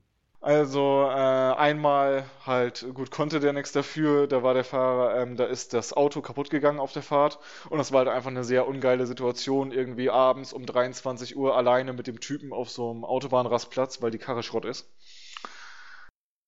Also 0.43 1.05
äh, 1.09 1.55
einmal 1.55 2.25
halt, 2.45 2.85
gut, 2.93 3.09
konnte 3.11 3.39
der 3.39 3.51
nichts 3.53 3.71
dafür, 3.71 4.27
da 4.27 4.43
war 4.43 4.53
der 4.53 4.63
Fahrer, 4.63 5.15
ähm, 5.19 5.37
da 5.37 5.45
ist 5.45 5.73
das 5.73 5.93
Auto 5.93 6.21
kaputt 6.21 6.49
gegangen 6.51 6.79
auf 6.79 6.91
der 6.93 7.01
Fahrt. 7.01 7.39
Und 7.69 7.77
das 7.79 7.91
war 7.91 7.99
halt 7.99 8.09
einfach 8.09 8.29
eine 8.29 8.43
sehr 8.43 8.67
ungeile 8.67 9.07
Situation, 9.07 9.71
irgendwie 9.71 10.09
abends 10.11 10.53
um 10.53 10.65
23 10.67 11.35
Uhr 11.37 11.55
alleine 11.57 11.93
mit 11.93 12.05
dem 12.07 12.19
Typen 12.19 12.53
auf 12.53 12.69
so 12.69 12.91
einem 12.91 13.05
Autobahnrastplatz, 13.05 14.01
weil 14.03 14.11
die 14.11 14.19
Karre 14.19 14.43
Schrott 14.43 14.65
ist. 14.65 14.87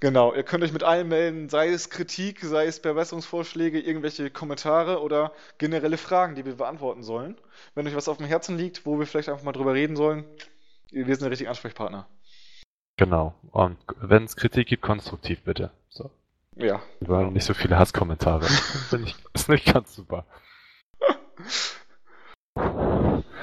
Genau, 0.00 0.34
ihr 0.34 0.42
könnt 0.42 0.64
euch 0.64 0.72
mit 0.72 0.82
allem 0.82 1.08
melden, 1.08 1.48
sei 1.48 1.68
es 1.68 1.88
Kritik, 1.90 2.40
sei 2.40 2.66
es 2.66 2.78
Verbesserungsvorschläge, 2.78 3.80
irgendwelche 3.80 4.30
Kommentare 4.30 5.00
oder 5.02 5.32
generelle 5.58 5.96
Fragen, 5.98 6.34
die 6.34 6.44
wir 6.44 6.56
beantworten 6.56 7.02
sollen. 7.02 7.36
Wenn 7.74 7.86
euch 7.86 7.94
was 7.94 8.08
auf 8.08 8.16
dem 8.18 8.26
Herzen 8.26 8.56
liegt, 8.58 8.84
wo 8.86 8.98
wir 8.98 9.06
vielleicht 9.06 9.28
einfach 9.28 9.44
mal 9.44 9.52
drüber 9.52 9.74
reden 9.74 9.96
sollen, 9.96 10.24
wir 10.90 11.04
sind 11.06 11.22
der 11.22 11.30
richtige 11.30 11.48
Ansprechpartner. 11.50 12.06
Genau. 12.96 13.34
Und 13.50 13.76
wenn 13.96 14.24
es 14.24 14.36
Kritik 14.36 14.68
gibt, 14.68 14.82
konstruktiv 14.82 15.42
bitte. 15.42 15.70
So. 15.88 16.10
Ja. 16.56 16.80
Wir 17.00 17.08
wollen 17.08 17.32
nicht 17.32 17.44
so 17.44 17.54
viele 17.54 17.78
Hasskommentare. 17.78 18.44
Finde 18.88 19.08
ich, 19.08 19.16
ist 19.32 19.48
nicht 19.48 19.72
ganz 19.72 19.94
super. 19.94 20.24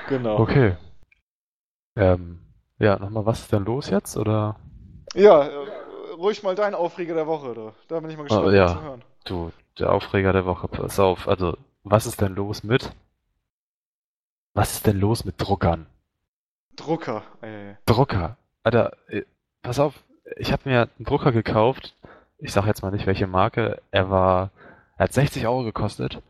Genau. 0.10 0.40
Okay. 0.40 0.78
Ähm, 1.96 2.40
ja, 2.80 2.98
nochmal, 2.98 3.26
was 3.26 3.42
ist 3.42 3.52
denn 3.54 3.66
los 3.66 3.90
jetzt? 3.90 4.18
Oder? 4.18 4.58
Ja, 5.14 5.44
äh, 5.44 5.68
ruhig 6.18 6.44
mal 6.44 6.56
dein 6.56 6.74
Aufreger 6.76 7.16
der 7.16 7.28
Woche, 7.28 7.52
oder? 7.52 7.74
Da 7.88 8.00
bin 8.00 8.10
ich 8.10 8.18
mal 8.18 8.24
gespannt, 8.24 8.48
Oh, 8.48 8.52
ja. 8.52 8.68
zu 8.68 8.82
hören. 8.82 9.04
Du, 9.26 9.52
der 9.78 9.92
Aufreger 9.92 10.34
der 10.34 10.46
Woche, 10.46 10.68
pass 10.68 11.00
auf. 11.00 11.28
Also, 11.28 11.58
was 11.84 12.06
ist 12.06 12.22
denn 12.22 12.36
los 12.36 12.64
mit? 12.64 12.92
Was 14.54 14.74
ist 14.74 14.88
denn 14.88 15.00
los 15.00 15.26
mit 15.26 15.36
Druckern? 15.38 15.88
Drucker. 16.76 17.24
Äh, 17.42 17.76
Drucker. 17.86 18.38
Alter, 18.64 18.94
äh, 19.08 19.24
pass 19.62 19.80
auf, 19.80 19.94
ich 20.38 20.52
habe 20.52 20.70
mir 20.70 20.90
einen 20.98 21.06
Drucker 21.06 21.32
gekauft. 21.32 21.96
Ich 22.38 22.54
sag 22.54 22.66
jetzt 22.66 22.82
mal 22.82 22.92
nicht 22.92 23.06
welche 23.06 23.28
Marke. 23.28 23.82
Er 23.92 24.10
war, 24.10 24.52
er 24.98 25.04
hat 25.06 25.14
60 25.14 25.46
Euro 25.48 25.64
gekostet. 25.64 26.22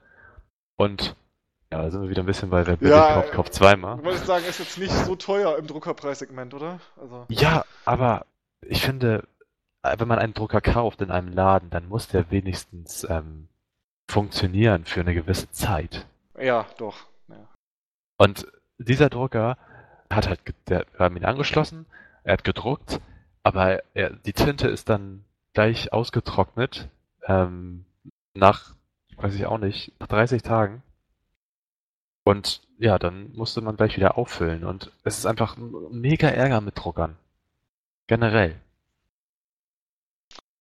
Und 0.76 1.16
ja, 1.72 1.82
da 1.84 1.92
sind 1.92 2.02
wir 2.02 2.10
wieder 2.10 2.24
ein 2.24 2.26
bisschen 2.26 2.50
bei 2.50 2.66
wer 2.68 2.76
billig 2.76 2.94
Ja, 2.94 3.14
kauft, 3.14 3.32
kauft 3.32 3.54
zweimal. 3.54 3.98
du 3.98 4.04
wolltest 4.04 4.26
sagen, 4.26 4.44
ist 4.46 4.60
jetzt 4.60 4.78
nicht 4.78 4.92
so 4.92 5.16
teuer 5.16 5.58
im 5.58 5.68
Druckerpreissegment, 5.68 6.54
oder? 6.54 6.80
Also, 7.00 7.26
Ja, 7.30 7.64
aber 7.86 8.26
ich 8.62 8.84
finde, 8.84 9.26
wenn 9.84 10.08
man 10.08 10.20
einen 10.20 10.34
Drucker 10.34 10.60
kauft 10.60 11.02
in 11.02 11.12
einem 11.12 11.30
Laden, 11.32 11.70
dann 11.70 11.88
muss 11.88 12.08
der 12.10 12.30
wenigstens 12.30 13.06
ähm, 13.10 13.48
funktionieren 14.10 14.84
für 14.86 15.00
eine 15.00 15.14
gewisse 15.14 15.50
Zeit. 15.52 16.06
Ja, 16.38 16.66
doch. 16.78 16.98
Ja. 17.30 17.48
Und 18.18 18.48
dieser 18.78 19.10
Drucker 19.10 19.58
hat 20.12 20.28
halt, 20.28 20.42
der, 20.68 20.86
wir 20.98 21.06
haben 21.06 21.16
ihn 21.16 21.26
angeschlossen, 21.26 21.86
er 22.24 22.34
hat 22.34 22.44
gedruckt, 22.44 23.00
aber 23.44 23.84
er, 23.94 24.12
die 24.12 24.34
Tinte 24.34 24.68
ist 24.68 24.90
dann 24.90 25.24
gleich 25.54 25.94
ausgetrocknet, 25.94 26.90
ähm, 27.26 27.86
nach, 28.34 28.76
weiß 29.18 29.36
ich 29.36 29.46
auch 29.46 29.58
nicht, 29.58 29.94
nach 30.00 30.08
30 30.08 30.42
Tagen. 30.42 30.84
Und 32.24 32.62
ja, 32.78 33.00
dann 33.00 33.32
musste 33.34 33.62
man 33.62 33.78
gleich 33.78 33.96
wieder 33.96 34.18
auffüllen. 34.18 34.64
Und 34.64 34.92
es 35.04 35.18
ist 35.18 35.26
einfach 35.26 35.58
mega 35.58 36.28
Ärger 36.28 36.62
mit 36.62 36.78
Druckern. 36.78 37.18
Generell. 38.08 38.60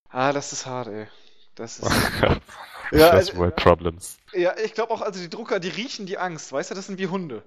Ah, 0.08 0.32
das 0.32 0.52
ist 0.52 0.66
hart, 0.66 0.88
ey. 0.88 1.06
Das 1.54 1.78
ist. 1.78 1.90
ja, 2.22 3.10
First 3.10 3.12
also, 3.12 3.36
World 3.36 3.56
Problems. 3.56 4.18
Ja, 4.32 4.56
ich 4.56 4.74
glaube 4.74 4.92
auch, 4.92 5.02
also 5.02 5.20
die 5.20 5.28
Drucker, 5.28 5.60
die 5.60 5.68
riechen 5.68 6.06
die 6.06 6.18
Angst, 6.18 6.52
weißt 6.52 6.70
du, 6.70 6.74
das 6.74 6.86
sind 6.86 6.98
wie 6.98 7.08
Hunde. 7.08 7.42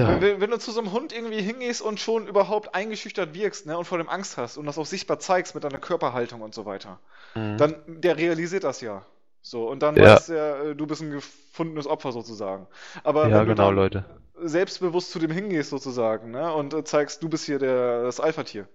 Ja. 0.00 0.20
Wenn, 0.20 0.40
wenn, 0.40 0.50
du 0.50 0.58
zu 0.58 0.72
so 0.72 0.80
einem 0.80 0.92
Hund 0.92 1.12
irgendwie 1.12 1.40
hingehst 1.40 1.82
und 1.82 2.00
schon 2.00 2.26
überhaupt 2.26 2.74
eingeschüchtert 2.74 3.34
wirkst, 3.34 3.66
ne, 3.66 3.76
und 3.78 3.84
vor 3.84 3.98
dem 3.98 4.08
Angst 4.08 4.36
hast 4.36 4.56
und 4.56 4.66
das 4.66 4.78
auch 4.78 4.86
sichtbar 4.86 5.18
zeigst 5.18 5.54
mit 5.54 5.64
deiner 5.64 5.78
Körperhaltung 5.78 6.40
und 6.40 6.54
so 6.54 6.66
weiter, 6.66 6.98
mhm. 7.34 7.56
dann 7.56 7.74
der 7.86 8.16
realisiert 8.16 8.64
das 8.64 8.80
ja. 8.80 9.04
So, 9.42 9.68
und 9.68 9.82
dann 9.82 9.96
ja. 9.96 10.14
weiß 10.14 10.28
er, 10.30 10.64
äh, 10.64 10.74
du 10.74 10.86
bist 10.86 11.02
ein 11.02 11.10
gefundenes 11.10 11.86
Opfer 11.86 12.12
sozusagen. 12.12 12.66
Aber 13.04 13.28
ja, 13.28 13.44
genau, 13.44 13.70
Leute. 13.70 14.04
selbstbewusst 14.42 15.12
zu 15.12 15.20
dem 15.20 15.30
hingehst 15.30 15.70
sozusagen, 15.70 16.32
ne, 16.32 16.52
und 16.52 16.74
äh, 16.74 16.82
zeigst, 16.82 17.22
du 17.22 17.28
bist 17.28 17.44
hier 17.46 17.58
der, 17.58 18.02
das 18.02 18.18
Alpha-Tier, 18.18 18.68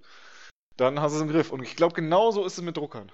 dann 0.77 1.01
hast 1.01 1.11
du 1.11 1.17
es 1.17 1.21
im 1.21 1.27
Griff. 1.27 1.51
Und 1.51 1.61
ich 1.63 1.75
glaube, 1.75 1.93
genauso 1.93 2.45
ist 2.45 2.57
es 2.57 2.63
mit 2.63 2.77
Druckern. 2.77 3.11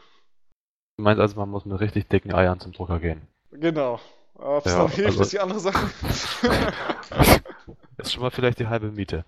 Du 0.97 1.03
meinst 1.03 1.20
also, 1.20 1.39
man 1.39 1.49
muss 1.49 1.66
mit 1.66 1.80
richtig 1.80 2.08
dicken 2.08 2.34
Eiern 2.34 2.60
zum 2.60 2.74
Drucker 2.74 2.99
gehen? 2.99 3.28
Genau. 3.51 3.99
Ob 4.38 4.66
es 4.66 4.72
ja, 4.72 4.80
dann 4.80 4.90
hilft, 4.90 5.10
also... 5.10 5.22
ist 5.22 5.34
die 5.34 5.40
andere 5.40 5.60
Sache. 5.60 5.90
ist 7.98 8.14
schon 8.14 8.22
mal 8.22 8.32
vielleicht 8.32 8.60
die 8.60 8.68
halbe 8.68 8.92
Miete. 8.92 9.26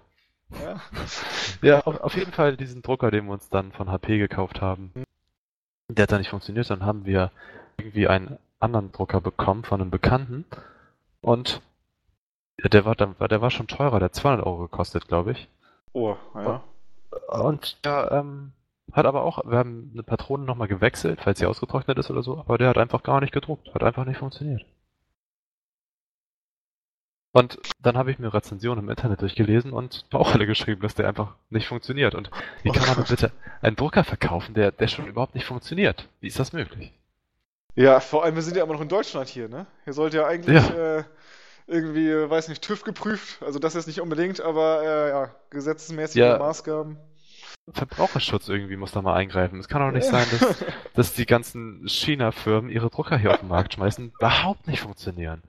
Ja, 0.64 0.82
ja 1.62 1.80
auf, 1.82 2.00
auf, 2.02 2.16
jeden 2.16 2.32
Fall 2.32 2.58
diesen 2.58 2.82
Drucker, 2.82 3.12
den 3.12 3.26
wir 3.26 3.34
uns 3.34 3.50
dann 3.50 3.72
von 3.72 3.92
HP 3.92 4.18
gekauft 4.18 4.62
haben. 4.62 4.92
Der 5.88 6.04
hat 6.04 6.12
dann 6.12 6.20
nicht 6.20 6.30
funktioniert, 6.30 6.70
dann 6.70 6.86
haben 6.86 7.06
wir 7.06 7.32
irgendwie 7.78 8.08
einen 8.08 8.38
anderen 8.60 8.92
Drucker 8.92 9.22
bekommen 9.22 9.64
von 9.64 9.82
einem 9.82 9.92
Bekannten 9.92 10.46
und 11.22 11.62
der 12.64 12.86
war 12.86 12.96
dann, 12.96 13.16
der 13.20 13.42
war 13.42 13.52
schon 13.52 13.68
teurer, 13.68 14.00
der 14.00 14.06
hat 14.06 14.16
200 14.16 14.46
Euro 14.46 14.58
gekostet, 14.58 15.08
glaube 15.08 15.32
ich. 15.32 15.48
Oh, 15.94 16.16
ja. 16.36 16.62
Und 17.28 17.78
ja, 17.86 18.20
ähm, 18.20 18.52
hat 18.92 19.06
aber 19.06 19.24
auch, 19.24 19.44
wir 19.46 19.58
haben 19.58 19.92
eine 19.94 20.04
Patrone 20.04 20.44
nochmal 20.44 20.68
gewechselt, 20.68 21.20
falls 21.24 21.40
sie 21.40 21.46
ausgetrocknet 21.46 21.98
ist 21.98 22.12
oder 22.12 22.22
so, 22.22 22.40
aber 22.40 22.58
der 22.58 22.70
hat 22.70 22.78
einfach 22.78 23.04
gar 23.04 23.22
nicht 23.22 23.34
gedruckt, 23.34 23.74
hat 23.74 23.84
einfach 23.84 24.06
nicht 24.06 24.18
funktioniert. 24.18 24.66
Und 27.32 27.60
dann 27.80 27.96
habe 27.96 28.10
ich 28.12 28.18
mir 28.18 28.34
Rezensionen 28.34 28.84
im 28.84 28.90
Internet 28.90 29.22
durchgelesen 29.22 29.72
und 29.72 30.06
auch 30.12 30.34
alle 30.34 30.48
geschrieben, 30.48 30.82
dass 30.82 30.96
der 30.96 31.08
einfach 31.08 31.36
nicht 31.50 31.68
funktioniert. 31.68 32.16
Und 32.16 32.32
wie 32.64 32.72
kann 32.72 32.88
man 32.88 32.96
denn 32.96 33.06
bitte 33.06 33.32
einen 33.62 33.76
Drucker 33.76 34.04
verkaufen, 34.04 34.56
der, 34.56 34.72
der 34.72 34.88
schon 34.88 35.06
überhaupt 35.06 35.36
nicht 35.36 35.46
funktioniert? 35.46 36.10
Wie 36.22 36.28
ist 36.28 36.40
das 36.40 36.54
möglich? 36.54 36.92
Ja, 37.76 38.00
vor 38.00 38.24
allem, 38.24 38.36
wir 38.36 38.42
sind 38.42 38.58
ja 38.58 38.64
immer 38.64 38.74
noch 38.74 38.82
in 38.82 38.90
Deutschland 38.90 39.30
hier, 39.30 39.48
ne? 39.48 39.68
Hier 39.84 39.94
sollte 39.94 40.18
ja 40.18 40.28
eigentlich 40.28 40.70
ja. 40.70 40.98
Äh, 40.98 41.04
irgendwie, 41.68 42.10
weiß 42.30 42.48
nicht, 42.48 42.64
TÜV 42.64 42.84
geprüft. 42.84 43.44
Also 43.44 43.60
das 43.60 43.76
jetzt 43.76 43.86
nicht 43.86 44.02
unbedingt, 44.02 44.42
aber 44.42 44.82
äh, 44.84 45.10
ja, 45.10 45.36
gesetzesmäßige 45.52 46.16
ja. 46.16 46.40
Maßgaben. 46.40 46.98
Verbraucherschutz 47.72 48.50
irgendwie 48.50 48.76
muss 48.76 48.92
da 48.92 49.04
mal 49.04 49.14
eingreifen. 49.14 49.60
Es 49.60 49.68
kann 49.68 49.82
doch 49.82 49.92
nicht 49.92 50.08
sein, 50.08 50.26
dass, 50.32 50.64
dass 50.96 51.14
die 51.14 51.28
ganzen 51.28 51.88
China-Firmen 51.88 52.72
ihre 52.72 52.90
Drucker 52.90 53.20
hier 53.20 53.32
auf 53.32 53.40
den 53.40 53.50
Markt 53.50 53.76
schmeißen, 53.76 54.12
überhaupt 54.18 54.68
nicht 54.68 54.82
funktionieren. 54.82 55.44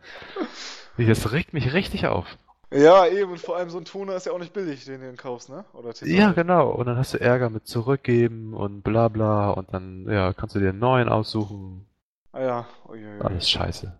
Das 1.06 1.32
regt 1.32 1.52
mich 1.52 1.72
richtig 1.72 2.06
auf. 2.06 2.26
Ja, 2.72 3.06
eben, 3.06 3.32
und 3.32 3.40
vor 3.40 3.56
allem 3.56 3.68
so 3.68 3.78
ein 3.78 3.84
Toner 3.84 4.14
ist 4.14 4.26
ja 4.26 4.32
auch 4.32 4.38
nicht 4.38 4.52
billig, 4.52 4.84
den 4.84 5.00
du 5.00 5.06
dann 5.06 5.16
kaufst, 5.16 5.48
ne? 5.48 5.64
Oder 5.72 5.92
ja, 6.04 6.32
genau. 6.32 6.70
Und 6.70 6.86
dann 6.86 6.96
hast 6.96 7.14
du 7.14 7.20
Ärger 7.20 7.50
mit 7.50 7.66
zurückgeben 7.66 8.54
und 8.54 8.82
bla 8.82 9.08
bla 9.08 9.50
und 9.50 9.74
dann, 9.74 10.06
ja, 10.08 10.32
kannst 10.32 10.54
du 10.54 10.60
dir 10.60 10.68
einen 10.68 10.78
neuen 10.78 11.08
aussuchen. 11.08 11.86
Ah 12.32 12.40
ja, 12.40 12.66
Uiuiui. 12.88 13.20
Alles 13.20 13.50
scheiße. 13.50 13.92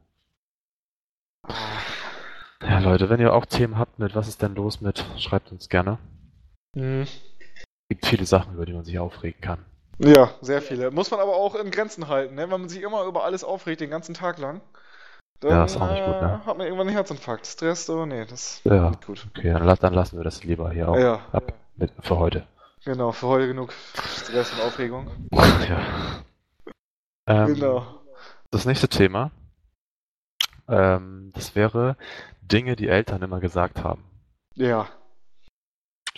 Ah. 1.43 1.55
Ja, 2.63 2.79
Leute, 2.79 3.09
wenn 3.09 3.21
ihr 3.21 3.33
auch 3.33 3.47
Themen 3.47 3.77
habt 3.79 3.99
mit 3.99 4.15
was 4.15 4.29
ist 4.29 4.43
denn 4.43 4.55
los 4.55 4.81
mit, 4.81 5.05
schreibt 5.19 5.51
uns 5.51 5.69
gerne. 5.69 5.99
Mhm. 6.77 7.07
Gibt 7.89 8.07
viele 8.07 8.27
Sachen, 8.27 8.55
über 8.55 8.67
die 8.67 8.73
man 8.73 8.85
sich 8.85 9.01
aufregen 9.01 9.41
kann. 9.41 9.65
Ja, 9.99 10.31
sehr 10.43 10.63
viele. 10.63 10.93
Muss 10.93 11.11
man 11.11 11.19
aber 11.19 11.35
auch 11.35 11.57
in 11.57 11.71
Grenzen 11.71 12.07
halten, 12.07 12.37
ne? 12.37 12.43
Wenn 12.43 12.61
man 12.61 12.69
sich 12.69 12.83
immer 12.83 13.05
über 13.05 13.25
alles 13.25 13.43
aufregt, 13.43 13.81
den 13.81 13.91
ganzen 13.91 14.15
Tag 14.15 14.39
lang. 14.39 14.61
Dann, 15.41 15.51
ja, 15.51 15.65
ist 15.65 15.81
auch 15.81 15.91
nicht 15.91 16.05
gut, 16.05 16.21
ne? 16.21 16.41
Äh, 16.43 16.47
hat 16.47 16.59
man 16.59 16.67
irgendwann 16.67 16.89
einen 16.89 16.97
Herzinfarkt. 16.97 17.47
Stress, 17.47 17.89
oh 17.89 18.05
nee, 18.05 18.27
das 18.27 18.61
ja. 18.65 18.85
ist 18.85 18.91
nicht 18.91 19.07
gut. 19.07 19.27
Okay, 19.35 19.53
dann, 19.53 19.77
dann, 19.81 19.95
lassen 19.95 20.19
wir 20.19 20.25
das 20.25 20.45
lieber 20.45 20.71
hier 20.71 20.89
auch 20.89 20.97
ja. 20.97 21.21
ab 21.33 21.55
mit, 21.77 21.93
für 22.01 22.19
heute. 22.19 22.47
Genau, 22.85 23.13
für 23.13 23.27
heute 23.27 23.47
genug 23.47 23.73
Stress 23.73 24.53
und 24.53 24.61
Aufregung. 24.61 25.11
ja. 25.31 26.23
Ähm, 27.27 27.55
genau. 27.55 27.87
Das 28.51 28.67
nächste 28.67 28.89
Thema, 28.89 29.31
ähm, 30.69 31.31
das 31.35 31.55
wäre 31.55 31.97
Dinge, 32.43 32.77
die 32.77 32.89
Eltern 32.89 33.23
immer 33.23 33.41
gesagt 33.41 33.83
haben. 33.83 34.05
Ja. 34.57 34.89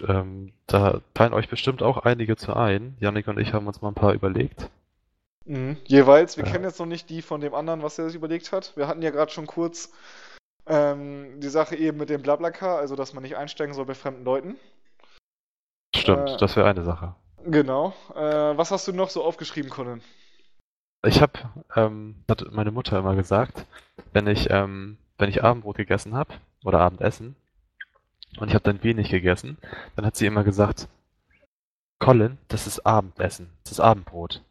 Ähm, 0.00 0.52
da 0.66 1.00
fallen 1.14 1.34
euch 1.34 1.48
bestimmt 1.48 1.82
auch 1.82 1.98
einige 1.98 2.36
zu 2.36 2.56
ein. 2.56 2.96
Janik 2.98 3.28
und 3.28 3.38
ich 3.38 3.52
haben 3.52 3.66
uns 3.68 3.82
mal 3.82 3.88
ein 3.88 3.94
paar 3.94 4.14
überlegt. 4.14 4.68
Mhm. 5.44 5.76
Jeweils, 5.84 6.36
wir 6.36 6.44
ja. 6.44 6.52
kennen 6.52 6.64
jetzt 6.64 6.78
noch 6.78 6.86
nicht 6.86 7.10
die 7.10 7.22
von 7.22 7.40
dem 7.40 7.54
anderen, 7.54 7.82
was 7.82 7.98
er 7.98 8.06
sich 8.06 8.14
überlegt 8.14 8.52
hat. 8.52 8.76
Wir 8.76 8.86
hatten 8.86 9.02
ja 9.02 9.10
gerade 9.10 9.32
schon 9.32 9.46
kurz 9.46 9.92
ähm, 10.66 11.40
die 11.40 11.48
Sache 11.48 11.76
eben 11.76 11.98
mit 11.98 12.10
dem 12.10 12.22
Blablacar, 12.22 12.78
also 12.78 12.96
dass 12.96 13.12
man 13.12 13.22
nicht 13.22 13.36
einsteigen 13.36 13.74
soll 13.74 13.86
bei 13.86 13.94
fremden 13.94 14.24
Leuten. 14.24 14.56
Stimmt, 15.94 16.30
äh, 16.30 16.36
das 16.36 16.56
wäre 16.56 16.68
eine 16.68 16.84
Sache. 16.84 17.14
Genau. 17.44 17.92
Äh, 18.14 18.56
was 18.56 18.70
hast 18.70 18.86
du 18.86 18.92
noch 18.92 19.10
so 19.10 19.24
aufgeschrieben, 19.24 19.70
Conan? 19.70 20.00
Ich 21.04 21.20
habe, 21.20 21.32
ähm, 21.74 22.14
hat 22.30 22.52
meine 22.52 22.70
Mutter 22.70 22.98
immer 22.98 23.16
gesagt, 23.16 23.66
wenn 24.12 24.28
ich, 24.28 24.50
ähm, 24.50 24.98
wenn 25.18 25.28
ich 25.28 25.42
Abendbrot 25.42 25.76
gegessen 25.76 26.14
habe 26.14 26.34
oder 26.64 26.78
Abendessen 26.78 27.34
und 28.38 28.48
ich 28.48 28.54
habe 28.54 28.64
dann 28.64 28.84
wenig 28.84 29.10
gegessen, 29.10 29.58
dann 29.96 30.06
hat 30.06 30.16
sie 30.16 30.26
immer 30.26 30.44
gesagt, 30.44 30.88
Colin, 31.98 32.38
das 32.48 32.68
ist 32.68 32.86
Abendessen, 32.86 33.50
das 33.64 33.72
ist 33.72 33.80
Abendbrot. 33.80 34.42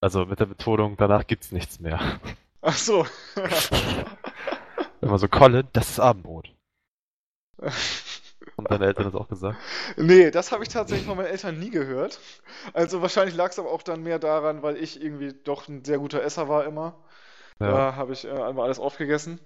Also 0.00 0.26
mit 0.26 0.40
der 0.40 0.46
Betonung, 0.46 0.96
danach 0.96 1.26
gibt's 1.26 1.52
nichts 1.52 1.80
mehr. 1.80 2.20
Ach 2.60 2.76
so. 2.76 3.06
Immer 5.00 5.18
so, 5.18 5.28
Colin, 5.28 5.68
das 5.72 5.90
ist 5.90 6.00
Abendbrot. 6.00 6.52
Haben 7.60 8.66
deine 8.68 8.86
Eltern 8.86 9.04
das 9.04 9.14
auch 9.14 9.28
gesagt? 9.28 9.58
Nee, 9.96 10.30
das 10.30 10.52
habe 10.52 10.62
ich 10.62 10.68
tatsächlich 10.68 11.06
von 11.06 11.16
meinen 11.16 11.26
Eltern 11.26 11.58
nie 11.58 11.70
gehört. 11.70 12.20
Also 12.72 13.02
wahrscheinlich 13.02 13.34
lag 13.34 13.50
es 13.50 13.58
aber 13.58 13.70
auch 13.70 13.82
dann 13.82 14.02
mehr 14.02 14.18
daran, 14.18 14.62
weil 14.62 14.76
ich 14.76 15.00
irgendwie 15.00 15.32
doch 15.32 15.68
ein 15.68 15.84
sehr 15.84 15.98
guter 15.98 16.22
Esser 16.22 16.48
war 16.48 16.64
immer. 16.64 16.94
Ja. 17.60 17.70
Da 17.70 17.96
habe 17.96 18.12
ich 18.12 18.24
äh, 18.24 18.30
einmal 18.30 18.66
alles 18.66 18.78
aufgegessen. 18.78 19.40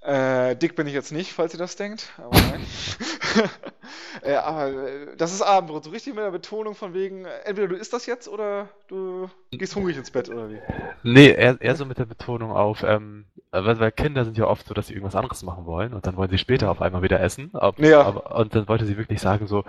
Äh, 0.00 0.56
dick 0.56 0.76
bin 0.76 0.86
ich 0.86 0.94
jetzt 0.94 1.12
nicht, 1.12 1.32
falls 1.32 1.52
ihr 1.52 1.58
das 1.58 1.76
denkt. 1.76 2.10
Aber 2.18 2.38
nein. 2.38 2.64
äh, 4.22 4.34
aber 4.34 4.68
äh, 4.68 5.16
das 5.16 5.32
ist 5.32 5.42
Abendbrot. 5.42 5.84
So 5.84 5.90
richtig 5.90 6.14
mit 6.14 6.24
der 6.24 6.30
Betonung 6.30 6.74
von 6.74 6.94
wegen, 6.94 7.24
entweder 7.44 7.68
du 7.68 7.76
isst 7.76 7.92
das 7.92 8.06
jetzt 8.06 8.28
oder 8.28 8.68
du 8.88 9.28
gehst 9.50 9.74
hungrig 9.76 9.96
ins 9.96 10.10
Bett 10.10 10.28
oder 10.28 10.50
wie? 10.50 10.58
Nee, 11.02 11.30
eher, 11.30 11.60
eher 11.60 11.76
so 11.76 11.84
mit 11.84 11.98
der 11.98 12.06
Betonung 12.06 12.52
auf, 12.52 12.82
ähm, 12.82 13.26
weil, 13.50 13.78
weil, 13.78 13.92
Kinder 13.92 14.24
sind 14.24 14.36
ja 14.38 14.46
oft 14.46 14.66
so, 14.66 14.74
dass 14.74 14.88
sie 14.88 14.94
irgendwas 14.94 15.16
anderes 15.16 15.42
machen 15.42 15.66
wollen 15.66 15.94
und 15.94 16.06
dann 16.06 16.16
wollen 16.16 16.30
sie 16.30 16.38
später 16.38 16.70
auf 16.70 16.82
einmal 16.82 17.02
wieder 17.02 17.20
essen. 17.20 17.50
Ob, 17.54 17.78
ja. 17.78 18.02
Aber, 18.02 18.36
und 18.36 18.54
dann 18.54 18.68
wollte 18.68 18.86
sie 18.86 18.98
wirklich 18.98 19.20
sagen 19.20 19.46
so, 19.46 19.64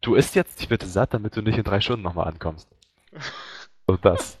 du 0.00 0.14
isst 0.14 0.34
jetzt 0.34 0.60
dich 0.60 0.68
bitte 0.68 0.86
satt, 0.86 1.14
damit 1.14 1.36
du 1.36 1.42
nicht 1.42 1.58
in 1.58 1.64
drei 1.64 1.80
Stunden 1.80 2.02
nochmal 2.02 2.28
ankommst. 2.28 2.68
So 3.88 3.96
das. 3.96 4.38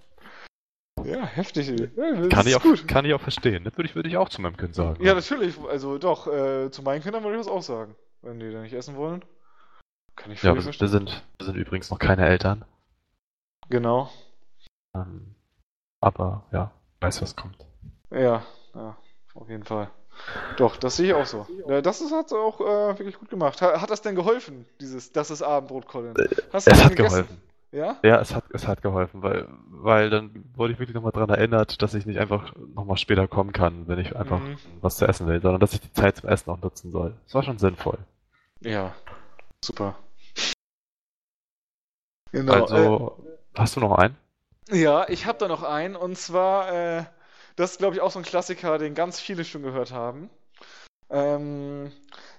Ja, 1.04 1.24
heftig. 1.24 1.68
Ja, 1.96 2.28
kann, 2.28 2.46
ich 2.46 2.54
auch, 2.54 2.62
gut. 2.62 2.86
kann 2.86 3.04
ich 3.04 3.14
auch 3.14 3.20
verstehen. 3.20 3.64
Das 3.64 3.76
würde 3.76 3.88
ich, 3.88 3.94
würde 3.94 4.08
ich 4.08 4.16
auch 4.16 4.28
zu 4.28 4.40
meinem 4.40 4.56
Kind 4.56 4.74
sagen. 4.74 5.02
Ja, 5.02 5.14
natürlich. 5.14 5.58
Also 5.68 5.98
doch, 5.98 6.26
äh, 6.26 6.70
zu 6.70 6.82
meinen 6.82 7.02
Kindern 7.02 7.24
würde 7.24 7.36
ich 7.36 7.44
das 7.44 7.52
auch 7.52 7.62
sagen. 7.62 7.94
Wenn 8.20 8.38
die 8.38 8.52
da 8.52 8.60
nicht 8.60 8.74
essen 8.74 8.96
wollen. 8.96 9.24
Kann 10.16 10.30
ich 10.30 10.42
ja, 10.42 10.54
wir, 10.54 10.62
verstehen. 10.62 10.86
Wir 10.86 10.88
sind, 10.88 11.24
wir 11.38 11.46
sind 11.46 11.56
übrigens 11.56 11.90
noch 11.90 11.98
keine 11.98 12.26
Eltern. 12.26 12.64
Genau. 13.68 14.10
Ähm, 14.94 15.34
aber 16.00 16.44
ja, 16.52 16.70
weiß, 17.00 17.22
was 17.22 17.34
kommt. 17.34 17.56
Ja, 18.10 18.44
ja, 18.74 18.96
auf 19.34 19.48
jeden 19.48 19.64
Fall. 19.64 19.90
Doch, 20.56 20.76
das 20.76 20.96
sehe 20.96 21.08
ich 21.08 21.14
auch 21.14 21.26
so. 21.26 21.46
Das 21.82 22.00
hat 22.12 22.26
es 22.26 22.32
auch 22.32 22.60
äh, 22.60 22.98
wirklich 22.98 23.18
gut 23.18 23.30
gemacht. 23.30 23.62
Hat, 23.62 23.80
hat, 23.80 23.90
das 23.90 24.02
denn 24.02 24.14
geholfen, 24.14 24.66
dieses, 24.80 25.10
das 25.12 25.30
ist 25.30 25.42
Abendbrot, 25.42 25.88
Colin? 25.88 26.14
Hast 26.52 26.68
es 26.68 26.84
hat 26.84 26.90
gegessen? 26.90 26.96
geholfen. 26.96 27.42
Ja? 27.72 27.96
Ja, 28.02 28.20
es 28.20 28.34
hat, 28.34 28.44
es 28.52 28.66
hat 28.66 28.82
geholfen, 28.82 29.22
weil, 29.22 29.48
weil 29.70 30.10
dann 30.10 30.44
wurde 30.54 30.74
ich 30.74 30.78
wirklich 30.78 30.94
nochmal 30.94 31.12
dran 31.12 31.30
erinnert, 31.30 31.80
dass 31.80 31.94
ich 31.94 32.04
nicht 32.04 32.20
einfach 32.20 32.54
nochmal 32.74 32.98
später 32.98 33.26
kommen 33.26 33.52
kann, 33.52 33.88
wenn 33.88 33.98
ich 33.98 34.14
einfach 34.14 34.40
mhm. 34.40 34.58
was 34.82 34.98
zu 34.98 35.06
essen 35.06 35.26
will, 35.26 35.40
sondern 35.40 35.60
dass 35.60 35.72
ich 35.72 35.80
die 35.80 35.92
Zeit 35.92 36.18
zum 36.18 36.28
Essen 36.28 36.50
auch 36.50 36.60
nutzen 36.60 36.90
soll. 36.90 37.14
Das 37.24 37.34
war 37.34 37.42
schon 37.42 37.58
sinnvoll. 37.58 37.98
Ja, 38.60 38.94
super. 39.64 39.96
Genau. 42.30 42.52
Also, 42.52 43.24
Hast 43.54 43.76
du 43.76 43.80
noch 43.80 43.92
einen? 43.92 44.16
Ja, 44.70 45.08
ich 45.08 45.26
habe 45.26 45.38
da 45.38 45.48
noch 45.48 45.62
einen 45.62 45.96
und 45.96 46.16
zwar, 46.16 46.72
äh, 46.72 47.04
das 47.56 47.72
ist 47.72 47.78
glaube 47.78 47.94
ich 47.94 48.00
auch 48.00 48.10
so 48.10 48.18
ein 48.18 48.24
Klassiker, 48.24 48.78
den 48.78 48.94
ganz 48.94 49.20
viele 49.20 49.44
schon 49.44 49.62
gehört 49.62 49.92
haben. 49.92 50.30
Ähm, 51.10 51.92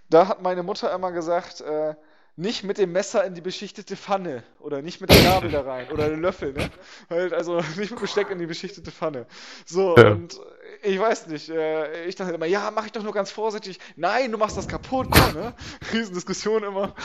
da 0.09 0.27
hat 0.27 0.41
meine 0.41 0.63
Mutter 0.63 0.93
immer 0.93 1.11
gesagt, 1.11 1.61
äh, 1.61 1.95
nicht 2.35 2.63
mit 2.63 2.77
dem 2.77 2.91
Messer 2.91 3.23
in 3.25 3.35
die 3.35 3.41
beschichtete 3.41 3.95
Pfanne 3.95 4.43
oder 4.59 4.81
nicht 4.81 5.01
mit 5.01 5.11
der 5.11 5.21
Gabel 5.23 5.51
da 5.51 5.61
rein 5.61 5.91
oder 5.91 6.09
den 6.09 6.21
Löffel, 6.21 6.53
ne? 6.53 6.69
Halt, 7.09 7.33
also 7.33 7.57
nicht 7.77 7.91
mit 7.91 7.99
Besteck 7.99 8.29
in 8.31 8.39
die 8.39 8.47
beschichtete 8.47 8.91
Pfanne. 8.91 9.27
So, 9.65 9.95
Ja. 9.97 10.11
und 10.11 10.39
ich 10.81 10.99
weiß 10.99 11.27
nicht, 11.27 11.49
äh, 11.49 12.05
ich 12.05 12.15
dachte 12.15 12.33
immer, 12.33 12.45
ja, 12.47 12.71
mach 12.71 12.85
ich 12.85 12.91
doch 12.91 13.03
nur 13.03 13.13
ganz 13.13 13.31
vorsichtig. 13.31 13.79
Nein, 13.95 14.31
du 14.31 14.37
machst 14.37 14.57
das 14.57 14.67
kaputt, 14.67 15.09
ne? 15.11 15.53
Riesendiskussion 15.93 16.63
immer. 16.63 16.95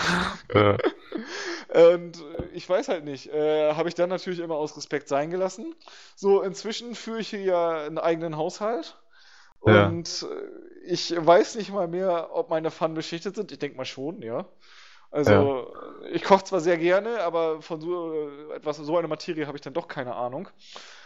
Äh, 0.49 0.77
Und 1.93 2.25
ich 2.55 2.69
weiß 2.69 2.89
halt 2.89 3.05
nicht, 3.05 3.27
äh, 3.29 3.75
habe 3.75 3.89
ich 3.89 3.95
dann 3.95 4.09
natürlich 4.09 4.39
immer 4.41 4.57
aus 4.57 4.77
Respekt 4.77 5.09
sein 5.09 5.31
gelassen. 5.31 5.75
So, 6.17 6.43
inzwischen 6.43 6.95
führe 6.95 7.21
ich 7.21 7.29
hier 7.29 7.43
ja 7.43 7.85
einen 7.85 7.99
eigenen 7.99 8.37
Haushalt. 8.37 8.99
Ja. 9.67 9.87
Und 9.89 10.27
äh, 10.29 10.87
ich 10.87 11.15
weiß 11.15 11.57
nicht 11.57 11.73
mal 11.73 11.89
mehr, 11.89 12.31
ob 12.33 12.49
meine 12.49 12.71
Pfannen 12.71 12.95
beschichtet 12.95 13.35
sind. 13.37 13.53
Ich 13.53 13.59
denke 13.59 13.77
mal 13.77 13.85
schon, 13.85 14.23
ja. 14.23 14.47
Also, 15.11 15.73
ich 16.13 16.23
koche 16.23 16.45
zwar 16.45 16.61
sehr 16.61 16.77
gerne, 16.79 17.21
aber 17.23 17.63
von 17.63 17.81
so 17.81 18.13
äh, 18.13 18.57
etwas, 18.57 18.77
so 18.77 18.97
einer 18.97 19.09
Materie 19.09 19.47
habe 19.47 19.57
ich 19.57 19.63
dann 19.63 19.75
doch 19.75 19.89
keine 19.89 20.15
Ahnung. 20.15 20.49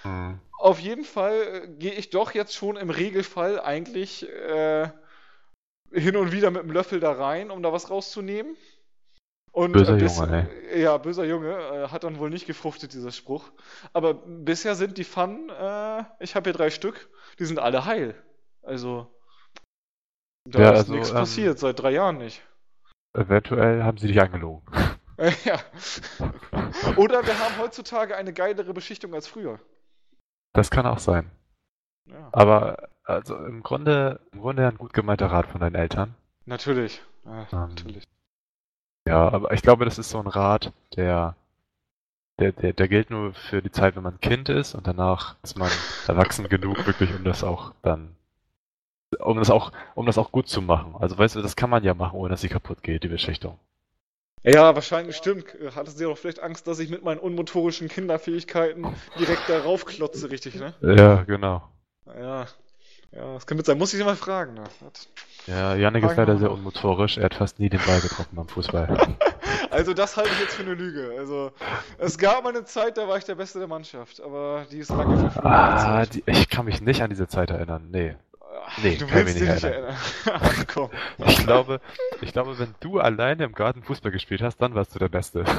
mh. 0.05 0.39
Auf 0.59 0.79
jeden 0.79 1.05
Fall 1.05 1.65
äh, 1.65 1.69
gehe 1.69 1.93
ich 1.93 2.11
doch 2.11 2.33
jetzt 2.35 2.55
schon 2.55 2.77
im 2.77 2.91
Regelfall 2.91 3.61
eigentlich 3.61 4.29
äh, 4.29 4.91
hin 5.93 6.17
und 6.17 6.33
wieder 6.33 6.51
mit 6.51 6.63
dem 6.63 6.71
Löffel 6.73 7.01
da 7.01 7.13
rein, 7.13 7.51
um 7.51 7.63
da 7.63 7.73
was 7.73 7.91
rauszunehmen. 7.91 8.57
Und 9.53 9.73
Böser 9.73 9.95
ein 9.95 10.01
Junge, 10.01 10.49
Ja, 10.75 10.97
böser 10.97 11.25
Junge, 11.25 11.51
äh, 11.55 11.89
hat 11.89 12.05
dann 12.05 12.19
wohl 12.19 12.31
nicht 12.31 12.47
gefruchtet, 12.47 12.95
dieser 12.95 13.13
Spruch. 13.13 13.51
Aber 13.93 14.15
bisher 14.15 14.75
sind 14.75 14.97
die 14.97 15.05
Pfannen, 15.05 15.51
äh, 15.51 16.05
ich 16.21 16.35
habe 16.35 16.51
hier 16.51 16.57
drei 16.57 16.71
Stück, 16.71 17.09
die 17.39 17.45
sind 17.45 17.59
alle 17.59 17.85
heil. 17.85 18.15
Also, 18.63 19.07
da 20.49 20.61
Ja, 20.61 20.71
ist 20.71 20.79
also, 20.79 20.95
nichts 20.95 21.11
ähm, 21.11 21.15
passiert, 21.17 21.59
seit 21.59 21.81
drei 21.81 21.91
Jahren 21.93 22.19
nicht. 22.19 22.43
Eventuell 23.15 23.83
haben 23.83 23.99
sie 23.99 24.09
dich 24.09 24.21
angelogen. 24.21 24.65
Ja. 25.45 25.61
Oder 26.97 27.25
wir 27.25 27.39
haben 27.39 27.57
heutzutage 27.59 28.17
eine 28.17 28.33
geilere 28.33 28.75
Beschichtung 28.75 29.15
als 29.15 29.29
früher. 29.29 29.61
Das 30.53 30.71
kann 30.71 30.85
auch 30.85 30.99
sein. 30.99 31.31
Ja, 32.07 32.29
Aber 32.33 32.89
also 33.05 33.37
im 33.37 33.63
Grunde, 33.63 34.19
im 34.33 34.41
Grunde 34.41 34.67
ein 34.67 34.79
gut 34.79 34.93
gemeinter 34.93 35.27
Rat 35.31 35.47
von 35.47 35.61
deinen 35.61 35.77
Eltern. 35.77 36.17
natürlich. 36.47 37.03
Ja, 37.25 37.47
Ähm, 37.53 37.69
natürlich. 37.69 38.05
Ja, 39.07 39.29
aber 39.29 39.53
ich 39.53 39.63
glaube, 39.63 39.85
das 39.85 39.99
ist 39.99 40.11
so 40.11 40.19
ein 40.19 40.27
Rat, 40.27 40.73
der, 40.97 41.37
der, 42.41 42.51
der, 42.51 42.73
der 42.73 42.89
gilt 42.89 43.11
nur 43.11 43.33
für 43.35 43.63
die 43.63 43.71
Zeit, 43.71 43.95
wenn 43.95 44.03
man 44.03 44.19
Kind 44.21 44.49
ist 44.49 44.75
und 44.75 44.89
danach 44.89 45.37
ist 45.45 45.57
man 45.57 45.71
erwachsen 46.09 46.49
genug, 46.49 46.85
wirklich, 46.87 47.15
um 47.15 47.23
das 47.23 47.45
auch 47.45 47.75
dann, 47.83 48.17
um 49.21 49.39
das 49.39 49.51
auch, 49.51 49.73
um 49.95 50.07
das 50.07 50.19
auch 50.19 50.33
gut 50.33 50.49
zu 50.49 50.63
machen. 50.63 50.95
Also 50.99 51.17
weißt 51.19 51.37
du, 51.37 51.43
das 51.43 51.57
kann 51.57 51.71
man 51.71 51.85
ja 51.85 51.95
machen, 51.95 52.19
ohne 52.19 52.31
dass 52.31 52.41
sie 52.41 52.49
kaputt 52.49 52.83
geht, 52.83 53.05
die 53.05 53.09
Beschichtung. 53.09 53.59
Ja, 54.45 54.75
wahrscheinlich 54.75 55.17
stimmt. 55.17 55.47
Hattest 55.77 55.99
du 55.99 56.05
ja 56.05 56.11
doch 56.11 56.19
vielleicht 56.19 56.41
Angst, 56.41 56.67
dass 56.67 56.81
ich 56.81 56.91
mit 56.91 57.05
meinen 57.05 57.21
unmotorischen 57.21 57.89
Kinderfähigkeiten 57.89 58.87
direkt 59.19 59.49
darauf 59.49 59.85
klotze, 59.85 60.31
richtig, 60.31 60.57
ne? 60.57 60.75
Ja, 60.81 61.23
genau. 61.23 61.63
Ja. 62.07 62.47
Ja, 63.15 63.35
das 63.35 63.47
könnte 63.47 63.63
sein. 63.65 63.77
Muss 63.77 63.93
ich 63.93 64.03
mal 64.05 64.17
fragen, 64.17 64.55
ne? 64.55 64.65
Ja, 65.47 65.75
Janik 65.75 66.03
ist 66.03 66.15
Fragen 66.15 66.21
leider 66.21 66.39
sehr 66.39 66.51
unmotorisch. 66.51 67.19
Er 67.19 67.25
hat 67.25 67.35
fast 67.35 67.59
nie 67.59 67.69
den 67.69 67.81
Ball 67.87 68.01
getroffen 68.01 68.37
beim 68.37 68.49
Fußball. 68.49 69.17
Also, 69.71 69.95
das 69.95 70.19
halte 70.19 70.31
ich 70.35 70.41
jetzt 70.41 70.55
für 70.55 70.63
eine 70.63 70.75
Lüge. 70.75 71.15
Also, 71.19 71.51
es 71.97 72.19
gab 72.19 72.45
mal 72.45 72.51
eine 72.51 72.65
Zeit, 72.65 72.99
da 72.99 73.09
war 73.09 73.17
ich 73.17 73.25
der 73.25 73.37
Beste 73.37 73.59
der 73.59 73.69
Mannschaft, 73.69 74.21
aber 74.21 74.67
die 74.71 74.79
ist 74.79 74.91
lange 74.91 75.17
verflogen. 75.19 75.51
Ah, 75.51 76.05
die, 76.05 76.23
ich 76.27 76.51
kann 76.51 76.67
mich 76.67 76.83
nicht 76.83 77.01
an 77.03 77.09
diese 77.09 77.27
Zeit 77.27 77.51
erinnern. 77.51 77.89
Nee. 77.91 78.17
Nee, 78.83 78.97
du 78.97 79.11
willst 79.11 79.35
mich 79.35 79.43
dich 79.43 79.49
nicht 79.55 79.65
erinnern. 79.65 79.97
Ach, 80.27 80.67
komm. 80.73 80.91
Ich 81.27 81.39
glaube, 81.39 81.81
ich 82.21 82.33
glaube, 82.33 82.59
wenn 82.59 82.75
du 82.81 83.01
alleine 83.01 83.45
im 83.45 83.53
Garten 83.53 83.83
Fußball 83.83 84.13
gespielt 84.13 84.43
hast, 84.43 84.59
dann 84.59 84.75
warst 84.75 84.95
du 84.95 84.99
der 84.99 85.09
Beste. 85.09 85.45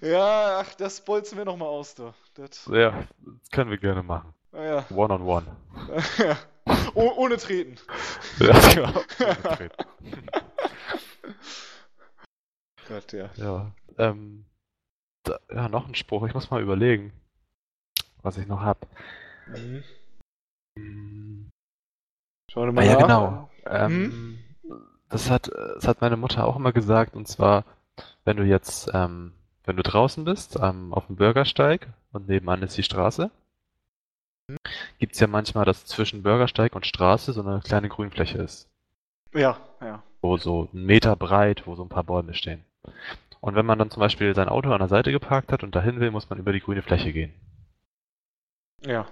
Ja, 0.00 0.60
ach, 0.60 0.74
das 0.74 1.00
bolzen 1.02 1.38
wir 1.38 1.44
nochmal 1.44 1.68
aus, 1.68 1.94
du. 1.94 2.12
Das, 2.34 2.66
Ja, 2.70 3.04
das 3.20 3.50
können 3.52 3.70
wir 3.70 3.78
gerne 3.78 4.02
machen. 4.02 4.34
naja. 4.52 4.84
One 4.90 5.14
on 5.14 5.22
one. 5.22 5.46
Oh, 6.94 7.12
ohne 7.16 7.36
Treten. 7.36 7.76
Ja, 8.38 8.58
genau. 8.72 8.92
Gott, 12.88 13.12
ja. 13.12 13.30
Ja, 13.36 13.72
ähm, 13.98 14.46
da, 15.24 15.38
ja, 15.52 15.68
noch 15.68 15.86
ein 15.88 15.94
Spruch. 15.94 16.26
Ich 16.26 16.34
muss 16.34 16.50
mal 16.50 16.62
überlegen, 16.62 17.12
was 18.22 18.38
ich 18.38 18.46
noch 18.46 18.60
hab. 18.62 18.86
Mhm. 19.46 19.82
Hm, 20.78 21.50
Schau 22.50 22.62
dir 22.62 22.68
Ah 22.68 22.72
mal 22.72 22.86
ja, 22.86 22.92
nach. 22.94 23.00
genau. 23.00 23.50
Ähm, 23.66 24.38
das 25.08 25.30
hat, 25.30 25.48
das 25.48 25.86
hat 25.86 26.00
meine 26.00 26.16
Mutter 26.16 26.46
auch 26.46 26.56
immer 26.56 26.72
gesagt, 26.72 27.14
und 27.14 27.26
zwar, 27.28 27.64
wenn 28.24 28.36
du 28.36 28.44
jetzt, 28.44 28.90
ähm, 28.92 29.32
wenn 29.64 29.76
du 29.76 29.82
draußen 29.82 30.24
bist, 30.24 30.56
ähm, 30.60 30.92
auf 30.92 31.06
dem 31.06 31.16
Bürgersteig 31.16 31.88
und 32.12 32.28
nebenan 32.28 32.62
ist 32.62 32.76
die 32.76 32.82
Straße, 32.82 33.30
gibt's 34.98 35.20
ja 35.20 35.26
manchmal, 35.26 35.64
dass 35.64 35.86
zwischen 35.86 36.22
Bürgersteig 36.22 36.74
und 36.74 36.86
Straße 36.86 37.32
so 37.32 37.40
eine 37.42 37.60
kleine 37.60 37.88
Grünfläche 37.88 38.38
ist. 38.38 38.68
Ja, 39.32 39.58
ja. 39.80 40.02
so, 40.22 40.36
so 40.36 40.68
einen 40.72 40.86
Meter 40.86 41.16
breit, 41.16 41.66
wo 41.66 41.74
so 41.74 41.82
ein 41.82 41.88
paar 41.88 42.04
Bäume 42.04 42.34
stehen. 42.34 42.64
Und 43.40 43.56
wenn 43.56 43.66
man 43.66 43.78
dann 43.78 43.90
zum 43.90 44.00
Beispiel 44.00 44.34
sein 44.34 44.48
Auto 44.48 44.70
an 44.72 44.78
der 44.78 44.88
Seite 44.88 45.12
geparkt 45.12 45.52
hat 45.52 45.62
und 45.62 45.74
dahin 45.74 46.00
will, 46.00 46.10
muss 46.10 46.30
man 46.30 46.38
über 46.38 46.52
die 46.52 46.60
grüne 46.60 46.82
Fläche 46.82 47.12
gehen. 47.12 47.32
Ja. 48.84 49.06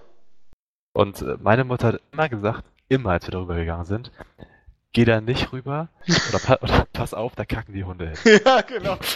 Und 0.93 1.23
äh, 1.23 1.37
meine 1.41 1.65
Mutter 1.65 1.89
hat 1.89 2.01
immer 2.13 2.29
gesagt, 2.29 2.65
immer 2.89 3.11
als 3.11 3.27
wir 3.27 3.33
darüber 3.33 3.55
gegangen 3.55 3.85
sind, 3.85 4.13
geh 4.93 5.05
da 5.05 5.21
nicht 5.21 5.53
rüber 5.53 5.89
oder, 6.29 6.39
pa 6.39 6.59
oder 6.61 6.87
pass 6.93 7.15
auf, 7.15 7.35
da 7.35 7.45
kacken 7.45 7.75
die 7.75 7.85
Hunde 7.85 8.11
hin. 8.11 8.41
Ja, 8.45 8.61
genau. 8.61 8.99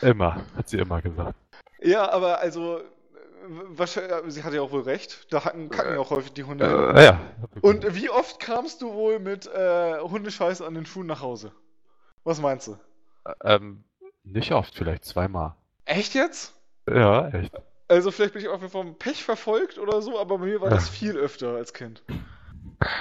Immer, 0.00 0.42
hat 0.56 0.68
sie 0.68 0.78
immer 0.78 1.00
gesagt. 1.00 1.36
Ja, 1.80 2.10
aber 2.10 2.40
also, 2.40 2.78
äh, 2.78 2.82
wahrscheinlich, 3.68 4.34
sie 4.34 4.42
hatte 4.42 4.56
ja 4.56 4.62
auch 4.62 4.72
wohl 4.72 4.82
recht. 4.82 5.32
Da 5.32 5.44
hacken, 5.44 5.70
kacken 5.70 5.94
ja 5.94 6.00
auch 6.00 6.10
häufig 6.10 6.32
die 6.32 6.42
Hunde. 6.42 6.92
Äh, 6.96 7.04
ja. 7.04 7.20
Und 7.60 7.94
wie 7.94 8.10
oft 8.10 8.40
kamst 8.40 8.82
du 8.82 8.92
wohl 8.92 9.20
mit 9.20 9.46
äh, 9.46 10.00
Hundescheiße 10.00 10.66
an 10.66 10.74
den 10.74 10.86
Schuhen 10.86 11.06
nach 11.06 11.20
Hause? 11.20 11.52
Was 12.24 12.40
meinst 12.40 12.66
du? 12.66 12.76
Ähm, 13.44 13.84
nicht 14.24 14.50
oft, 14.50 14.74
vielleicht 14.74 15.04
zweimal. 15.04 15.54
Echt 15.84 16.14
jetzt? 16.14 16.52
Ja, 16.88 17.28
echt. 17.28 17.52
Also 17.92 18.10
vielleicht 18.10 18.32
bin 18.32 18.42
ich 18.42 18.48
auch 18.48 18.60
vom 18.70 18.96
Pech 18.98 19.22
verfolgt 19.22 19.78
oder 19.78 20.00
so, 20.00 20.18
aber 20.18 20.38
bei 20.38 20.46
mir 20.46 20.60
war 20.60 20.70
das 20.70 20.88
viel 20.88 21.16
öfter 21.16 21.54
als 21.56 21.72
Kind. 21.74 22.02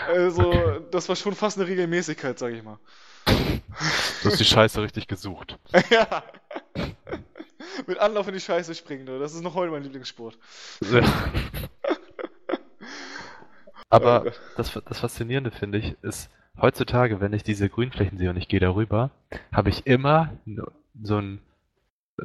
Also, 0.07 0.49
Okay. 0.49 0.81
das 0.91 1.07
war 1.09 1.15
schon 1.15 1.33
fast 1.33 1.57
eine 1.57 1.67
Regelmäßigkeit, 1.67 2.37
sag 2.37 2.53
ich 2.53 2.61
mal. 2.61 2.77
Du 3.25 4.29
hast 4.29 4.39
die 4.39 4.45
Scheiße 4.45 4.81
richtig 4.81 5.07
gesucht. 5.07 5.57
ja. 5.89 6.23
Mit 7.87 7.99
Anlauf 7.99 8.27
in 8.27 8.33
die 8.33 8.39
Scheiße 8.41 8.75
springen, 8.75 9.05
du. 9.05 9.17
Das 9.17 9.33
ist 9.33 9.41
noch 9.41 9.55
heute 9.55 9.71
mein 9.71 9.83
Lieblingssport. 9.83 10.37
Ja. 10.91 11.01
Aber 13.89 14.25
Äh, 14.27 14.31
das, 14.57 14.79
das 14.85 14.99
Faszinierende 14.99 15.51
finde 15.51 15.77
ich, 15.77 15.95
ist, 16.01 16.29
heutzutage, 16.59 17.19
wenn 17.19 17.33
ich 17.33 17.43
diese 17.43 17.69
Grünflächen 17.69 18.17
sehe 18.17 18.29
und 18.29 18.37
ich 18.37 18.47
gehe 18.47 18.59
darüber, 18.59 19.11
habe 19.51 19.69
ich 19.69 19.85
immer 19.87 20.33
so 21.01 21.17
ein, 21.17 21.41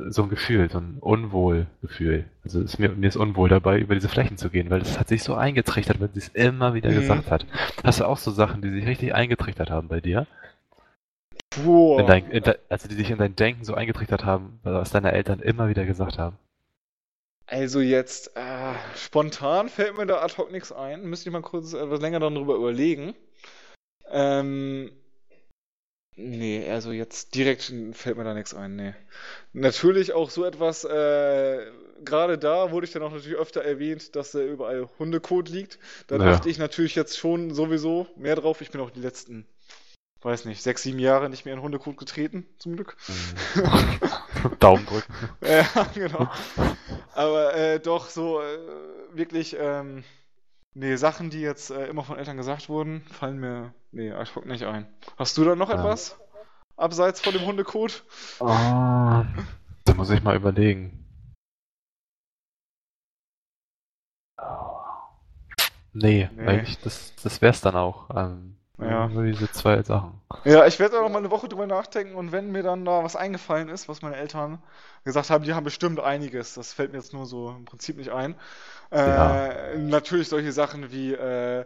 so 0.09 0.22
ein 0.24 0.28
Gefühl, 0.28 0.70
so 0.70 0.78
ein 0.78 0.99
Unwohlgefühl. 1.01 2.26
Also 2.44 2.61
ist 2.61 2.78
mir, 2.78 2.90
mir 2.90 3.09
ist 3.09 3.16
unwohl 3.16 3.49
dabei, 3.49 3.78
über 3.78 3.94
diese 3.94 4.09
Flächen 4.09 4.36
zu 4.36 4.51
gehen, 4.51 4.68
weil 4.70 4.80
das 4.80 4.99
hat 4.99 5.09
sich 5.09 5.22
so 5.22 5.34
eingetrichtert, 5.34 6.01
weil 6.01 6.11
sie 6.12 6.18
es 6.20 6.28
immer 6.28 6.74
wieder 6.74 6.90
Mhm. 6.90 6.97
gesagt 6.97 7.30
hat. 7.30 7.47
Hast 7.82 8.01
du 8.01 8.05
auch 8.05 8.18
so 8.18 8.30
Sachen, 8.30 8.62
die 8.62 8.70
sich 8.70 8.86
richtig 8.86 9.14
eingetrichtert 9.14 9.70
haben 9.70 9.88
bei 9.88 10.01
dir? 10.01 10.26
Boah. 11.64 12.01
In 12.01 12.07
dein, 12.07 12.30
in 12.30 12.42
de, 12.42 12.59
also 12.68 12.88
die 12.88 12.94
sich 12.94 13.11
in 13.11 13.18
dein 13.18 13.34
Denken 13.36 13.64
so 13.64 13.74
eingetrichtert 13.74 14.24
haben, 14.24 14.61
was 14.62 14.90
deine 14.90 15.12
Eltern 15.12 15.40
immer 15.40 15.68
wieder 15.68 15.86
gesagt 15.86 16.18
haben. 16.18 16.36
Also 17.47 17.80
jetzt, 17.80 18.36
äh, 18.36 18.74
spontan 18.97 19.68
fällt 19.68 19.97
mir 19.97 20.07
da 20.07 20.20
ad 20.20 20.34
hoc 20.36 20.51
nichts 20.51 20.72
ein. 20.72 21.05
Müsste 21.09 21.28
ich 21.28 21.32
mal 21.32 21.42
kurz 21.42 21.72
etwas 21.72 22.01
länger 22.01 22.18
darüber 22.20 22.57
überlegen. 22.57 23.14
Ähm, 24.11 24.90
nee, 26.16 26.68
also 26.70 26.92
jetzt 26.92 27.34
direkt 27.34 27.72
fällt 27.92 28.16
mir 28.16 28.24
da 28.24 28.34
nichts 28.34 28.54
ein, 28.54 28.76
nee. 28.76 28.94
Natürlich 29.52 30.12
auch 30.12 30.30
so 30.30 30.44
etwas, 30.44 30.84
äh, 30.84 31.66
gerade 32.04 32.38
da 32.38 32.70
wurde 32.70 32.86
ich 32.86 32.92
dann 32.92 33.02
auch 33.02 33.12
natürlich 33.12 33.38
öfter 33.38 33.62
erwähnt, 33.62 34.16
dass 34.16 34.32
da 34.32 34.40
überall 34.40 34.88
Hundekot 34.98 35.48
liegt. 35.48 35.78
Da 36.08 36.16
Ja. 36.16 36.32
achte 36.34 36.48
ich 36.48 36.58
natürlich 36.58 36.94
jetzt 36.94 37.16
schon 37.18 37.52
sowieso 37.54 38.06
mehr 38.16 38.36
drauf. 38.36 38.60
Ich 38.60 38.70
bin 38.70 38.80
auch 38.80 38.90
die 38.90 39.00
letzten, 39.00 39.46
weiß 40.22 40.44
nicht, 40.46 40.62
sechs, 40.62 40.82
sieben 40.82 40.98
Jahre 40.98 41.30
nicht 41.30 41.44
mehr 41.44 41.54
in 41.54 41.62
Hundekot 41.62 41.96
getreten, 41.96 42.46
zum 42.58 42.76
Glück. 42.76 42.96
Daumen 44.60 44.86
drücken. 44.86 45.12
Ja, 45.46 45.86
genau. 45.94 46.28
Aber 47.14 47.54
äh, 47.54 47.80
doch 47.80 48.08
so 48.10 48.40
äh, 48.40 48.58
wirklich, 49.12 49.56
ähm, 49.58 50.04
nee, 50.76 50.96
Sachen, 50.96 51.30
die 51.30 51.40
jetzt 51.40 51.70
äh, 51.70 51.86
immer 51.86 52.04
von 52.04 52.18
Eltern 52.18 52.36
gesagt 52.36 52.68
wurden, 52.68 53.00
fallen 53.10 53.38
mir, 53.38 53.72
nee, 53.92 54.12
ad 54.12 54.30
hoc 54.34 54.46
nicht 54.46 54.64
ein. 54.64 54.86
Hast 55.16 55.36
du 55.38 55.44
da 55.44 55.56
noch 55.56 55.70
Ja. 55.70 55.76
etwas? 55.76 56.18
Abseits 56.76 57.20
von 57.22 57.32
dem 57.32 57.46
Hundekot? 57.46 58.04
Oh, 58.38 58.46
da 58.46 59.24
muss 59.96 60.10
ich 60.10 60.22
mal 60.22 60.36
überlegen. 60.36 61.02
Nee, 65.92 66.28
Nee. 66.36 66.46
eigentlich, 66.46 66.78
das, 66.80 67.14
das 67.22 67.40
wär's 67.40 67.62
dann 67.62 67.74
auch. 67.74 68.10
Ähm, 68.14 68.56
Ja. 68.78 69.08
Nur 69.08 69.24
diese 69.24 69.50
zwei 69.50 69.82
Sachen. 69.82 70.20
Ja, 70.44 70.66
ich 70.66 70.78
werde 70.78 70.98
auch 70.98 71.02
noch 71.04 71.08
mal 71.08 71.20
eine 71.20 71.30
Woche 71.30 71.48
drüber 71.48 71.66
nachdenken 71.66 72.14
und 72.14 72.30
wenn 72.30 72.52
mir 72.52 72.62
dann 72.62 72.84
da 72.84 73.02
was 73.02 73.16
eingefallen 73.16 73.70
ist, 73.70 73.88
was 73.88 74.02
meine 74.02 74.16
Eltern 74.16 74.62
gesagt 75.02 75.30
haben, 75.30 75.44
die 75.44 75.54
haben 75.54 75.64
bestimmt 75.64 75.98
einiges, 75.98 76.52
das 76.52 76.74
fällt 76.74 76.92
mir 76.92 76.98
jetzt 76.98 77.14
nur 77.14 77.24
so 77.24 77.48
im 77.56 77.64
Prinzip 77.64 77.96
nicht 77.96 78.10
ein. 78.10 78.34
Äh, 78.91 78.99
Ja. 78.99 79.55
Natürlich 79.78 80.28
solche 80.28 80.53
Sachen 80.53 80.93
wie 80.93 81.12
äh, 81.14 81.64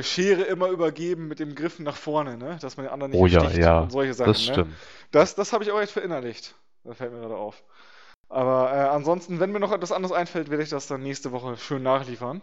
Schere 0.00 0.42
immer 0.42 0.68
übergeben 0.68 1.28
mit 1.28 1.38
dem 1.38 1.54
Griff 1.54 1.78
nach 1.78 1.96
vorne, 1.96 2.36
ne? 2.36 2.58
Dass 2.60 2.76
man 2.76 2.86
den 2.86 2.92
anderen 2.92 3.12
nicht 3.12 3.20
Oh 3.20 3.26
ja, 3.26 3.48
ja, 3.50 3.80
und 3.80 3.92
solche 3.92 4.12
Sachen, 4.14 4.32
Das 4.32 4.46
ne? 4.46 4.52
stimmt. 4.52 4.74
Das, 5.10 5.34
das 5.34 5.52
habe 5.52 5.64
ich 5.64 5.70
auch 5.72 5.80
jetzt 5.80 5.92
verinnerlicht. 5.92 6.54
Das 6.84 6.98
fällt 6.98 7.12
mir 7.12 7.20
gerade 7.20 7.36
auf. 7.36 7.62
Aber 8.28 8.70
äh, 8.70 8.80
ansonsten, 8.88 9.40
wenn 9.40 9.50
mir 9.52 9.60
noch 9.60 9.72
etwas 9.72 9.92
anderes 9.92 10.14
einfällt, 10.14 10.50
werde 10.50 10.62
ich 10.62 10.68
das 10.68 10.86
dann 10.86 11.02
nächste 11.02 11.32
Woche 11.32 11.56
schön 11.56 11.82
nachliefern. 11.82 12.42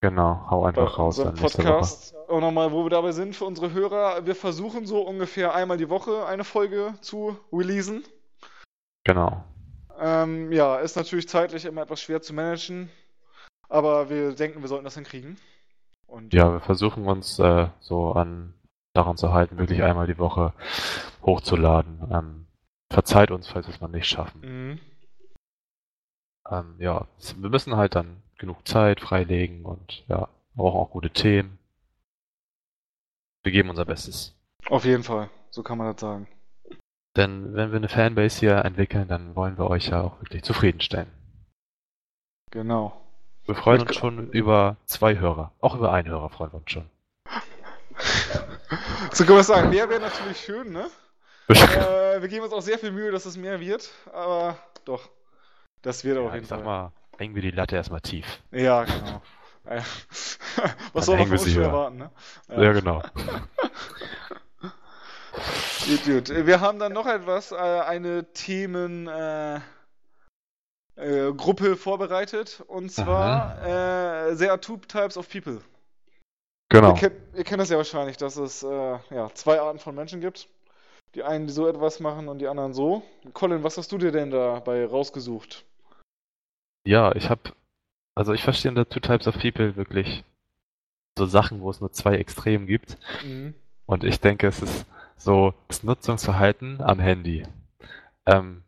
Genau, 0.00 0.46
hau 0.50 0.62
Bei 0.62 0.68
einfach 0.68 0.98
raus 0.98 1.16
dann 1.16 1.34
nächste 1.34 1.58
Woche. 1.58 1.68
Podcast. 1.68 2.14
Und 2.26 2.40
nochmal, 2.40 2.72
wo 2.72 2.84
wir 2.84 2.90
dabei 2.90 3.12
sind 3.12 3.36
für 3.36 3.44
unsere 3.44 3.72
Hörer. 3.72 4.26
Wir 4.26 4.34
versuchen 4.34 4.86
so 4.86 5.02
ungefähr 5.02 5.54
einmal 5.54 5.76
die 5.76 5.88
Woche 5.88 6.26
eine 6.26 6.44
Folge 6.44 6.94
zu 7.00 7.38
releasen. 7.52 8.04
Genau. 9.04 9.44
Ähm, 10.00 10.52
ja, 10.52 10.78
ist 10.78 10.96
natürlich 10.96 11.28
zeitlich 11.28 11.64
immer 11.64 11.82
etwas 11.82 12.00
schwer 12.00 12.20
zu 12.22 12.32
managen. 12.34 12.90
Aber 13.68 14.10
wir 14.10 14.34
denken, 14.34 14.60
wir 14.62 14.68
sollten 14.68 14.84
das 14.84 14.94
hinkriegen. 14.94 15.36
Und 16.06 16.32
Ja, 16.32 16.50
wir 16.52 16.60
versuchen 16.60 17.06
uns 17.06 17.38
äh, 17.38 17.68
so 17.80 18.12
an 18.12 18.54
daran 18.94 19.16
zu 19.16 19.32
halten, 19.32 19.58
wirklich 19.58 19.82
einmal 19.82 20.06
die 20.06 20.18
Woche 20.18 20.54
hochzuladen. 21.22 22.08
Ähm, 22.10 22.46
verzeiht 22.90 23.30
uns, 23.30 23.48
falls 23.48 23.66
wir 23.66 23.74
es 23.74 23.80
mal 23.80 23.88
nicht 23.88 24.06
schaffen. 24.06 24.40
Mhm. 24.40 24.80
Ähm, 26.50 26.76
ja, 26.78 27.06
wir 27.36 27.50
müssen 27.50 27.76
halt 27.76 27.94
dann 27.94 28.22
genug 28.38 28.66
Zeit 28.66 29.00
freilegen 29.00 29.64
und 29.64 30.04
ja, 30.08 30.28
brauchen 30.54 30.80
auch 30.80 30.90
gute 30.90 31.10
Themen. 31.10 31.58
Wir 33.42 33.52
geben 33.52 33.70
unser 33.70 33.84
Bestes. 33.84 34.34
Auf 34.66 34.84
jeden 34.84 35.04
Fall. 35.04 35.30
So 35.50 35.62
kann 35.62 35.78
man 35.78 35.92
das 35.92 36.00
sagen. 36.00 36.26
Denn 37.16 37.54
wenn 37.54 37.70
wir 37.70 37.76
eine 37.76 37.88
Fanbase 37.88 38.40
hier 38.40 38.64
entwickeln, 38.64 39.08
dann 39.08 39.34
wollen 39.34 39.58
wir 39.58 39.68
euch 39.68 39.88
ja 39.88 40.02
auch 40.02 40.20
wirklich 40.20 40.42
zufriedenstellen. 40.42 41.10
Genau. 42.50 43.07
Wir 43.48 43.54
freuen 43.54 43.80
uns 43.80 43.96
schon 43.96 44.30
über 44.32 44.76
zwei 44.84 45.16
Hörer. 45.18 45.52
Auch 45.62 45.74
über 45.74 45.90
einen 45.90 46.06
Hörer 46.06 46.28
freuen 46.28 46.52
wir 46.52 46.58
uns 46.58 46.70
schon. 46.70 46.84
So 49.12 49.24
können 49.24 49.38
wir 49.38 49.42
sagen. 49.44 49.70
Mehr 49.70 49.88
wäre 49.88 50.00
natürlich 50.00 50.38
schön, 50.38 50.70
ne? 50.70 50.90
äh, 51.48 52.20
wir 52.20 52.28
geben 52.28 52.44
uns 52.44 52.52
auch 52.52 52.60
sehr 52.60 52.78
viel 52.78 52.92
Mühe, 52.92 53.10
dass 53.10 53.24
es 53.24 53.38
mehr 53.38 53.58
wird. 53.58 53.90
Aber 54.12 54.58
doch. 54.84 55.08
Das 55.80 56.04
wird 56.04 56.18
auf 56.18 56.26
Ja, 56.26 56.34
jeden 56.34 56.42
ich 56.42 56.48
sag 56.50 56.58
Fall. 56.58 56.64
mal, 56.66 56.92
hängen 57.16 57.34
wir 57.34 57.40
die 57.40 57.50
Latte 57.50 57.74
erstmal 57.76 58.02
tief. 58.02 58.26
Ja, 58.50 58.84
genau. 58.84 59.22
Äh, 59.64 59.82
Dann 60.56 60.70
Was 60.94 61.06
soll 61.06 61.16
man 61.18 61.26
von 61.26 61.38
uns 61.38 61.50
schon 61.52 61.62
erwarten, 61.62 61.96
ne? 61.98 62.10
Ja, 62.48 62.72
genau. 62.72 63.02
Gut, 65.86 66.04
gut. 66.06 66.46
Wir 66.46 66.60
haben 66.60 66.78
dann 66.78 66.92
noch 66.92 67.06
etwas, 67.06 67.52
äh, 67.52 67.56
eine 67.56 68.32
Themen 68.32 69.08
äh, 70.98 71.32
Gruppe 71.32 71.76
vorbereitet 71.76 72.62
und 72.66 72.90
zwar 72.90 73.58
äh, 73.62 74.36
there 74.36 74.50
are 74.50 74.60
two 74.60 74.76
types 74.76 75.16
of 75.16 75.28
people. 75.28 75.60
Genau. 76.70 76.90
Ihr, 76.90 76.94
kennt, 76.94 77.14
ihr 77.34 77.44
kennt 77.44 77.60
das 77.60 77.70
ja 77.70 77.76
wahrscheinlich, 77.76 78.16
dass 78.16 78.36
es 78.36 78.62
äh, 78.62 78.98
ja, 79.10 79.30
zwei 79.34 79.60
Arten 79.60 79.78
von 79.78 79.94
Menschen 79.94 80.20
gibt. 80.20 80.48
Die 81.14 81.22
einen, 81.22 81.46
die 81.46 81.52
so 81.52 81.66
etwas 81.66 82.00
machen 82.00 82.28
und 82.28 82.38
die 82.38 82.48
anderen 82.48 82.74
so. 82.74 83.02
Colin, 83.32 83.62
was 83.64 83.78
hast 83.78 83.90
du 83.90 83.96
dir 83.96 84.12
denn 84.12 84.30
dabei 84.30 84.84
rausgesucht? 84.84 85.64
Ja, 86.86 87.14
ich 87.14 87.30
habe, 87.30 87.52
also 88.14 88.34
ich 88.34 88.42
verstehe 88.42 88.70
unter 88.70 88.88
Two 88.88 89.00
Types 89.00 89.26
of 89.26 89.38
People 89.38 89.76
wirklich 89.76 90.24
so 91.16 91.26
Sachen, 91.26 91.60
wo 91.60 91.70
es 91.70 91.80
nur 91.80 91.92
zwei 91.92 92.16
Extremen 92.16 92.66
gibt. 92.66 92.98
Mhm. 93.24 93.54
Und 93.86 94.04
ich 94.04 94.20
denke, 94.20 94.46
es 94.46 94.60
ist 94.60 94.84
so 95.16 95.54
das 95.68 95.82
Nutzungsverhalten 95.82 96.82
am 96.82 97.00
Handy. 97.00 97.46
Ähm, 98.26 98.62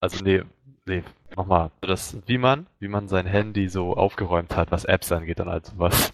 also 0.00 0.22
nee, 0.24 0.42
nee, 0.86 1.02
nochmal. 1.36 1.70
Das, 1.80 2.16
wie 2.26 2.38
man, 2.38 2.66
wie 2.78 2.88
man 2.88 3.08
sein 3.08 3.26
Handy 3.26 3.68
so 3.68 3.96
aufgeräumt 3.96 4.56
hat, 4.56 4.70
was 4.70 4.84
Apps 4.84 5.12
angeht 5.12 5.40
und 5.40 5.48
all 5.48 5.64
sowas. 5.64 6.12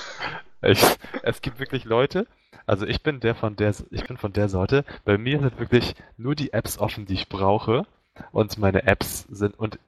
ich, 0.62 0.84
es 1.22 1.42
gibt 1.42 1.58
wirklich 1.58 1.84
Leute, 1.84 2.26
also 2.66 2.86
ich 2.86 3.02
bin 3.02 3.20
der 3.20 3.34
von 3.34 3.56
der, 3.56 3.74
ich 3.90 4.06
bin 4.06 4.16
von 4.16 4.32
der 4.32 4.48
Sorte, 4.48 4.84
bei 5.04 5.18
mir 5.18 5.40
sind 5.40 5.58
wirklich 5.58 5.94
nur 6.16 6.34
die 6.34 6.52
Apps 6.52 6.78
offen, 6.78 7.06
die 7.06 7.14
ich 7.14 7.28
brauche. 7.28 7.86
Und 8.32 8.58
meine 8.58 8.86
Apps 8.86 9.26
sind, 9.30 9.58
und 9.58 9.78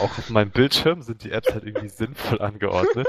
auch 0.00 0.16
auf 0.18 0.30
meinem 0.30 0.50
Bildschirm 0.50 1.02
sind 1.02 1.24
die 1.24 1.32
Apps 1.32 1.52
halt 1.52 1.64
irgendwie 1.64 1.88
sinnvoll 1.88 2.40
angeordnet. 2.40 3.06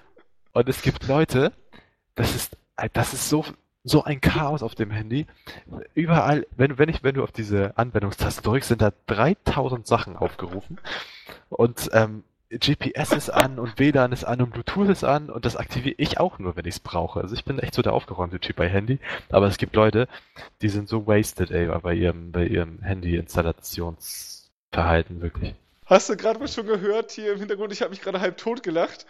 Und 0.52 0.68
es 0.68 0.82
gibt 0.82 1.08
Leute, 1.08 1.52
das 2.14 2.34
ist, 2.34 2.56
das 2.92 3.12
ist 3.12 3.28
so, 3.28 3.44
so 3.84 4.02
ein 4.02 4.20
Chaos 4.20 4.62
auf 4.62 4.74
dem 4.74 4.90
Handy. 4.90 5.26
Überall, 5.94 6.46
wenn, 6.56 6.78
wenn 6.78 6.88
ich, 6.88 7.04
wenn 7.04 7.14
du 7.14 7.22
auf 7.22 7.32
diese 7.32 7.76
Anwendungstaste 7.76 8.42
drückst, 8.42 8.68
sind 8.68 8.82
da 8.82 8.92
3000 9.06 9.86
Sachen 9.86 10.16
aufgerufen. 10.16 10.80
Und 11.50 11.90
ähm, 11.92 12.24
GPS 12.50 13.12
ist 13.12 13.30
an 13.30 13.58
und 13.58 13.78
WLAN 13.78 14.12
ist 14.12 14.24
an 14.24 14.40
und 14.40 14.50
Bluetooth 14.50 14.88
ist 14.88 15.04
an 15.04 15.28
und 15.30 15.44
das 15.44 15.56
aktiviere 15.56 15.96
ich 15.98 16.18
auch 16.20 16.38
nur, 16.38 16.56
wenn 16.56 16.64
ich 16.66 16.76
es 16.76 16.80
brauche. 16.80 17.20
Also 17.20 17.34
ich 17.34 17.44
bin 17.44 17.58
echt 17.58 17.74
so 17.74 17.82
der 17.82 17.92
aufgeräumte 17.92 18.40
Typ 18.40 18.56
bei 18.56 18.68
Handy, 18.68 18.98
aber 19.30 19.48
es 19.48 19.58
gibt 19.58 19.76
Leute, 19.76 20.08
die 20.62 20.68
sind 20.68 20.88
so 20.88 21.06
wasted, 21.06 21.50
ey, 21.50 21.66
bei 21.80 21.94
ihrem, 21.94 22.32
bei 22.32 22.46
ihrem 22.46 22.80
Handy-Installationsverhalten 22.82 25.20
wirklich. 25.20 25.54
Hast 25.86 26.08
du 26.08 26.16
gerade 26.16 26.48
schon 26.48 26.66
gehört 26.66 27.10
hier 27.12 27.32
im 27.34 27.38
Hintergrund? 27.38 27.72
Ich 27.72 27.82
habe 27.82 27.90
mich 27.90 28.00
gerade 28.00 28.20
halb 28.20 28.38
tot 28.38 28.62
gelacht. 28.62 29.04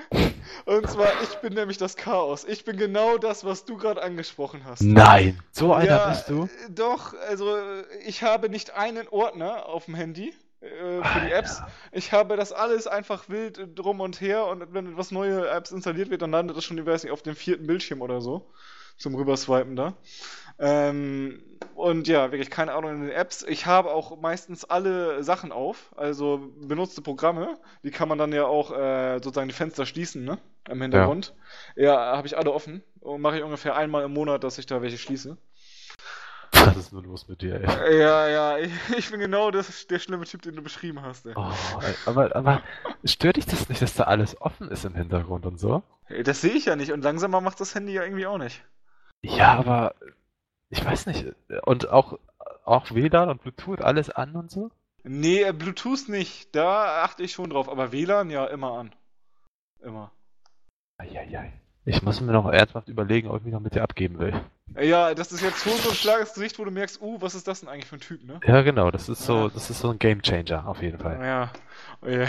Und 0.65 0.89
zwar, 0.91 1.09
ich 1.23 1.37
bin 1.37 1.53
nämlich 1.55 1.79
das 1.79 1.97
Chaos. 1.97 2.45
Ich 2.45 2.65
bin 2.65 2.77
genau 2.77 3.17
das, 3.17 3.45
was 3.45 3.65
du 3.65 3.77
gerade 3.77 4.03
angesprochen 4.03 4.65
hast. 4.65 4.83
Nein, 4.83 5.39
so 5.53 5.73
einer 5.73 5.87
Ja, 5.87 6.09
bist 6.09 6.29
du? 6.29 6.45
äh, 6.45 6.49
Doch, 6.71 7.15
also 7.29 7.57
äh, 7.57 7.85
ich 8.05 8.23
habe 8.25 8.49
nicht 8.49 8.73
einen 8.75 9.07
Ordner 9.09 9.67
auf 9.67 9.85
dem 9.85 9.95
Handy 9.95 10.35
äh, 10.61 11.05
für 11.05 11.21
die 11.21 11.31
Apps. 11.31 11.63
Ich 11.93 12.11
habe 12.11 12.37
das 12.37 12.51
alles 12.53 12.89
einfach 12.89 13.29
wild 13.29 13.69
drum 13.77 14.01
und 14.01 14.21
her 14.21 14.47
und 14.47 14.75
wenn 14.75 14.91
etwas 14.93 15.13
neue 15.13 15.49
Apps 15.49 15.71
installiert 15.71 16.11
wird, 16.11 16.23
dann 16.23 16.33
landet 16.33 16.57
das 16.57 16.65
schon, 16.65 16.77
ich 16.77 16.87
weiß 16.87 17.05
nicht, 17.05 17.13
auf 17.13 17.23
dem 17.23 17.37
vierten 17.37 17.69
Bildschirm 17.69 18.03
oder 18.03 18.21
so. 18.21 18.51
Zum 18.97 19.15
Rüberswipen 19.15 19.77
da. 19.77 19.95
Ähm, 20.59 21.43
und 21.75 22.07
ja, 22.07 22.31
wirklich 22.31 22.51
keine 22.51 22.73
Ahnung 22.73 22.93
in 22.93 23.01
den 23.03 23.11
Apps. 23.11 23.43
Ich 23.43 23.67
habe 23.67 23.91
auch 23.91 24.21
meistens 24.21 24.65
alle 24.65 25.25
Sachen 25.25 25.51
auf, 25.51 25.93
also 25.97 26.53
benutzte 26.61 27.03
Programme. 27.03 27.59
Die 27.83 27.91
kann 27.91 28.09
man 28.09 28.19
dann 28.19 28.33
ja 28.33 28.47
auch 28.47 28.71
äh, 28.71 29.19
sozusagen 29.23 29.49
die 29.49 29.55
Fenster 29.55 29.85
schließen, 29.85 30.25
ne? 30.25 30.39
Im 30.69 30.81
Hintergrund. 30.81 31.35
Ja, 31.77 32.17
habe 32.17 32.27
ich 32.27 32.39
alle 32.39 32.53
offen. 32.53 32.83
Und 33.01 33.21
mache 33.21 33.39
ich 33.39 33.43
ungefähr 33.43 33.77
einmal 33.77 34.05
im 34.05 34.13
Monat, 34.13 34.45
dass 34.45 34.59
ich 34.59 34.67
da 34.67 34.81
welche 34.81 34.99
schließe. 34.99 35.37
Was 36.53 36.77
ist 36.77 36.93
nur 36.93 37.03
los 37.03 37.29
mit 37.29 37.43
dir, 37.43 37.61
ey? 37.61 37.99
Ja, 37.99 38.29
ja, 38.29 38.59
ich, 38.59 38.73
ich 38.97 39.11
bin 39.11 39.21
genau 39.21 39.51
das, 39.51 39.87
der 39.87 39.99
schlimme 39.99 40.25
Typ, 40.25 40.43
den 40.43 40.55
du 40.55 40.63
beschrieben 40.63 41.03
hast. 41.03 41.27
Ey. 41.27 41.35
Oh, 41.37 41.53
aber, 42.07 42.35
aber 42.35 42.63
stört 43.05 43.37
dich 43.37 43.47
das 43.47 43.69
nicht, 43.69 43.83
dass 43.83 43.95
da 43.95 44.05
alles 44.05 44.41
offen 44.41 44.71
ist 44.71 44.85
im 44.85 44.95
Hintergrund 44.95 45.45
und 45.47 45.59
so? 45.59 45.83
Das 46.25 46.41
sehe 46.41 46.53
ich 46.53 46.67
ja 46.67 46.77
nicht 46.77 46.93
und 46.93 47.03
langsamer 47.03 47.41
macht 47.41 47.61
das 47.61 47.75
Handy 47.75 47.93
ja 47.93 48.05
irgendwie 48.05 48.27
auch 48.27 48.39
nicht. 48.39 48.63
Ja, 49.25 49.55
aber 49.55 49.95
ich 50.69 50.85
weiß 50.85 51.07
nicht. 51.07 51.25
Und 51.65 51.89
auch, 51.89 52.19
auch 52.65 52.91
WLAN 52.91 53.31
und 53.31 53.43
Bluetooth, 53.43 53.81
alles 53.81 54.11
an 54.11 54.37
und 54.37 54.51
so? 54.51 54.71
Nee, 55.03 55.43
äh, 55.43 55.53
Bluetooth 55.53 56.09
nicht. 56.09 56.55
Da 56.55 57.03
achte 57.03 57.23
ich 57.23 57.33
schon 57.33 57.51
drauf, 57.51 57.69
aber 57.69 57.93
WLAN 57.93 58.31
ja 58.31 58.47
immer 58.47 58.73
an. 58.73 58.95
Immer. 59.81 60.13
Eieiei. 60.99 61.53
Ich 61.87 62.03
muss 62.03 62.21
mir 62.21 62.33
noch 62.33 62.51
ernsthaft 62.51 62.89
überlegen, 62.89 63.29
ob 63.29 63.39
ich 63.39 63.45
mich 63.45 63.53
noch 63.53 63.61
mit 63.61 63.75
dir 63.75 63.83
abgeben 63.83 64.19
will. 64.19 64.41
Ja, 64.81 65.15
das 65.15 65.33
ist 65.33 65.43
jetzt 65.43 65.63
schon 65.63 65.77
so 65.77 65.91
ein 65.91 65.95
Schlag 65.95 66.21
ins 66.21 66.33
Gesicht, 66.33 66.59
wo 66.59 66.65
du 66.65 66.71
merkst, 66.71 67.01
uh, 67.03 67.21
was 67.21 67.35
ist 67.35 67.47
das 67.47 67.61
denn 67.61 67.69
eigentlich 67.69 67.87
für 67.87 67.97
ein 67.97 68.01
Typ, 68.01 68.25
ne? 68.25 68.41
Ja, 68.47 68.63
genau, 68.63 68.91
das 68.91 69.11
ist 69.11 69.23
so, 69.23 69.49
das 69.51 69.69
ist 69.69 69.81
so 69.81 69.91
ein 69.91 69.99
Game 69.99 70.23
Changer, 70.23 70.67
auf 70.67 70.81
jeden 70.81 70.99
Fall. 70.99 71.21
Ja. 71.23 71.53
Ja. 72.09 72.27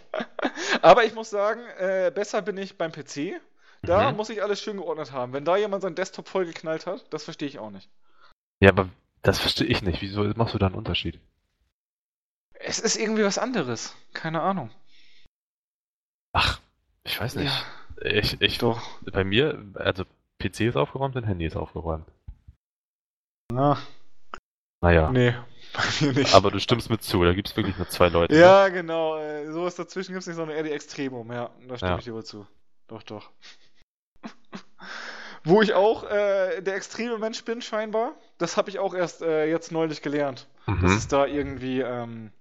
Aber 0.82 1.04
ich 1.04 1.14
muss 1.14 1.28
sagen, 1.28 1.60
äh, 1.78 2.10
besser 2.14 2.40
bin 2.40 2.56
ich 2.56 2.78
beim 2.78 2.92
PC. 2.92 3.40
Da 3.86 4.10
Mhm. 4.10 4.16
muss 4.16 4.30
ich 4.30 4.42
alles 4.42 4.60
schön 4.60 4.76
geordnet 4.76 5.12
haben. 5.12 5.32
Wenn 5.32 5.44
da 5.44 5.56
jemand 5.56 5.82
seinen 5.82 5.94
Desktop 5.94 6.28
vollgeknallt 6.28 6.86
hat, 6.86 7.04
das 7.12 7.24
verstehe 7.24 7.48
ich 7.48 7.58
auch 7.58 7.70
nicht. 7.70 7.88
Ja, 8.60 8.70
aber 8.70 8.88
das 9.22 9.38
verstehe 9.38 9.66
ich 9.66 9.82
nicht. 9.82 10.00
Wieso 10.02 10.24
machst 10.36 10.54
du 10.54 10.58
da 10.58 10.66
einen 10.66 10.74
Unterschied? 10.74 11.20
Es 12.58 12.78
ist 12.78 12.96
irgendwie 12.96 13.24
was 13.24 13.38
anderes. 13.38 13.94
Keine 14.12 14.40
Ahnung. 14.42 14.70
Ach, 16.32 16.60
ich 17.04 17.20
weiß 17.20 17.36
nicht. 17.36 17.52
Ich, 18.02 18.40
ich, 18.40 18.58
Doch. 18.58 18.80
bei 19.02 19.24
mir, 19.24 19.64
also 19.74 20.04
PC 20.38 20.60
ist 20.68 20.76
aufgeräumt 20.76 21.16
und 21.16 21.24
Handy 21.24 21.46
ist 21.46 21.56
aufgeräumt. 21.56 22.06
Na, 23.52 23.78
Naja, 24.82 25.10
nee, 25.10 25.34
bei 25.72 26.06
mir 26.06 26.12
nicht. 26.12 26.34
aber 26.34 26.50
du 26.50 26.58
stimmst 26.58 26.90
mit 26.90 27.02
zu, 27.02 27.24
da 27.24 27.32
gibt 27.32 27.48
es 27.48 27.56
wirklich 27.56 27.76
nur 27.78 27.88
zwei 27.88 28.08
Leute. 28.08 28.34
ne? 28.34 28.40
ja, 28.40 28.68
genau. 28.68 29.16
Äh, 29.18 29.50
sowas 29.52 29.76
dazwischen 29.76 30.12
gibt 30.12 30.20
es 30.22 30.26
nicht, 30.26 30.36
sondern 30.36 30.56
eher 30.56 30.62
die 30.64 30.72
Extremum. 30.72 31.30
Ja, 31.32 31.50
da 31.68 31.76
stimme 31.76 31.92
Ja. 31.92 31.98
ich 31.98 32.04
dir 32.04 32.14
wohl 32.14 32.24
zu. 32.24 32.46
Doch, 32.88 33.02
doch. 33.02 33.30
Wo 35.48 35.62
ich 35.62 35.74
auch 35.74 36.02
äh, 36.10 36.60
der 36.60 36.74
extreme 36.74 37.18
Mensch 37.18 37.44
bin, 37.44 37.62
scheinbar, 37.62 38.12
das 38.38 38.56
habe 38.56 38.68
ich 38.68 38.78
auch 38.80 38.94
erst 38.94 39.22
äh, 39.22 39.46
jetzt 39.46 39.70
neulich 39.70 40.02
gelernt. 40.02 40.48
Dass 40.66 40.74
Mhm. 40.76 40.96
es 40.96 41.06
da 41.08 41.24
irgendwie 41.26 41.80
ähm, 41.80 42.32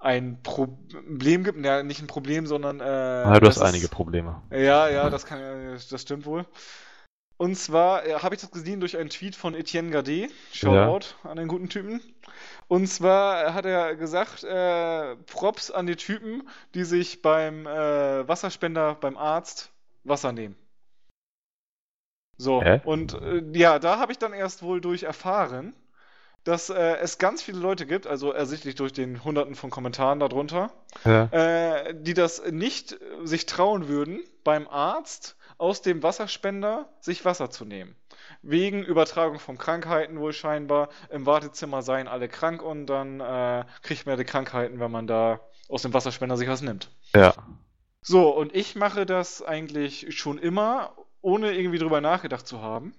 ein 0.00 0.42
Problem 0.42 1.44
gibt. 1.44 1.64
Ja, 1.64 1.82
nicht 1.84 2.00
ein 2.02 2.08
Problem, 2.08 2.46
sondern. 2.46 2.80
Äh, 2.80 2.84
Ja, 2.84 3.34
du 3.34 3.46
dass 3.46 3.56
hast 3.56 3.62
einige 3.62 3.88
Probleme. 3.88 4.42
Ja, 4.50 4.88
ja, 4.88 5.10
das 5.10 5.26
kann, 5.26 5.38
äh, 5.40 5.78
das 5.90 6.02
stimmt 6.02 6.26
wohl. 6.26 6.44
Und 7.36 7.54
zwar 7.54 8.04
äh, 8.04 8.14
habe 8.14 8.34
ich 8.34 8.40
das 8.40 8.50
gesehen 8.50 8.80
durch 8.80 8.96
einen 8.96 9.10
Tweet 9.10 9.36
von 9.36 9.54
Etienne 9.54 9.90
Gade. 9.90 10.28
Shoutout 10.52 11.06
an 11.22 11.36
den 11.36 11.46
guten 11.46 11.68
Typen. 11.68 12.00
Und 12.66 12.88
zwar 12.88 13.54
hat 13.54 13.64
er 13.64 13.94
gesagt, 13.94 14.42
äh, 14.42 15.14
Props 15.26 15.70
an 15.70 15.86
die 15.86 15.94
Typen, 15.94 16.48
die 16.74 16.82
sich 16.82 17.22
beim 17.22 17.64
äh, 17.66 18.26
Wasserspender 18.26 18.96
beim 18.96 19.16
Arzt 19.16 19.70
Wasser 20.02 20.32
nehmen. 20.32 20.56
So, 22.38 22.62
Hä? 22.62 22.80
und 22.84 23.14
äh, 23.20 23.42
ja, 23.52 23.78
da 23.78 23.98
habe 23.98 24.12
ich 24.12 24.18
dann 24.18 24.32
erst 24.32 24.62
wohl 24.62 24.80
durch 24.80 25.02
erfahren, 25.02 25.74
dass 26.44 26.70
äh, 26.70 26.96
es 26.98 27.18
ganz 27.18 27.42
viele 27.42 27.58
Leute 27.58 27.84
gibt, 27.84 28.06
also 28.06 28.32
ersichtlich 28.32 28.74
durch 28.76 28.92
den 28.92 29.22
Hunderten 29.24 29.54
von 29.54 29.70
Kommentaren 29.70 30.20
darunter, 30.20 30.70
Ja. 31.04 31.24
äh, 31.32 31.94
die 31.94 32.14
das 32.14 32.42
nicht 32.50 32.92
äh, 32.92 32.96
sich 33.24 33.44
trauen 33.46 33.88
würden, 33.88 34.20
beim 34.44 34.66
Arzt 34.68 35.36
aus 35.58 35.82
dem 35.82 36.02
Wasserspender 36.04 36.88
sich 37.00 37.24
Wasser 37.24 37.50
zu 37.50 37.64
nehmen. 37.64 37.96
Wegen 38.42 38.84
Übertragung 38.84 39.40
von 39.40 39.58
Krankheiten 39.58 40.20
wohl 40.20 40.32
scheinbar. 40.32 40.88
Im 41.10 41.26
Wartezimmer 41.26 41.82
seien 41.82 42.06
alle 42.06 42.28
krank 42.28 42.62
und 42.62 42.86
dann 42.86 43.18
äh, 43.20 43.64
kriegt 43.82 44.06
man 44.06 44.12
ja 44.12 44.16
die 44.16 44.24
Krankheiten, 44.24 44.78
wenn 44.78 44.92
man 44.92 45.08
da 45.08 45.40
aus 45.68 45.82
dem 45.82 45.92
Wasserspender 45.92 46.36
sich 46.36 46.48
was 46.48 46.62
nimmt. 46.62 46.90
Ja. 47.14 47.34
So, 48.00 48.30
und 48.30 48.54
ich 48.54 48.76
mache 48.76 49.04
das 49.04 49.42
eigentlich 49.42 50.16
schon 50.16 50.38
immer, 50.38 50.94
ohne 51.20 51.52
irgendwie 51.52 51.78
drüber 51.78 52.00
nachgedacht 52.00 52.46
zu 52.46 52.62
haben. 52.62 52.94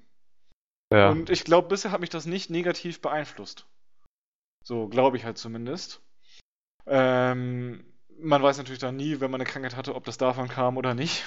Ja. 0.91 1.09
Und 1.09 1.29
ich 1.29 1.43
glaube, 1.43 1.67
bisher 1.67 1.91
hat 1.91 2.01
mich 2.01 2.09
das 2.09 2.25
nicht 2.25 2.49
negativ 2.49 3.01
beeinflusst. 3.01 3.67
So, 4.63 4.87
glaube 4.87 5.17
ich 5.17 5.25
halt 5.25 5.37
zumindest. 5.37 6.01
Ähm, 6.87 7.83
man 8.21 8.43
weiß 8.43 8.57
natürlich 8.57 8.79
dann 8.79 8.95
nie, 8.97 9.19
wenn 9.21 9.31
man 9.31 9.39
eine 9.39 9.49
Krankheit 9.49 9.75
hatte, 9.75 9.95
ob 9.95 10.03
das 10.05 10.17
davon 10.17 10.47
kam 10.49 10.77
oder 10.77 10.93
nicht. 10.93 11.23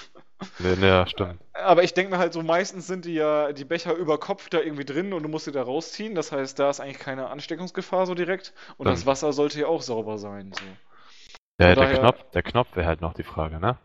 Nee, 0.58 0.74
nee, 0.76 0.88
ja, 0.88 1.06
stimmt. 1.06 1.40
Aber 1.54 1.84
ich 1.84 1.94
denke 1.94 2.10
mir 2.12 2.18
halt 2.18 2.32
so, 2.32 2.42
meistens 2.42 2.86
sind 2.86 3.04
die 3.04 3.14
ja 3.14 3.52
die 3.52 3.64
Becher 3.64 3.94
über 3.94 4.18
Kopf 4.18 4.48
da 4.50 4.58
irgendwie 4.60 4.84
drin 4.84 5.12
und 5.12 5.22
du 5.22 5.28
musst 5.28 5.44
sie 5.46 5.52
da 5.52 5.62
rausziehen. 5.62 6.14
Das 6.14 6.32
heißt, 6.32 6.58
da 6.58 6.68
ist 6.68 6.80
eigentlich 6.80 6.98
keine 6.98 7.28
Ansteckungsgefahr 7.30 8.06
so 8.06 8.14
direkt. 8.14 8.52
Und 8.76 8.86
das 8.86 9.00
Stimmt. 9.00 9.06
Wasser 9.06 9.32
sollte 9.32 9.60
ja 9.60 9.66
auch 9.68 9.82
sauber 9.82 10.18
sein. 10.18 10.52
So. 10.52 10.64
Ja, 11.60 11.74
der 11.74 11.76
daher- 11.76 11.98
Knopf, 12.00 12.30
der 12.32 12.42
Knopf 12.42 12.74
wäre 12.76 12.86
halt 12.86 13.00
noch 13.00 13.14
die 13.14 13.22
Frage, 13.22 13.60
ne? 13.60 13.78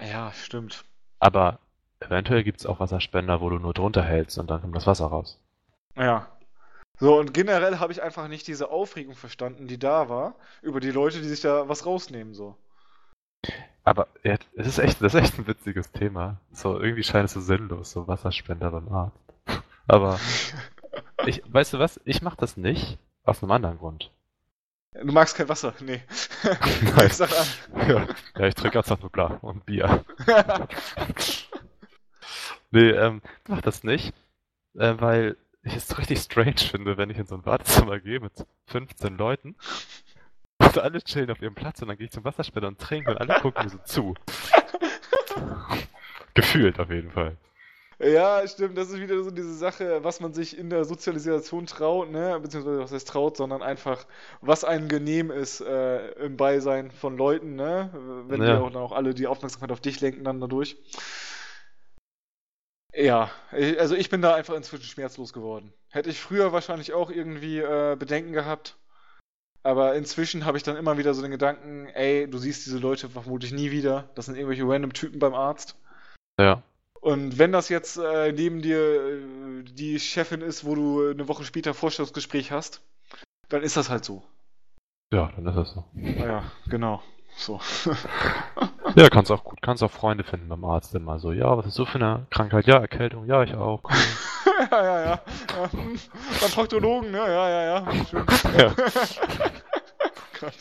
Ja, 0.00 0.32
stimmt. 0.32 0.84
Aber 1.20 1.58
eventuell 2.00 2.44
gibt 2.44 2.60
es 2.60 2.66
auch 2.66 2.80
Wasserspender, 2.80 3.40
wo 3.40 3.50
du 3.50 3.58
nur 3.58 3.74
drunter 3.74 4.02
hältst 4.02 4.38
und 4.38 4.50
dann 4.50 4.60
kommt 4.60 4.76
das 4.76 4.86
Wasser 4.86 5.06
raus. 5.06 5.40
Ja. 5.96 6.28
So, 7.00 7.18
und 7.18 7.32
generell 7.32 7.78
habe 7.78 7.92
ich 7.92 8.02
einfach 8.02 8.28
nicht 8.28 8.46
diese 8.48 8.70
Aufregung 8.70 9.14
verstanden, 9.14 9.68
die 9.68 9.78
da 9.78 10.08
war, 10.08 10.34
über 10.62 10.80
die 10.80 10.90
Leute, 10.90 11.20
die 11.20 11.28
sich 11.28 11.40
da 11.40 11.68
was 11.68 11.86
rausnehmen, 11.86 12.34
so. 12.34 12.56
Aber 13.84 14.08
ja, 14.24 14.36
es 14.56 14.66
ist 14.66 14.78
echt, 14.78 15.00
das 15.00 15.14
ist 15.14 15.20
echt 15.22 15.38
ein 15.38 15.46
witziges 15.46 15.92
Thema. 15.92 16.40
So, 16.52 16.78
irgendwie 16.80 17.04
scheint 17.04 17.26
es 17.26 17.32
so 17.34 17.40
sinnlos, 17.40 17.92
so 17.92 18.08
Wasserspender 18.08 18.70
beim 18.70 18.88
Arzt. 18.88 19.16
Aber 19.86 20.18
ich, 21.24 21.42
weißt 21.46 21.74
du 21.74 21.78
was? 21.78 22.00
Ich 22.04 22.20
mache 22.20 22.36
das 22.36 22.56
nicht 22.56 22.98
aus 23.22 23.42
einem 23.42 23.52
anderen 23.52 23.78
Grund. 23.78 24.10
Du 24.92 25.12
magst 25.12 25.36
kein 25.36 25.48
Wasser, 25.48 25.74
nee. 25.80 26.02
Nein. 26.82 27.06
Ich 27.06 27.12
sag 27.14 27.30
an. 27.32 27.46
Ja, 27.88 28.06
ja 28.38 28.46
ich 28.46 28.54
trinke 28.54 28.80
ganz 28.80 28.88
nur 28.88 29.12
klar 29.12 29.38
und 29.42 29.64
Bier. 29.64 30.04
Nee, 32.70 32.90
ähm, 32.90 33.22
mach 33.48 33.62
das 33.62 33.84
nicht, 33.84 34.14
äh, 34.74 34.94
weil 34.98 35.36
ich 35.62 35.76
es 35.76 35.98
richtig 35.98 36.20
strange 36.20 36.58
finde, 36.58 36.96
wenn 36.96 37.10
ich 37.10 37.18
in 37.18 37.26
so 37.26 37.34
ein 37.34 37.46
Wartezimmer 37.46 37.98
gehe 38.00 38.20
mit 38.20 38.32
15 38.66 39.16
Leuten 39.16 39.56
und 40.58 40.78
alle 40.78 41.02
chillen 41.02 41.30
auf 41.30 41.42
ihrem 41.42 41.54
Platz 41.54 41.82
und 41.82 41.88
dann 41.88 41.96
gehe 41.96 42.06
ich 42.06 42.12
zum 42.12 42.24
Wasserspender 42.24 42.68
und 42.68 42.78
trinke 42.78 43.10
und 43.10 43.18
alle 43.18 43.40
gucken 43.40 43.64
mir 43.64 43.70
so 43.70 43.78
zu. 43.78 44.14
Gefühlt 46.34 46.78
auf 46.78 46.90
jeden 46.90 47.10
Fall. 47.10 47.36
Ja, 48.00 48.46
stimmt, 48.46 48.78
das 48.78 48.90
ist 48.90 49.00
wieder 49.00 49.20
so 49.24 49.32
diese 49.32 49.54
Sache, 49.54 50.04
was 50.04 50.20
man 50.20 50.32
sich 50.32 50.56
in 50.56 50.70
der 50.70 50.84
Sozialisation 50.84 51.66
traut, 51.66 52.12
ne? 52.12 52.38
Beziehungsweise 52.40 52.78
was 52.78 52.92
heißt 52.92 53.08
traut, 53.08 53.36
sondern 53.36 53.60
einfach, 53.60 54.06
was 54.40 54.62
einem 54.62 54.88
genehm 54.88 55.32
ist 55.32 55.60
äh, 55.60 56.10
im 56.24 56.36
Beisein 56.36 56.92
von 56.92 57.16
Leuten, 57.16 57.56
ne? 57.56 57.90
Wenn 58.28 58.40
die 58.40 58.46
Ja. 58.46 58.60
auch 58.60 58.70
dann 58.70 58.82
auch 58.82 58.92
alle 58.92 59.14
die 59.14 59.26
Aufmerksamkeit 59.26 59.72
auf 59.72 59.80
dich 59.80 60.00
lenken 60.00 60.22
dann 60.22 60.40
dadurch. 60.40 60.76
Ja, 62.98 63.30
also 63.52 63.94
ich 63.94 64.10
bin 64.10 64.22
da 64.22 64.34
einfach 64.34 64.54
inzwischen 64.54 64.82
schmerzlos 64.84 65.32
geworden. 65.32 65.72
Hätte 65.88 66.10
ich 66.10 66.18
früher 66.18 66.52
wahrscheinlich 66.52 66.92
auch 66.92 67.10
irgendwie 67.10 67.60
äh, 67.60 67.94
Bedenken 67.96 68.32
gehabt. 68.32 68.76
Aber 69.62 69.94
inzwischen 69.94 70.44
habe 70.44 70.56
ich 70.56 70.64
dann 70.64 70.76
immer 70.76 70.98
wieder 70.98 71.14
so 71.14 71.22
den 71.22 71.30
Gedanken, 71.30 71.86
ey, 71.86 72.28
du 72.28 72.38
siehst 72.38 72.66
diese 72.66 72.78
Leute 72.78 73.08
vermutlich 73.08 73.52
nie 73.52 73.70
wieder. 73.70 74.08
Das 74.16 74.26
sind 74.26 74.34
irgendwelche 74.34 74.64
random 74.66 74.92
Typen 74.92 75.20
beim 75.20 75.34
Arzt. 75.34 75.76
Ja. 76.40 76.64
Und 77.00 77.38
wenn 77.38 77.52
das 77.52 77.68
jetzt 77.68 77.98
äh, 77.98 78.32
neben 78.32 78.62
dir 78.62 78.78
äh, 78.78 79.62
die 79.62 80.00
Chefin 80.00 80.40
ist, 80.40 80.64
wo 80.64 80.74
du 80.74 81.10
eine 81.10 81.28
Woche 81.28 81.44
später 81.44 81.74
Vorstellungsgespräch 81.74 82.50
hast, 82.50 82.82
dann 83.48 83.62
ist 83.62 83.76
das 83.76 83.90
halt 83.90 84.04
so. 84.04 84.24
Ja, 85.12 85.30
dann 85.36 85.46
ist 85.46 85.54
das 85.54 85.70
so. 85.72 85.84
Naja, 85.92 86.50
genau. 86.66 87.00
So. 87.36 87.60
Ja, 88.96 89.08
kannst 89.08 89.30
auch 89.30 89.44
gut, 89.44 89.60
kannst 89.62 89.82
auch 89.82 89.90
Freunde 89.90 90.24
finden 90.24 90.48
beim 90.48 90.64
Arzt 90.64 90.94
immer 90.94 91.18
so. 91.18 91.32
Ja, 91.32 91.56
was 91.56 91.66
ist 91.66 91.74
so 91.74 91.84
für 91.84 91.96
eine 91.96 92.26
Krankheit? 92.30 92.66
Ja, 92.66 92.78
Erkältung. 92.78 93.26
Ja, 93.26 93.42
ich 93.42 93.54
auch. 93.54 93.82
Ja, 94.72 94.82
ja, 94.82 95.00
ja. 95.00 95.10
ja. 95.56 95.72
hm, 95.72 95.98
Beim 96.40 96.50
Proktologen, 96.50 97.12
ne? 97.12 97.18
Ja, 97.18 97.48
ja, 97.48 97.62
ja. 97.64 98.04
Schön. 98.06 98.26
Ja. 98.58 98.74
Gott. 100.40 100.54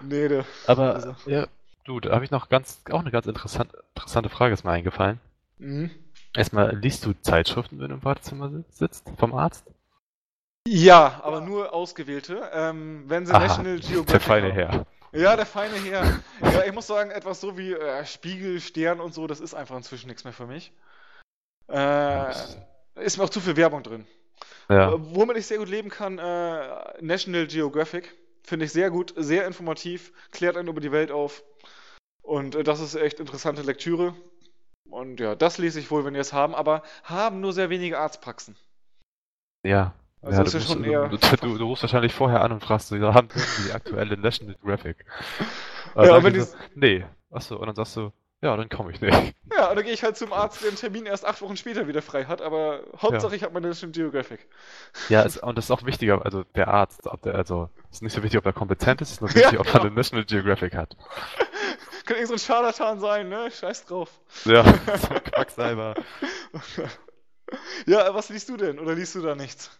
Nee, 0.00 0.28
der. 0.28 0.44
Aber 0.66 0.94
Also. 0.94 1.14
ja, 1.26 1.46
du, 1.84 2.00
da 2.00 2.12
habe 2.14 2.24
ich 2.24 2.30
noch 2.30 2.48
ganz, 2.48 2.80
auch 2.90 3.00
eine 3.00 3.10
ganz 3.10 3.26
interessant, 3.26 3.72
interessante 3.94 4.28
Frage 4.30 4.54
ist 4.54 4.64
mir 4.64 4.70
eingefallen. 4.70 5.20
Mhm. 5.58 5.90
Erstmal, 6.34 6.74
liest 6.76 7.04
du 7.04 7.12
Zeitschriften, 7.20 7.80
wenn 7.80 7.88
du 7.88 7.94
im 7.96 8.04
Wartezimmer 8.04 8.48
sit- 8.50 8.72
sitzt, 8.74 9.10
vom 9.18 9.34
Arzt? 9.34 9.64
Ja, 10.66 11.20
aber 11.22 11.40
nur 11.42 11.72
ausgewählte. 11.74 12.48
Ähm, 12.52 13.04
wenn 13.08 13.26
sie 13.26 13.32
Aha, 13.34 13.40
National 13.46 13.78
Geographic 13.78 14.06
der 14.06 14.20
feine 14.20 14.48
haben. 14.48 14.54
Herr. 14.54 14.86
Ja, 15.12 15.36
der 15.36 15.46
feine 15.46 15.76
Herr. 15.76 16.20
Ja, 16.42 16.64
ich 16.64 16.72
muss 16.72 16.86
sagen, 16.86 17.10
etwas 17.10 17.40
so 17.40 17.56
wie 17.56 17.72
äh, 17.72 18.04
Spiegel, 18.04 18.60
Stern 18.60 19.00
und 19.00 19.14
so, 19.14 19.26
das 19.26 19.40
ist 19.40 19.54
einfach 19.54 19.76
inzwischen 19.76 20.08
nichts 20.08 20.24
mehr 20.24 20.32
für 20.32 20.46
mich. 20.46 20.72
Äh, 21.68 22.30
ist 22.96 23.16
mir 23.16 23.24
auch 23.24 23.30
zu 23.30 23.40
viel 23.40 23.56
Werbung 23.56 23.82
drin. 23.82 24.06
Ja, 24.68 24.92
Äh, 24.92 24.96
Womit 25.14 25.36
ich 25.36 25.46
sehr 25.46 25.58
gut 25.58 25.68
leben 25.68 25.88
kann, 25.90 26.18
äh, 26.18 27.02
National 27.02 27.46
Geographic. 27.46 28.14
Finde 28.44 28.64
ich 28.64 28.72
sehr 28.72 28.90
gut, 28.90 29.12
sehr 29.16 29.46
informativ, 29.46 30.12
klärt 30.30 30.56
einen 30.56 30.68
über 30.68 30.80
die 30.80 30.92
Welt 30.92 31.10
auf. 31.10 31.42
Und 32.22 32.54
äh, 32.54 32.64
das 32.64 32.80
ist 32.80 32.94
echt 32.94 33.20
interessante 33.20 33.62
Lektüre. 33.62 34.14
Und 34.90 35.20
ja, 35.20 35.34
das 35.34 35.58
lese 35.58 35.80
ich 35.80 35.90
wohl, 35.90 36.04
wenn 36.04 36.14
die 36.14 36.20
es 36.20 36.32
haben, 36.32 36.54
aber 36.54 36.82
haben 37.04 37.40
nur 37.40 37.52
sehr 37.52 37.68
wenige 37.70 37.98
Arztpraxen. 37.98 38.56
ja. 39.64 39.94
Also 40.22 40.38
ja, 40.38 40.44
ist 40.44 40.54
du, 40.54 40.58
ja 40.58 40.64
schon 40.64 40.78
musst- 40.78 40.90
eher. 40.90 41.08
du, 41.08 41.58
du, 41.58 41.64
rufst 41.64 41.82
wahrscheinlich 41.84 42.12
vorher 42.12 42.42
an 42.42 42.52
und 42.52 42.62
fragst 42.62 42.88
so, 42.88 42.96
ja, 42.96 43.14
haben 43.14 43.28
die 43.66 43.72
aktuelle 43.72 44.16
National 44.16 44.54
Geographic? 44.56 45.04
Ja, 45.94 46.02
dann 46.04 46.14
aber 46.16 46.30
die 46.30 46.40
so, 46.42 46.54
nee. 46.74 47.04
Achso, 47.30 47.56
und 47.56 47.66
dann 47.66 47.74
sagst 47.74 47.96
du, 47.96 48.12
ja, 48.40 48.56
dann 48.56 48.68
komme 48.68 48.92
ich 48.92 49.00
nicht. 49.00 49.34
Ja, 49.56 49.70
und 49.70 49.76
dann 49.76 49.84
gehe 49.84 49.94
ich 49.94 50.04
halt 50.04 50.16
zum 50.16 50.32
Arzt, 50.32 50.60
der 50.62 50.68
einen 50.68 50.76
Termin 50.76 51.06
erst 51.06 51.24
acht 51.24 51.40
Wochen 51.42 51.56
später 51.56 51.88
wieder 51.88 52.02
frei 52.02 52.26
hat, 52.26 52.40
aber 52.40 52.82
Hauptsache 52.96 53.34
ich 53.34 53.42
habe 53.42 53.54
meine 53.54 53.66
National 53.66 53.92
Geographic. 53.92 54.46
Ja, 55.08 55.24
es, 55.24 55.38
und 55.38 55.58
das 55.58 55.64
ist 55.64 55.70
auch 55.72 55.84
wichtiger, 55.84 56.24
also 56.24 56.44
der 56.54 56.68
Arzt, 56.68 57.08
ob 57.08 57.22
der, 57.22 57.34
also, 57.34 57.68
es 57.90 57.96
ist 57.96 58.02
nicht 58.02 58.12
so 58.12 58.22
wichtig, 58.22 58.38
ob 58.38 58.46
er 58.46 58.52
kompetent 58.52 59.00
ist, 59.00 59.08
es 59.08 59.14
ist 59.14 59.20
nur 59.22 59.30
Ja, 59.34 59.36
wichtig, 59.36 59.58
ob 59.58 59.66
er 59.66 59.72
genau. 59.72 59.84
eine 59.86 59.94
National 59.94 60.24
Geographic 60.26 60.76
hat. 60.76 60.96
Kann 62.04 62.16
irgend 62.16 62.28
so 62.28 62.34
ein 62.34 62.38
Scharlatan 62.38 63.00
sein, 63.00 63.28
ne? 63.28 63.50
Scheiß 63.50 63.86
drauf. 63.86 64.10
Ja, 64.44 64.62
so 64.62 65.08
ein 65.14 65.24
Quacksalber. 65.24 65.94
Ja, 67.86 68.14
was 68.14 68.28
liest 68.28 68.48
du 68.48 68.56
denn? 68.56 68.78
Oder 68.78 68.94
liest 68.94 69.14
du 69.16 69.22
da 69.22 69.34
nichts? 69.34 69.70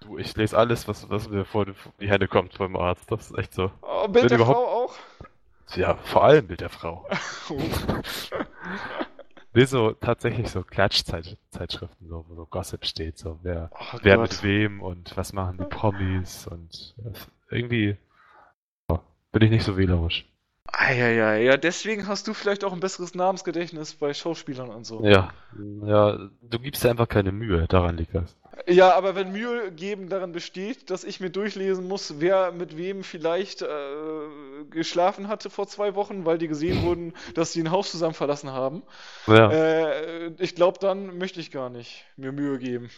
Du, 0.00 0.18
ich 0.18 0.36
lese 0.36 0.56
alles, 0.56 0.86
was, 0.88 1.08
was 1.10 1.28
mir 1.28 1.44
vor 1.44 1.66
die, 1.66 2.08
Hände 2.08 2.28
kommt 2.28 2.54
vom 2.54 2.76
Arzt. 2.76 3.10
Das 3.10 3.30
ist 3.30 3.38
echt 3.38 3.54
so. 3.54 3.70
Oh, 3.82 4.06
Bild 4.08 4.24
Wenn 4.24 4.28
der 4.28 4.38
überhaupt- 4.38 4.56
Frau 4.58 4.84
auch? 4.84 4.94
Ja, 5.76 5.94
vor 5.96 6.24
allem 6.24 6.46
Bild 6.46 6.60
der 6.60 6.68
Frau. 6.70 7.06
Oh. 7.50 7.58
Nee, 9.54 9.64
so 9.64 9.92
tatsächlich 9.92 10.50
so 10.50 10.62
Klatschzeitschriften, 10.62 12.08
so, 12.08 12.26
wo 12.28 12.34
so 12.34 12.44
Gossip 12.44 12.84
steht, 12.84 13.16
so 13.16 13.38
wer, 13.42 13.70
Oh 13.72 13.98
wer 14.02 14.16
Gott. 14.16 14.30
mit 14.32 14.42
wem 14.42 14.82
und 14.82 15.16
was 15.16 15.32
machen 15.32 15.56
die 15.56 15.64
Promis 15.64 16.46
und 16.46 16.94
das, 16.98 17.26
irgendwie 17.50 17.96
ja, 18.90 19.00
bin 19.32 19.42
ich 19.42 19.50
nicht 19.50 19.64
so 19.64 19.78
wählerisch. 19.78 20.26
Eieiei, 20.66 21.42
ja, 21.44 21.56
deswegen 21.56 22.06
hast 22.06 22.28
du 22.28 22.34
vielleicht 22.34 22.64
auch 22.64 22.74
ein 22.74 22.80
besseres 22.80 23.14
Namensgedächtnis 23.14 23.94
bei 23.94 24.12
Schauspielern 24.12 24.68
und 24.68 24.84
so. 24.84 25.02
Ja, 25.06 25.30
ja, 25.84 26.18
du 26.42 26.58
gibst 26.58 26.84
dir 26.84 26.90
einfach 26.90 27.08
keine 27.08 27.32
Mühe, 27.32 27.66
daran 27.66 27.96
liegt 27.96 28.14
das. 28.14 28.36
Ja, 28.66 28.94
aber 28.94 29.14
wenn 29.14 29.32
Mühe 29.32 29.70
geben 29.70 30.08
darin 30.08 30.32
besteht, 30.32 30.90
dass 30.90 31.04
ich 31.04 31.20
mir 31.20 31.30
durchlesen 31.30 31.86
muss, 31.86 32.20
wer 32.20 32.52
mit 32.52 32.76
wem 32.76 33.04
vielleicht 33.04 33.62
äh, 33.62 33.66
geschlafen 34.70 35.28
hatte 35.28 35.50
vor 35.50 35.68
zwei 35.68 35.94
Wochen, 35.94 36.24
weil 36.24 36.38
die 36.38 36.48
gesehen 36.48 36.82
wurden, 36.82 37.12
dass 37.34 37.52
sie 37.52 37.60
ein 37.60 37.70
Haus 37.70 37.90
zusammen 37.90 38.14
verlassen 38.14 38.50
haben, 38.50 38.82
Ja, 39.26 39.50
äh, 39.50 40.32
ich 40.38 40.54
glaube, 40.54 40.78
dann 40.80 41.18
möchte 41.18 41.40
ich 41.40 41.50
gar 41.50 41.68
nicht 41.68 42.04
mir 42.16 42.32
Mühe 42.32 42.58
geben. 42.58 42.90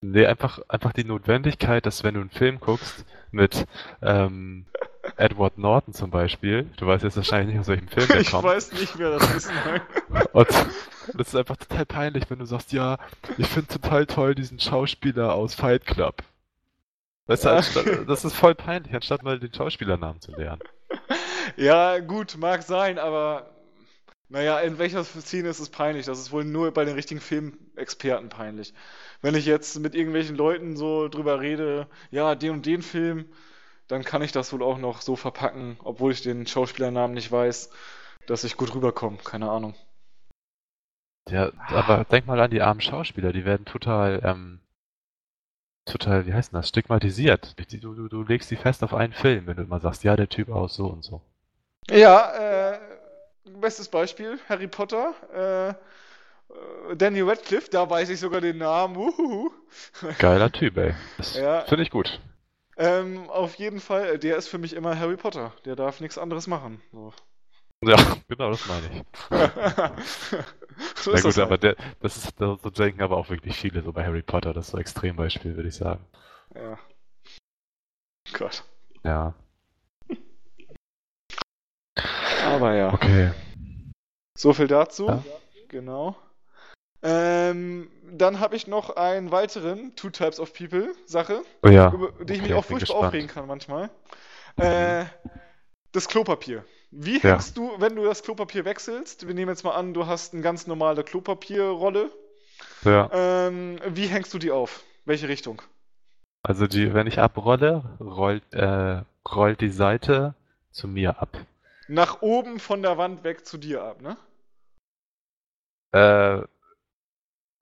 Nee, 0.00 0.26
einfach, 0.26 0.60
einfach 0.68 0.92
die 0.92 1.04
Notwendigkeit, 1.04 1.84
dass 1.84 2.04
wenn 2.04 2.14
du 2.14 2.20
einen 2.20 2.30
Film 2.30 2.60
guckst 2.60 3.04
mit 3.32 3.66
ähm, 4.00 4.66
Edward 5.18 5.58
Norton 5.58 5.92
zum 5.94 6.10
Beispiel, 6.10 6.70
du 6.76 6.86
weißt 6.86 7.04
jetzt 7.04 7.16
wahrscheinlich 7.16 7.54
nicht, 7.54 7.60
aus 7.60 7.68
welchem 7.68 7.88
Film 7.88 8.06
der 8.08 8.20
Ich 8.20 8.30
kommt. 8.30 8.44
weiß 8.44 8.72
nicht, 8.72 8.98
wer 8.98 9.10
das 9.18 9.34
ist. 9.34 9.50
Und 10.32 10.48
das 11.14 11.28
ist 11.28 11.34
einfach 11.34 11.56
total 11.56 11.86
peinlich, 11.86 12.24
wenn 12.30 12.38
du 12.38 12.44
sagst, 12.44 12.72
ja, 12.72 12.98
ich 13.36 13.46
finde 13.46 13.68
total 13.68 14.06
toll 14.06 14.34
diesen 14.34 14.60
Schauspieler 14.60 15.34
aus 15.34 15.54
Fight 15.54 15.86
Club. 15.86 16.22
Weißt 17.26 17.44
du, 17.44 17.50
anstatt, 17.50 18.08
das 18.08 18.24
ist 18.24 18.34
voll 18.34 18.54
peinlich, 18.54 18.94
anstatt 18.94 19.22
mal 19.22 19.38
den 19.38 19.52
Schauspielernamen 19.52 20.20
zu 20.20 20.32
lernen. 20.32 20.62
Ja, 21.56 21.98
gut, 21.98 22.36
mag 22.36 22.62
sein, 22.62 22.98
aber 22.98 23.50
naja, 24.28 24.60
in 24.60 24.78
welcher 24.78 25.02
Szene 25.04 25.48
ist 25.48 25.60
es 25.60 25.70
peinlich? 25.70 26.04
Das 26.06 26.18
ist 26.18 26.30
wohl 26.30 26.44
nur 26.44 26.70
bei 26.72 26.84
den 26.84 26.94
richtigen 26.94 27.20
Filmexperten 27.20 28.28
peinlich. 28.28 28.74
Wenn 29.22 29.34
ich 29.34 29.46
jetzt 29.46 29.78
mit 29.80 29.94
irgendwelchen 29.94 30.36
Leuten 30.36 30.76
so 30.76 31.08
drüber 31.08 31.40
rede, 31.40 31.86
ja, 32.10 32.34
den 32.34 32.50
und 32.52 32.66
den 32.66 32.82
Film, 32.82 33.24
dann 33.88 34.04
kann 34.04 34.22
ich 34.22 34.32
das 34.32 34.52
wohl 34.52 34.62
auch 34.62 34.78
noch 34.78 35.00
so 35.00 35.16
verpacken, 35.16 35.78
obwohl 35.82 36.12
ich 36.12 36.22
den 36.22 36.46
Schauspielernamen 36.46 37.14
nicht 37.14 37.32
weiß, 37.32 37.70
dass 38.26 38.44
ich 38.44 38.56
gut 38.56 38.74
rüberkomme. 38.74 39.18
Keine 39.24 39.50
Ahnung. 39.50 39.74
Ja, 41.30 41.50
aber 41.68 42.04
denk 42.04 42.26
mal 42.26 42.40
an 42.40 42.50
die 42.50 42.62
armen 42.62 42.80
Schauspieler, 42.80 43.32
die 43.32 43.44
werden 43.44 43.66
total, 43.66 44.20
ähm, 44.24 44.60
total, 45.84 46.26
wie 46.26 46.32
heißt 46.32 46.52
denn 46.52 46.58
das, 46.58 46.68
stigmatisiert. 46.68 47.54
Du, 47.82 47.94
du, 47.94 48.08
du 48.08 48.22
legst 48.22 48.50
die 48.50 48.56
fest 48.56 48.82
auf 48.82 48.94
einen 48.94 49.12
Film, 49.12 49.46
wenn 49.46 49.56
du 49.56 49.62
immer 49.62 49.80
sagst, 49.80 50.04
ja, 50.04 50.16
der 50.16 50.28
Typ 50.28 50.48
aus 50.50 50.74
so 50.74 50.86
und 50.86 51.02
so. 51.02 51.20
Ja, 51.90 52.72
äh, 52.72 52.78
bestes 53.44 53.88
Beispiel, 53.88 54.38
Harry 54.48 54.68
Potter, 54.68 55.14
äh, 55.34 55.68
äh, 56.90 56.96
Daniel 56.96 57.28
Radcliffe, 57.28 57.70
da 57.70 57.88
weiß 57.88 58.08
ich 58.10 58.20
sogar 58.20 58.40
den 58.40 58.58
Namen. 58.58 58.96
Uhuhu. 58.96 59.50
Geiler 60.18 60.50
Typ, 60.50 60.76
ey. 60.76 60.94
Das 61.16 61.34
Ja. 61.34 61.62
finde 61.62 61.82
ich 61.82 61.90
gut. 61.90 62.20
Ähm, 62.78 63.28
auf 63.28 63.56
jeden 63.56 63.80
Fall, 63.80 64.14
äh, 64.14 64.18
der 64.18 64.36
ist 64.36 64.48
für 64.48 64.58
mich 64.58 64.72
immer 64.74 64.98
Harry 64.98 65.16
Potter. 65.16 65.52
Der 65.64 65.76
darf 65.76 66.00
nichts 66.00 66.16
anderes 66.16 66.46
machen. 66.46 66.80
So. 66.92 67.12
Ja, 67.84 67.96
genau, 68.28 68.50
das 68.50 68.66
meine 68.66 68.86
ich. 68.86 69.02
so 70.96 71.12
Na 71.12 71.20
gut, 71.20 71.24
das 71.24 71.38
aber 71.38 71.50
halt. 71.50 71.62
der, 71.64 71.76
das 72.00 72.16
ist, 72.16 72.38
so 72.38 72.56
denken 72.56 73.02
aber 73.02 73.16
auch 73.16 73.28
wirklich 73.30 73.56
viele 73.56 73.82
so 73.82 73.92
bei 73.92 74.04
Harry 74.04 74.22
Potter, 74.22 74.52
das 74.54 74.66
ist 74.66 74.70
so 74.72 74.76
ein 74.76 74.80
Extrembeispiel, 74.80 75.56
würde 75.56 75.68
ich 75.68 75.74
sagen. 75.74 76.04
Ja. 76.54 76.78
Gott. 78.32 78.64
Ja, 79.04 79.34
Aber 82.44 82.74
ja. 82.74 82.92
okay. 82.92 83.32
So 84.36 84.52
viel 84.52 84.68
dazu. 84.68 85.06
Ja. 85.06 85.22
Genau. 85.68 86.16
Ähm, 87.02 87.90
dann 88.12 88.40
habe 88.40 88.56
ich 88.56 88.66
noch 88.66 88.96
einen 88.96 89.30
weiteren 89.30 89.94
Two 89.96 90.10
Types 90.10 90.40
of 90.40 90.52
People 90.52 90.94
Sache, 91.06 91.42
Oh 91.62 91.68
ja. 91.68 91.92
über 91.92 92.12
die 92.24 92.34
ich 92.34 92.42
mich 92.42 92.50
Okay, 92.50 92.54
auch 92.54 92.64
furchtbar 92.64 92.78
gespannt. 92.80 93.04
aufregen 93.06 93.28
kann 93.28 93.46
manchmal. 93.46 93.90
Äh, 94.58 95.04
das 95.92 96.08
Klopapier. 96.08 96.64
Wie 96.90 97.18
Ja. 97.22 97.32
hängst 97.32 97.56
du, 97.56 97.72
wenn 97.78 97.96
du 97.96 98.04
das 98.04 98.22
Klopapier 98.22 98.64
wechselst? 98.64 99.26
Wir 99.26 99.34
nehmen 99.34 99.50
jetzt 99.50 99.64
mal 99.64 99.72
an, 99.74 99.94
du 99.94 100.06
hast 100.06 100.32
eine 100.32 100.42
ganz 100.42 100.66
normale 100.66 101.04
Klopapierrolle. 101.04 102.10
Ja. 102.84 103.10
Ähm, 103.12 103.78
wie 103.86 104.06
hängst 104.06 104.32
du 104.34 104.38
die 104.38 104.50
auf? 104.50 104.82
Welche 105.04 105.28
Richtung? 105.28 105.62
Also 106.42 106.66
die, 106.66 106.94
wenn 106.94 107.06
ich 107.06 107.18
abrolle, 107.18 107.82
rollt, 108.00 108.42
äh, 108.54 109.02
rollt 109.28 109.60
die 109.60 109.70
Seite 109.70 110.34
zu 110.70 110.88
mir 110.88 111.20
ab. 111.20 111.36
Nach 111.88 112.22
oben 112.22 112.60
von 112.60 112.82
der 112.82 112.96
Wand 112.98 113.24
weg 113.24 113.46
zu 113.46 113.58
dir 113.58 113.82
ab, 113.82 114.00
ne? 114.02 114.16
Äh, 115.92 116.42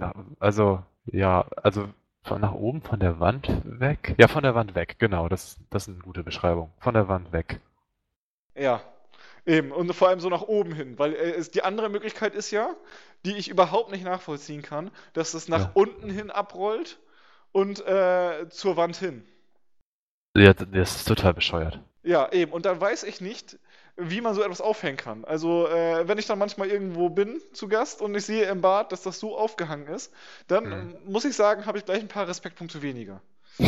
ja, 0.01 0.13
also, 0.41 0.83
ja, 1.07 1.47
also 1.63 1.89
von 2.23 2.41
nach 2.41 2.53
oben, 2.53 2.83
von 2.83 3.01
der 3.01 3.21
Wand 3.21 3.49
weg? 3.65 4.15
Ja, 4.19 4.29
von 4.29 4.43
der 4.43 4.55
Wand 4.55 4.75
weg, 4.75 4.97
genau, 4.99 5.29
das, 5.29 5.59
das 5.71 5.85
ist 5.89 5.95
eine 5.95 6.03
gute 6.03 6.23
Beschreibung. 6.25 6.73
Von 6.81 6.95
der 6.95 7.09
Wand 7.09 7.33
weg. 7.33 7.61
Ja, 8.55 8.81
eben. 9.45 9.71
Und 9.73 9.93
vor 9.95 10.09
allem 10.09 10.21
so 10.21 10.29
nach 10.29 10.43
oben 10.43 10.73
hin, 10.75 10.99
weil 10.99 11.15
äh, 11.15 11.33
es, 11.33 11.51
die 11.51 11.63
andere 11.63 11.89
Möglichkeit 11.89 12.35
ist 12.35 12.51
ja, 12.51 12.75
die 13.25 13.37
ich 13.37 13.49
überhaupt 13.49 13.91
nicht 13.91 14.05
nachvollziehen 14.05 14.63
kann, 14.63 14.91
dass 15.13 15.35
es 15.35 15.49
nach 15.49 15.67
Ja. 15.67 15.71
unten 15.75 16.11
hin 16.11 16.31
abrollt 16.31 16.99
und 17.53 17.85
äh, 17.87 18.49
zur 18.49 18.77
Wand 18.77 18.97
hin. 18.97 19.27
Ja, 20.37 20.53
das 20.53 20.97
ist 20.97 21.09
total 21.09 21.35
bescheuert. 21.35 21.81
Ja, 22.03 22.31
eben. 22.33 22.53
Und 22.53 22.67
dann 22.67 22.81
weiß 22.81 23.03
ich 23.05 23.21
nicht, 23.21 23.59
wie 23.97 24.21
man 24.21 24.35
so 24.35 24.43
etwas 24.43 24.61
aufhängen 24.61 24.97
kann. 24.99 25.25
Also, 25.25 25.69
äh, 25.69 26.07
wenn 26.07 26.19
ich 26.19 26.27
dann 26.27 26.39
manchmal 26.39 26.69
irgendwo 26.69 27.09
bin 27.09 27.41
zu 27.53 27.67
Gast 27.69 28.03
und 28.03 28.15
ich 28.15 28.27
sehe 28.27 28.45
im 28.45 28.61
Bad, 28.61 28.93
dass 28.93 29.03
das 29.03 29.19
so 29.19 29.39
aufgehangen 29.39 29.87
ist, 29.89 30.13
dann 30.49 30.65
Mhm. 30.65 30.95
muss 31.07 31.25
ich 31.25 31.35
sagen, 31.35 31.65
habe 31.67 31.79
ich 31.79 31.85
gleich 31.85 32.01
ein 32.01 32.09
paar 32.09 32.29
Respektpunkte 32.29 32.83
weniger. 32.83 33.21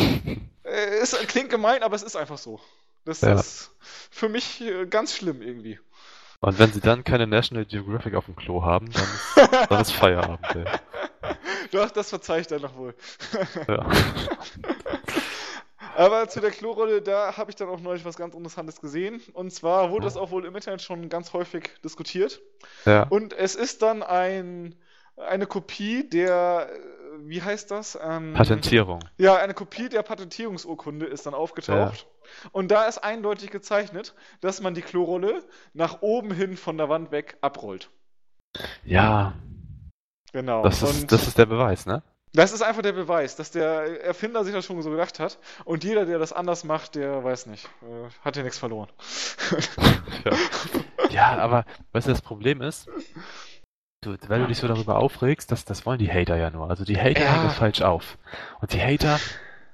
Äh, 0.63 0.97
es 1.01 1.17
klingt 1.27 1.49
gemein, 1.49 1.81
aber 1.81 1.95
es 1.95 2.03
ist 2.03 2.15
einfach 2.15 2.37
so. 2.37 2.59
Das 3.05 3.21
Ja. 3.21 3.33
ist 3.33 3.71
für 4.11 4.29
mich 4.29 4.61
äh, 4.61 4.85
ganz 4.85 5.15
schlimm 5.15 5.41
irgendwie. 5.41 5.79
Und 6.41 6.59
wenn 6.59 6.71
sie 6.71 6.79
dann 6.81 7.03
keine 7.03 7.25
National 7.25 7.65
Geographic 7.65 8.13
auf 8.13 8.25
dem 8.25 8.35
Klo 8.35 8.61
haben, 8.63 8.91
dann 8.91 9.03
ist, 9.03 9.71
dann 9.71 9.81
ist 9.81 9.91
Feierabend, 9.93 10.45
ey. 10.55 10.65
Doch, 11.71 11.89
das 11.91 12.09
verzeih 12.09 12.41
ich 12.41 12.47
dann 12.47 12.61
noch 12.61 12.75
wohl. 12.77 12.93
Ja. 13.67 13.89
Aber 15.99 16.29
zu 16.29 16.39
der 16.39 16.51
Klorolle, 16.51 17.01
da 17.01 17.35
habe 17.35 17.49
ich 17.51 17.57
dann 17.57 17.67
auch 17.67 17.81
neulich 17.81 18.05
was 18.05 18.15
ganz 18.15 18.33
Interessantes 18.33 18.79
gesehen. 18.79 19.21
Und 19.33 19.51
zwar 19.51 19.91
wurde 19.91 20.03
Ja. 20.03 20.07
das 20.07 20.17
auch 20.17 20.31
wohl 20.31 20.45
im 20.45 20.55
Internet 20.55 20.81
schon 20.81 21.09
ganz 21.09 21.33
häufig 21.33 21.71
diskutiert. 21.83 22.41
Ja. 22.85 23.03
Und 23.09 23.33
es 23.33 23.55
ist 23.55 23.81
dann 23.81 24.01
ein, 24.01 24.75
eine 25.17 25.45
Kopie 25.45 26.07
der, 26.09 26.69
wie 27.19 27.41
heißt 27.41 27.69
das? 27.71 27.99
Ähm, 28.01 28.33
Patentierung. 28.33 29.01
Ja, 29.17 29.35
eine 29.35 29.53
Kopie 29.53 29.89
der 29.89 30.03
Patentierungsurkunde 30.03 31.05
ist 31.05 31.25
dann 31.25 31.33
aufgetaucht. 31.33 32.07
Und 32.53 32.69
da 32.71 32.85
ist 32.85 32.99
eindeutig 32.99 33.49
gezeichnet, 33.51 34.15
dass 34.39 34.61
man 34.61 34.75
die 34.75 34.81
Klorolle 34.83 35.43
nach 35.73 36.01
oben 36.01 36.31
hin 36.31 36.55
von 36.55 36.77
der 36.77 36.87
Wand 36.87 37.11
weg 37.11 37.37
abrollt. 37.41 37.89
Ja, 38.85 39.33
Genau. 40.31 40.61
das 40.63 40.81
ist, 40.81 41.01
Und 41.01 41.11
das 41.11 41.27
ist 41.27 41.37
der 41.37 41.47
Beweis, 41.47 41.85
ne? 41.87 42.03
Das 42.33 42.51
ist 42.51 42.61
einfach 42.61 42.81
der 42.81 42.91
Beweis, 42.93 43.35
dass 43.35 43.51
der 43.51 44.03
Erfinder 44.03 44.43
sich 44.43 44.53
das 44.53 44.65
schon 44.65 44.81
so 44.81 44.91
gedacht 44.91 45.19
hat. 45.19 45.37
Und 45.65 45.83
jeder, 45.83 46.05
der 46.05 46.19
das 46.19 46.31
anders 46.33 46.63
macht, 46.63 46.95
der 46.95 47.23
weiß 47.23 47.47
nicht, 47.47 47.65
äh, 47.81 48.09
hat 48.23 48.35
ja 48.37 48.43
nichts 48.43 48.59
verloren. 48.59 48.89
Ja. 50.25 50.31
ja, 51.09 51.37
aber 51.39 51.65
weißt 51.93 52.07
du, 52.07 52.11
das 52.11 52.21
Problem 52.21 52.61
ist, 52.61 52.87
du, 54.01 54.15
weil 54.27 54.41
du 54.41 54.47
dich 54.47 54.57
so 54.57 54.67
darüber 54.67 54.97
aufregst, 54.97 55.51
das, 55.51 55.65
das 55.65 55.85
wollen 55.85 55.99
die 55.99 56.11
Hater 56.11 56.35
ja 56.37 56.49
nur. 56.49 56.69
Also 56.69 56.83
die 56.83 56.97
Hater 56.97 57.21
Ja. 57.21 57.31
hängen 57.33 57.47
es 57.47 57.55
falsch 57.55 57.81
auf. 57.81 58.17
Und 58.61 58.73
die 58.73 58.81
Hater, 58.81 59.19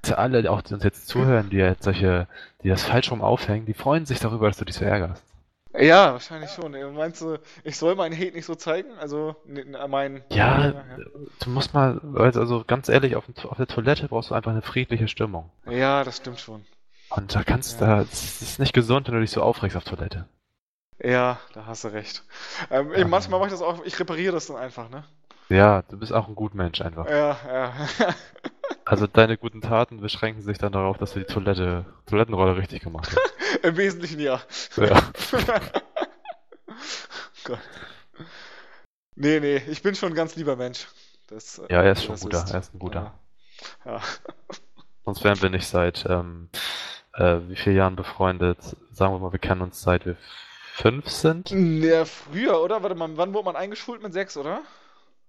also 0.04 0.16
alle, 0.16 0.50
auch 0.52 0.62
die 0.62 0.74
uns 0.76 0.84
jetzt 0.84 1.08
zuhören, 1.08 1.50
die 1.50 1.58
jetzt 1.58 1.84
solche, 1.84 2.28
die 2.64 2.70
das 2.70 2.84
falsch 2.84 3.12
rum 3.12 3.22
aufhängen, 3.22 3.66
die 3.66 3.74
freuen 3.74 4.06
sich 4.06 4.20
darüber, 4.20 4.48
dass 4.48 4.58
du 4.58 4.66
dich 4.66 4.76
so 4.76 4.86
ärgerst. 4.86 5.24
Ja, 5.80 6.14
wahrscheinlich 6.14 6.52
schon. 6.52 6.72
Meinst 6.94 7.22
du, 7.22 7.38
ich 7.64 7.78
soll 7.78 7.96
meinen 7.96 8.16
Hate 8.16 8.32
nicht 8.34 8.46
so 8.46 8.56
zeigen? 8.56 8.92
Also, 9.00 9.36
ne, 9.46 9.66
ne, 9.66 9.88
mein. 9.88 10.24
Ja, 10.30 10.74
du 11.40 11.50
musst 11.50 11.74
mal, 11.74 12.00
also 12.16 12.40
also 12.40 12.64
ganz 12.66 12.90
ehrlich, 12.90 13.16
auf, 13.16 13.26
auf 13.46 13.58
der 13.58 13.68
Toilette 13.68 14.08
brauchst 14.08 14.30
du 14.30 14.36
einfach 14.36 14.52
eine 14.52 14.62
friedliche 14.62 15.08
Stimmung. 15.08 15.52
Ja, 15.70 16.04
das 16.04 16.18
stimmt 16.18 16.40
schon. 16.40 16.66
Und 17.10 17.36
da 17.36 17.44
kannst 17.44 17.80
Ja. 17.80 17.88
da, 17.98 18.02
es 18.02 18.42
ist 18.42 18.60
nicht 18.60 18.74
gesund, 18.74 19.08
wenn 19.08 19.16
du 19.16 19.22
dich 19.22 19.32
so 19.32 19.42
aufregst 19.42 19.78
auf 19.78 19.84
Toilette. 19.84 20.28
Ja, 21.04 21.40
da 21.54 21.66
hast 21.66 21.84
du 21.84 21.90
recht. 21.90 22.24
Ähm, 22.72 22.92
Ja. 22.92 23.00
eben, 23.00 23.10
manchmal 23.10 23.40
mache 23.40 23.50
ich 23.50 23.54
das 23.54 23.62
auch, 23.62 23.84
ich 23.86 24.00
repariere 24.00 24.34
das 24.34 24.48
dann 24.48 24.56
einfach, 24.58 24.90
ne? 24.90 25.04
Ja, 25.50 25.84
du 25.84 25.98
bist 26.00 26.12
auch 26.14 26.28
ein 26.28 26.36
Gutmensch 26.36 26.82
einfach. 26.82 27.08
Ja, 27.08 27.38
ja. 27.48 27.74
Also 28.86 29.08
deine 29.08 29.38
guten 29.38 29.62
Taten 29.62 30.00
beschränken 30.00 30.42
sich 30.42 30.58
dann 30.58 30.72
darauf, 30.72 30.98
dass 30.98 31.14
du 31.14 31.20
die 31.20 31.26
Toilette, 31.26 31.86
Toilettenrolle 32.06 32.58
richtig 32.58 32.82
gemacht 32.84 33.10
hast. 33.10 33.20
Im 33.64 33.78
Wesentlichen 33.78 34.20
ja. 34.20 34.42
Ja. 34.78 35.02
Gott. 37.44 37.60
Nee, 39.16 39.40
nee, 39.40 39.58
ich 39.70 39.82
bin 39.82 39.96
schon 39.96 40.10
ein 40.12 40.16
ganz 40.16 40.36
lieber 40.36 40.56
Mensch. 40.56 40.88
Das, 41.28 41.60
äh, 41.60 41.68
Ja, 41.74 41.82
er 41.84 41.94
ist 41.94 42.04
schon 42.04 42.14
das 42.16 42.22
guter, 42.22 42.44
ist- 42.44 42.52
er 42.52 42.60
ist 42.60 42.74
ein 42.76 42.80
guter. 42.80 43.14
Ja. 43.86 43.94
ja. 43.94 44.02
Sonst 45.06 45.24
wären 45.24 45.42
wir 45.42 45.50
nicht 45.50 45.68
seit 45.68 46.06
ähm, 46.10 46.50
äh, 47.14 47.38
wie 47.48 47.56
vielen 47.56 47.76
Jahren 47.78 47.96
befreundet? 47.96 48.58
Sagen 48.92 49.14
wir 49.14 49.20
mal, 49.20 49.32
wir 49.32 49.40
kennen 49.40 49.62
uns 49.62 49.82
seit 49.82 50.06
wir 50.06 50.18
fünf 50.74 51.08
sind. 51.10 51.52
Ja, 51.52 52.06
früher, 52.06 52.60
oder? 52.62 52.82
Warte 52.84 52.96
mal, 52.96 53.10
wann 53.16 53.34
wurde 53.34 53.46
man 53.46 53.56
eingeschult 53.56 54.02
mit 54.04 54.14
sechs, 54.14 54.36
oder? 54.36 54.62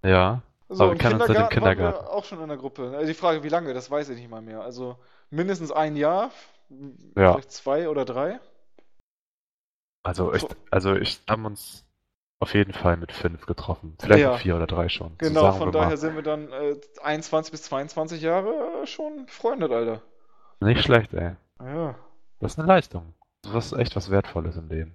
Ja. 0.02 0.42
So, 0.68 0.84
Aber 0.84 0.92
wir 0.94 0.98
kennen 0.98 1.14
uns 1.20 1.26
seit 1.28 1.36
dem 1.36 1.48
Kindergarten 1.48 1.96
waren 1.98 2.04
wir 2.06 2.12
auch 2.12 2.24
schon 2.24 2.40
in 2.42 2.48
der 2.48 2.56
Gruppe. 2.56 2.92
Also 2.94 3.06
die 3.06 3.14
Frage, 3.14 3.42
wie 3.44 3.48
lange, 3.48 3.72
das 3.72 3.90
weiß 3.90 4.08
ich 4.08 4.18
nicht 4.18 4.30
mal 4.30 4.42
mehr. 4.42 4.62
Also 4.62 4.96
mindestens 5.30 5.70
ein 5.70 5.94
Jahr, 5.96 6.30
Ja. 6.70 7.32
vielleicht 7.34 7.52
zwei 7.52 7.88
oder 7.88 8.04
drei. 8.04 8.40
Also 10.02 10.32
ich, 10.34 10.46
also 10.70 10.94
ich 10.94 11.20
haben 11.28 11.44
uns 11.46 11.84
auf 12.38 12.54
jeden 12.54 12.72
Fall 12.72 12.96
mit 12.96 13.12
fünf 13.12 13.46
getroffen. 13.46 13.96
Vielleicht 14.00 14.20
Ja. 14.22 14.34
auch 14.34 14.38
vier 14.38 14.56
oder 14.56 14.66
drei 14.66 14.88
schon. 14.88 15.10
So 15.20 15.28
Genau, 15.28 15.52
von 15.52 15.72
daher 15.72 15.90
mal. 15.90 15.96
sind 15.96 16.14
wir 16.16 16.22
dann 16.22 16.52
äh, 16.52 16.76
21 17.02 17.50
bis 17.52 17.62
22 17.64 18.20
Jahre 18.22 18.86
schon 18.86 19.26
befreundet, 19.26 19.72
Alter. 19.72 20.02
Nicht 20.60 20.82
schlecht, 20.82 21.12
ey. 21.14 21.36
Ja, 21.60 21.94
Das 22.40 22.52
ist 22.52 22.58
eine 22.58 22.68
Leistung. 22.68 23.14
Das 23.42 23.66
ist 23.66 23.78
echt 23.78 23.96
was 23.96 24.10
Wertvolles 24.10 24.56
im 24.56 24.68
Leben. 24.68 24.94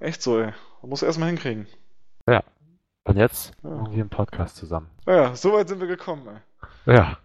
echt 0.00 0.20
so, 0.22 0.38
ey. 0.40 0.52
Man 0.82 0.90
muss 0.90 1.02
erstmal 1.02 1.28
hinkriegen. 1.28 1.66
Und 3.04 3.16
jetzt 3.16 3.52
Ja. 3.62 3.70
machen 3.70 3.92
wir 3.94 4.00
einen 4.00 4.10
Podcast 4.10 4.56
zusammen. 4.56 4.88
Naja, 5.06 5.34
so 5.34 5.52
weit 5.52 5.68
sind 5.68 5.80
wir 5.80 5.88
gekommen, 5.88 6.28
ey. 6.86 6.94
Ja. 6.94 7.18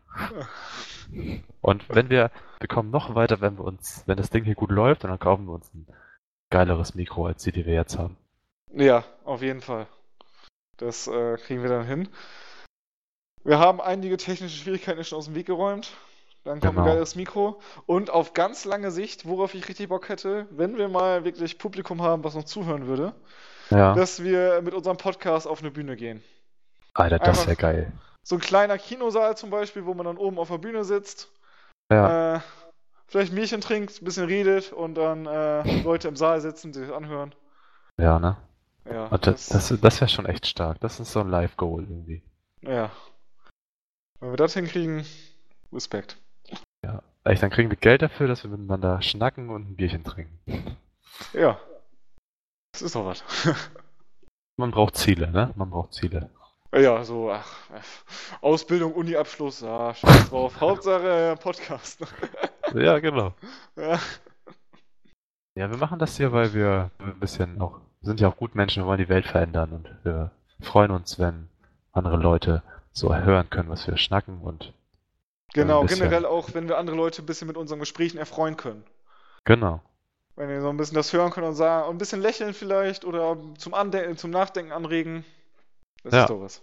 Und 1.61 1.87
wenn 1.89 2.09
wir, 2.09 2.31
wir 2.59 2.67
kommen 2.67 2.89
noch 2.91 3.15
weiter, 3.15 3.41
wenn 3.41 3.57
wir 3.57 3.63
uns, 3.63 4.03
wenn 4.07 4.17
das 4.17 4.29
Ding 4.29 4.43
hier 4.43 4.55
gut 4.55 4.71
läuft, 4.71 5.03
dann 5.03 5.19
kaufen 5.19 5.45
wir 5.45 5.53
uns 5.53 5.73
ein 5.73 5.87
geileres 6.49 6.95
Mikro 6.95 7.27
als 7.27 7.43
die, 7.43 7.51
die 7.51 7.65
wir 7.65 7.73
jetzt 7.73 7.97
haben. 7.97 8.17
Ja, 8.73 9.03
auf 9.23 9.41
jeden 9.41 9.61
Fall. 9.61 9.87
Das 10.77 11.07
äh, 11.07 11.37
kriegen 11.37 11.61
wir 11.61 11.69
dann 11.69 11.85
hin. 11.85 12.09
Wir 13.43 13.59
haben 13.59 13.79
einige 13.79 14.17
technische 14.17 14.57
Schwierigkeiten 14.57 15.03
schon 15.03 15.17
aus 15.17 15.25
dem 15.25 15.35
Weg 15.35 15.45
geräumt. 15.47 15.91
Dann 16.43 16.59
kommt 16.59 16.73
Genau. 16.75 16.81
ein 16.81 16.87
geiles 16.93 17.15
Mikro. 17.15 17.61
Und 17.85 18.09
auf 18.09 18.33
ganz 18.33 18.65
lange 18.65 18.91
Sicht, 18.91 19.25
worauf 19.25 19.53
ich 19.53 19.67
richtig 19.67 19.89
Bock 19.89 20.09
hätte, 20.09 20.47
wenn 20.51 20.77
wir 20.77 20.89
mal 20.89 21.23
wirklich 21.23 21.57
Publikum 21.57 22.01
haben, 22.01 22.23
was 22.23 22.35
uns 22.35 22.49
zuhören 22.49 22.87
würde, 22.87 23.13
Ja. 23.69 23.93
dass 23.93 24.23
wir 24.23 24.61
mit 24.61 24.73
unserem 24.73 24.97
Podcast 24.97 25.47
auf 25.47 25.59
eine 25.61 25.71
Bühne 25.71 25.95
gehen. 25.95 26.23
Alter, 26.93 27.19
das 27.19 27.45
wäre 27.45 27.55
geil. 27.57 27.91
So 28.23 28.35
ein 28.35 28.41
kleiner 28.41 28.77
Kinosaal 28.77 29.37
zum 29.37 29.49
Beispiel, 29.49 29.85
wo 29.85 29.93
man 29.93 30.05
dann 30.05 30.17
oben 30.17 30.37
auf 30.39 30.49
der 30.49 30.57
Bühne 30.57 30.83
sitzt, 30.83 31.29
Ja. 31.91 32.35
äh, 32.35 32.39
vielleicht 33.07 33.31
ein 33.31 33.35
Bierchen 33.35 33.61
trinkt, 33.61 34.01
ein 34.01 34.05
bisschen 34.05 34.25
redet 34.25 34.73
und 34.73 34.95
dann 34.95 35.25
äh, 35.25 35.81
Leute 35.83 36.07
im 36.07 36.15
Saal 36.15 36.41
sitzen, 36.41 36.71
die 36.73 36.81
das 36.81 36.91
anhören. 36.91 37.33
Ja, 37.99 38.19
ne? 38.19 38.37
Ja, 38.89 39.05
Und 39.07 39.27
das, 39.27 39.47
das, 39.47 39.73
das 39.81 40.01
wäre 40.01 40.09
schon 40.09 40.25
echt 40.25 40.47
stark. 40.47 40.79
Das 40.79 40.99
ist 40.99 41.11
so 41.11 41.19
ein 41.19 41.29
Live-Goal 41.29 41.83
irgendwie. 41.83 42.21
ja. 42.61 42.89
Wenn 44.19 44.31
wir 44.31 44.37
das 44.37 44.55
hinkriegen, 44.55 45.05
Respekt. 45.71 46.17
Ja. 46.83 47.03
Echt, 47.23 47.43
dann 47.43 47.51
kriegen 47.51 47.69
wir 47.69 47.77
Geld 47.77 48.01
dafür, 48.01 48.27
dass 48.27 48.43
wir 48.43 48.49
miteinander 48.49 48.99
schnacken 49.03 49.49
und 49.51 49.69
ein 49.69 49.75
Bierchen 49.75 50.03
trinken. 50.03 50.75
Ja. 51.33 51.59
Das 52.77 52.83
ist 52.83 52.95
doch 52.95 53.07
was. 53.07 53.23
Man 54.57 54.69
braucht 54.69 54.97
Ziele, 54.97 55.31
ne? 55.31 55.51
Man 55.55 55.71
braucht 55.71 55.95
Ziele. 55.95 56.29
Ja, 56.71 57.03
so, 57.03 57.31
ach, 57.31 57.71
äh, 57.71 57.79
Ausbildung, 58.41 58.93
Uni-Abschluss, 58.93 59.63
ah, 59.63 59.95
scheiß 59.95 60.29
drauf. 60.29 60.53
Hauptsache 60.61 61.31
äh, 61.31 61.35
Podcast. 61.35 62.05
Ja, 62.75 62.99
genau. 62.99 63.33
ja. 63.77 63.97
Ja, 65.55 65.71
wir 65.71 65.77
machen 65.77 65.97
das 65.97 66.17
hier, 66.17 66.33
weil 66.33 66.53
wir 66.53 66.91
ein 66.99 67.19
bisschen 67.19 67.59
auch, 67.61 67.79
wir 68.01 68.07
sind 68.09 68.19
ja 68.19 68.27
auch 68.27 68.35
gut 68.35 68.53
Menschen, 68.53 68.83
wir 68.83 68.87
wollen 68.87 68.99
die 68.99 69.09
Welt 69.09 69.25
verändern 69.25 69.71
und 69.71 69.89
wir 70.03 70.29
freuen 70.59 70.91
uns, 70.91 71.17
wenn 71.17 71.49
andere 71.93 72.17
Leute 72.17 72.61
so 72.91 73.15
hören 73.15 73.49
können, 73.49 73.69
was 73.69 73.87
wir 73.87 73.97
schnacken 73.97 74.41
und 74.41 74.73
Genau, 75.53 75.85
generell 75.85 76.25
auch, 76.27 76.53
wenn 76.53 76.67
wir 76.67 76.77
andere 76.77 76.95
Leute 76.97 77.23
ein 77.23 77.25
bisschen 77.25 77.47
mit 77.47 77.57
unseren 77.57 77.79
Gesprächen 77.79 78.19
erfreuen 78.19 78.57
können. 78.57 78.83
genau. 79.45 79.81
Wenn 80.37 80.49
wir 80.49 80.61
so 80.61 80.69
ein 80.69 80.77
bisschen 80.77 80.95
das 80.95 81.11
hören 81.13 81.31
können 81.31 81.47
und 81.47 81.55
sagen, 81.55 81.89
ein 81.89 81.97
bisschen 81.97 82.21
lächeln 82.21 82.53
vielleicht 82.53 83.03
oder 83.05 83.37
zum, 83.57 83.73
Andenken, 83.73 84.17
zum 84.17 84.29
Nachdenken 84.29 84.71
anregen. 84.71 85.25
Das 86.03 86.13
Ja. 86.13 86.21
ist 86.21 86.29
doch 86.29 86.39
was. 86.41 86.61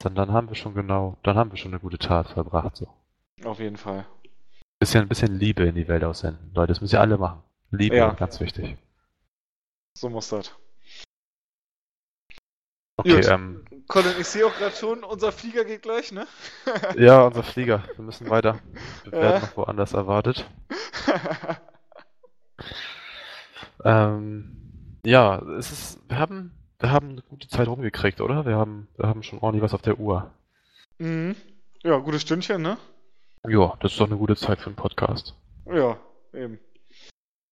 Dann, 0.00 0.16
dann 0.16 0.32
haben 0.32 0.48
wir 0.48 0.56
schon 0.56 0.74
genau, 0.74 1.16
dann 1.22 1.36
haben 1.36 1.52
wir 1.52 1.58
schon 1.58 1.72
eine 1.72 1.80
gute 1.80 1.96
Tat 1.98 2.28
verbracht. 2.28 2.76
So. 2.76 2.88
Auf 3.44 3.60
jeden 3.60 3.76
Fall. 3.76 4.04
Bisschen, 4.80 5.02
ein 5.02 5.08
bisschen 5.08 5.38
Liebe 5.38 5.64
in 5.64 5.76
die 5.76 5.86
Welt 5.88 6.02
aussenden. 6.04 6.50
Leute, 6.54 6.72
das 6.72 6.80
müssen 6.80 6.96
ja 6.96 7.00
alle 7.00 7.16
machen. 7.18 7.42
Liebe, 7.70 7.96
Ja. 7.96 8.10
ganz 8.12 8.40
wichtig. 8.40 8.76
So 9.96 10.10
muss 10.10 10.28
das. 10.28 10.52
Okay, 12.98 13.14
Gut. 13.20 13.26
ähm, 13.28 13.64
Colin, 13.88 14.14
ich 14.18 14.26
sehe 14.26 14.44
auch 14.44 14.54
gerade 14.56 14.74
schon, 14.74 15.04
unser 15.04 15.30
Flieger 15.30 15.64
geht 15.64 15.82
gleich, 15.82 16.10
ne? 16.12 16.26
ja, 16.96 17.22
unser 17.26 17.42
Flieger, 17.44 17.84
wir 17.94 18.04
müssen 18.04 18.28
weiter. 18.28 18.58
Wir 19.04 19.12
werden 19.12 19.42
noch 19.42 19.56
woanders 19.56 19.92
erwartet. 19.92 20.50
Ähm, 23.84 24.98
ja, 25.04 25.38
es 25.58 25.70
ist, 25.70 26.00
wir 26.08 26.18
haben, 26.18 26.52
wir 26.78 26.90
haben 26.90 27.10
eine 27.10 27.22
gute 27.22 27.48
Zeit 27.48 27.68
rumgekriegt, 27.68 28.20
oder? 28.20 28.44
Wir 28.46 28.56
haben, 28.56 28.88
wir 28.96 29.08
haben 29.08 29.22
schon 29.22 29.38
ordentlich 29.38 29.62
was 29.62 29.74
auf 29.74 29.82
der 29.82 29.98
Uhr. 29.98 30.30
mhm. 30.98 31.36
Ja, 31.82 31.98
gutes 31.98 32.22
Stündchen, 32.22 32.62
ne? 32.62 32.78
Ja, 33.46 33.74
das 33.80 33.92
ist 33.92 34.00
doch 34.00 34.06
eine 34.06 34.16
gute 34.16 34.34
Zeit 34.34 34.58
für 34.58 34.66
einen 34.66 34.76
Podcast. 34.76 35.36
Ja, 35.66 35.96
eben. 36.32 36.58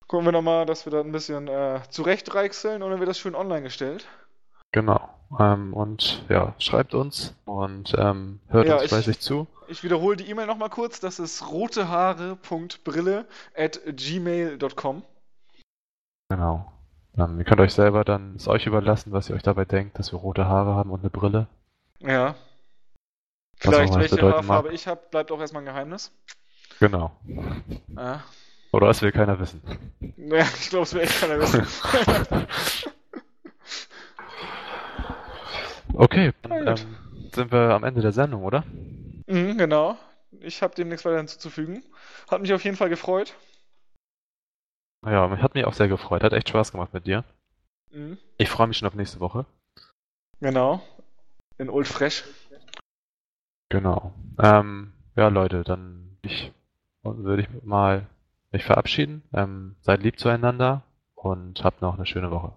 Gucken 0.08 0.26
wir 0.26 0.32
nochmal, 0.32 0.66
dass 0.66 0.86
wir 0.86 0.90
da 0.90 1.00
ein 1.00 1.12
bisschen 1.12 1.46
äh, 1.46 1.80
zurechtreichseln 1.88 2.82
und 2.82 2.90
dann 2.90 2.98
wird 2.98 3.08
das 3.08 3.18
schön 3.18 3.36
online 3.36 3.62
gestellt. 3.62 4.06
Genau. 4.74 5.08
Ähm, 5.38 5.72
und 5.72 6.24
ja, 6.28 6.52
schreibt 6.58 6.94
uns 6.94 7.32
und 7.44 7.94
ähm, 7.96 8.40
hört 8.48 8.66
Ja, 8.66 8.78
uns 8.80 8.88
fleißig 8.88 9.20
zu. 9.20 9.46
Ich 9.68 9.84
wiederhole 9.84 10.16
die 10.16 10.28
E-Mail 10.28 10.48
nochmal 10.48 10.68
kurz. 10.68 10.98
Das 10.98 11.20
ist 11.20 11.48
rotehaare.brille 11.48 13.24
at 13.56 13.80
gmail.com. 13.86 15.04
Genau. 16.28 16.72
Ähm, 17.16 17.38
ihr 17.38 17.44
könnt 17.44 17.60
euch 17.60 17.72
selber 17.72 18.02
dann, 18.02 18.34
ist 18.34 18.48
euch 18.48 18.66
überlassen, 18.66 19.12
was 19.12 19.30
ihr 19.30 19.36
euch 19.36 19.44
dabei 19.44 19.64
denkt, 19.64 19.96
dass 20.00 20.10
wir 20.10 20.18
rote 20.18 20.46
Haare 20.46 20.74
haben 20.74 20.90
und 20.90 21.02
eine 21.02 21.10
Brille. 21.10 21.46
Ja. 22.00 22.34
Vielleicht 23.56 23.94
welche 23.94 24.20
Haarfarbe 24.20 24.72
ich 24.72 24.88
habe, 24.88 25.00
bleibt 25.08 25.30
auch 25.30 25.38
erstmal 25.38 25.62
ein 25.62 25.66
Geheimnis. 25.66 26.10
Genau. 26.80 27.12
Ja, 27.96 28.24
Oder 28.72 28.88
das 28.88 29.02
will 29.02 29.12
keiner 29.12 29.38
wissen. 29.38 29.62
ja 30.16 30.44
ich 30.60 30.70
glaube, 30.70 30.82
es 30.82 30.94
will 30.94 31.02
echt 31.02 31.20
keiner 31.20 31.38
wissen. 31.38 31.64
Okay, 35.96 36.32
dann 36.42 36.66
ähm, 36.66 36.96
sind 37.32 37.52
wir 37.52 37.70
am 37.70 37.84
Ende 37.84 38.00
der 38.00 38.12
Sendung, 38.12 38.44
oder? 38.44 38.64
mhm, 39.26 39.56
genau. 39.56 39.96
Ich 40.40 40.62
habe 40.62 40.74
dem 40.74 40.88
nichts 40.88 41.04
weiter 41.04 41.18
hinzuzufügen. 41.18 41.84
Hat 42.28 42.40
mich 42.40 42.52
auf 42.52 42.64
jeden 42.64 42.76
Fall 42.76 42.88
gefreut. 42.88 43.34
Ja, 45.06 45.30
hat 45.38 45.54
mich 45.54 45.64
auch 45.64 45.74
sehr 45.74 45.88
gefreut. 45.88 46.22
Hat 46.24 46.32
echt 46.32 46.48
Spaß 46.48 46.72
gemacht 46.72 46.92
mit 46.92 47.06
dir. 47.06 47.24
Mhm. 47.92 48.18
Ich 48.38 48.50
freue 48.50 48.66
mich 48.66 48.78
schon 48.78 48.88
auf 48.88 48.94
nächste 48.94 49.20
Woche. 49.20 49.46
Genau. 50.40 50.82
In 51.58 51.70
Old 51.70 51.86
Fresh. 51.86 52.24
Genau. 53.68 54.12
Ähm, 54.38 54.92
ja, 55.16 55.28
Leute, 55.28 55.62
dann 55.62 56.18
ich, 56.22 56.52
würde 57.02 57.42
ich 57.42 57.62
mal 57.62 58.06
mich 58.50 58.64
verabschieden. 58.64 59.22
Ähm, 59.32 59.76
seid 59.80 60.02
lieb 60.02 60.18
zueinander 60.18 60.82
und 61.14 61.62
habt 61.62 61.82
noch 61.82 61.94
eine 61.94 62.06
schöne 62.06 62.30
Woche. 62.30 62.52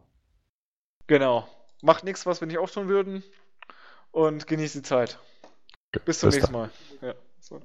Genau. 1.07 1.47
Macht 1.81 2.03
nichts, 2.03 2.25
was 2.25 2.41
wir 2.41 2.47
nicht 2.47 2.57
auch 2.57 2.69
tun 2.69 2.87
würden. 2.87 3.23
Und 4.11 4.47
genießt 4.47 4.75
die 4.75 4.81
Zeit. 4.81 5.19
Bis 6.05 6.19
zum 6.19 6.29
Bis 6.29 6.35
nächsten 6.35 6.53
Mal. 6.53 6.71
Ja. 7.01 7.13
So. 7.39 7.61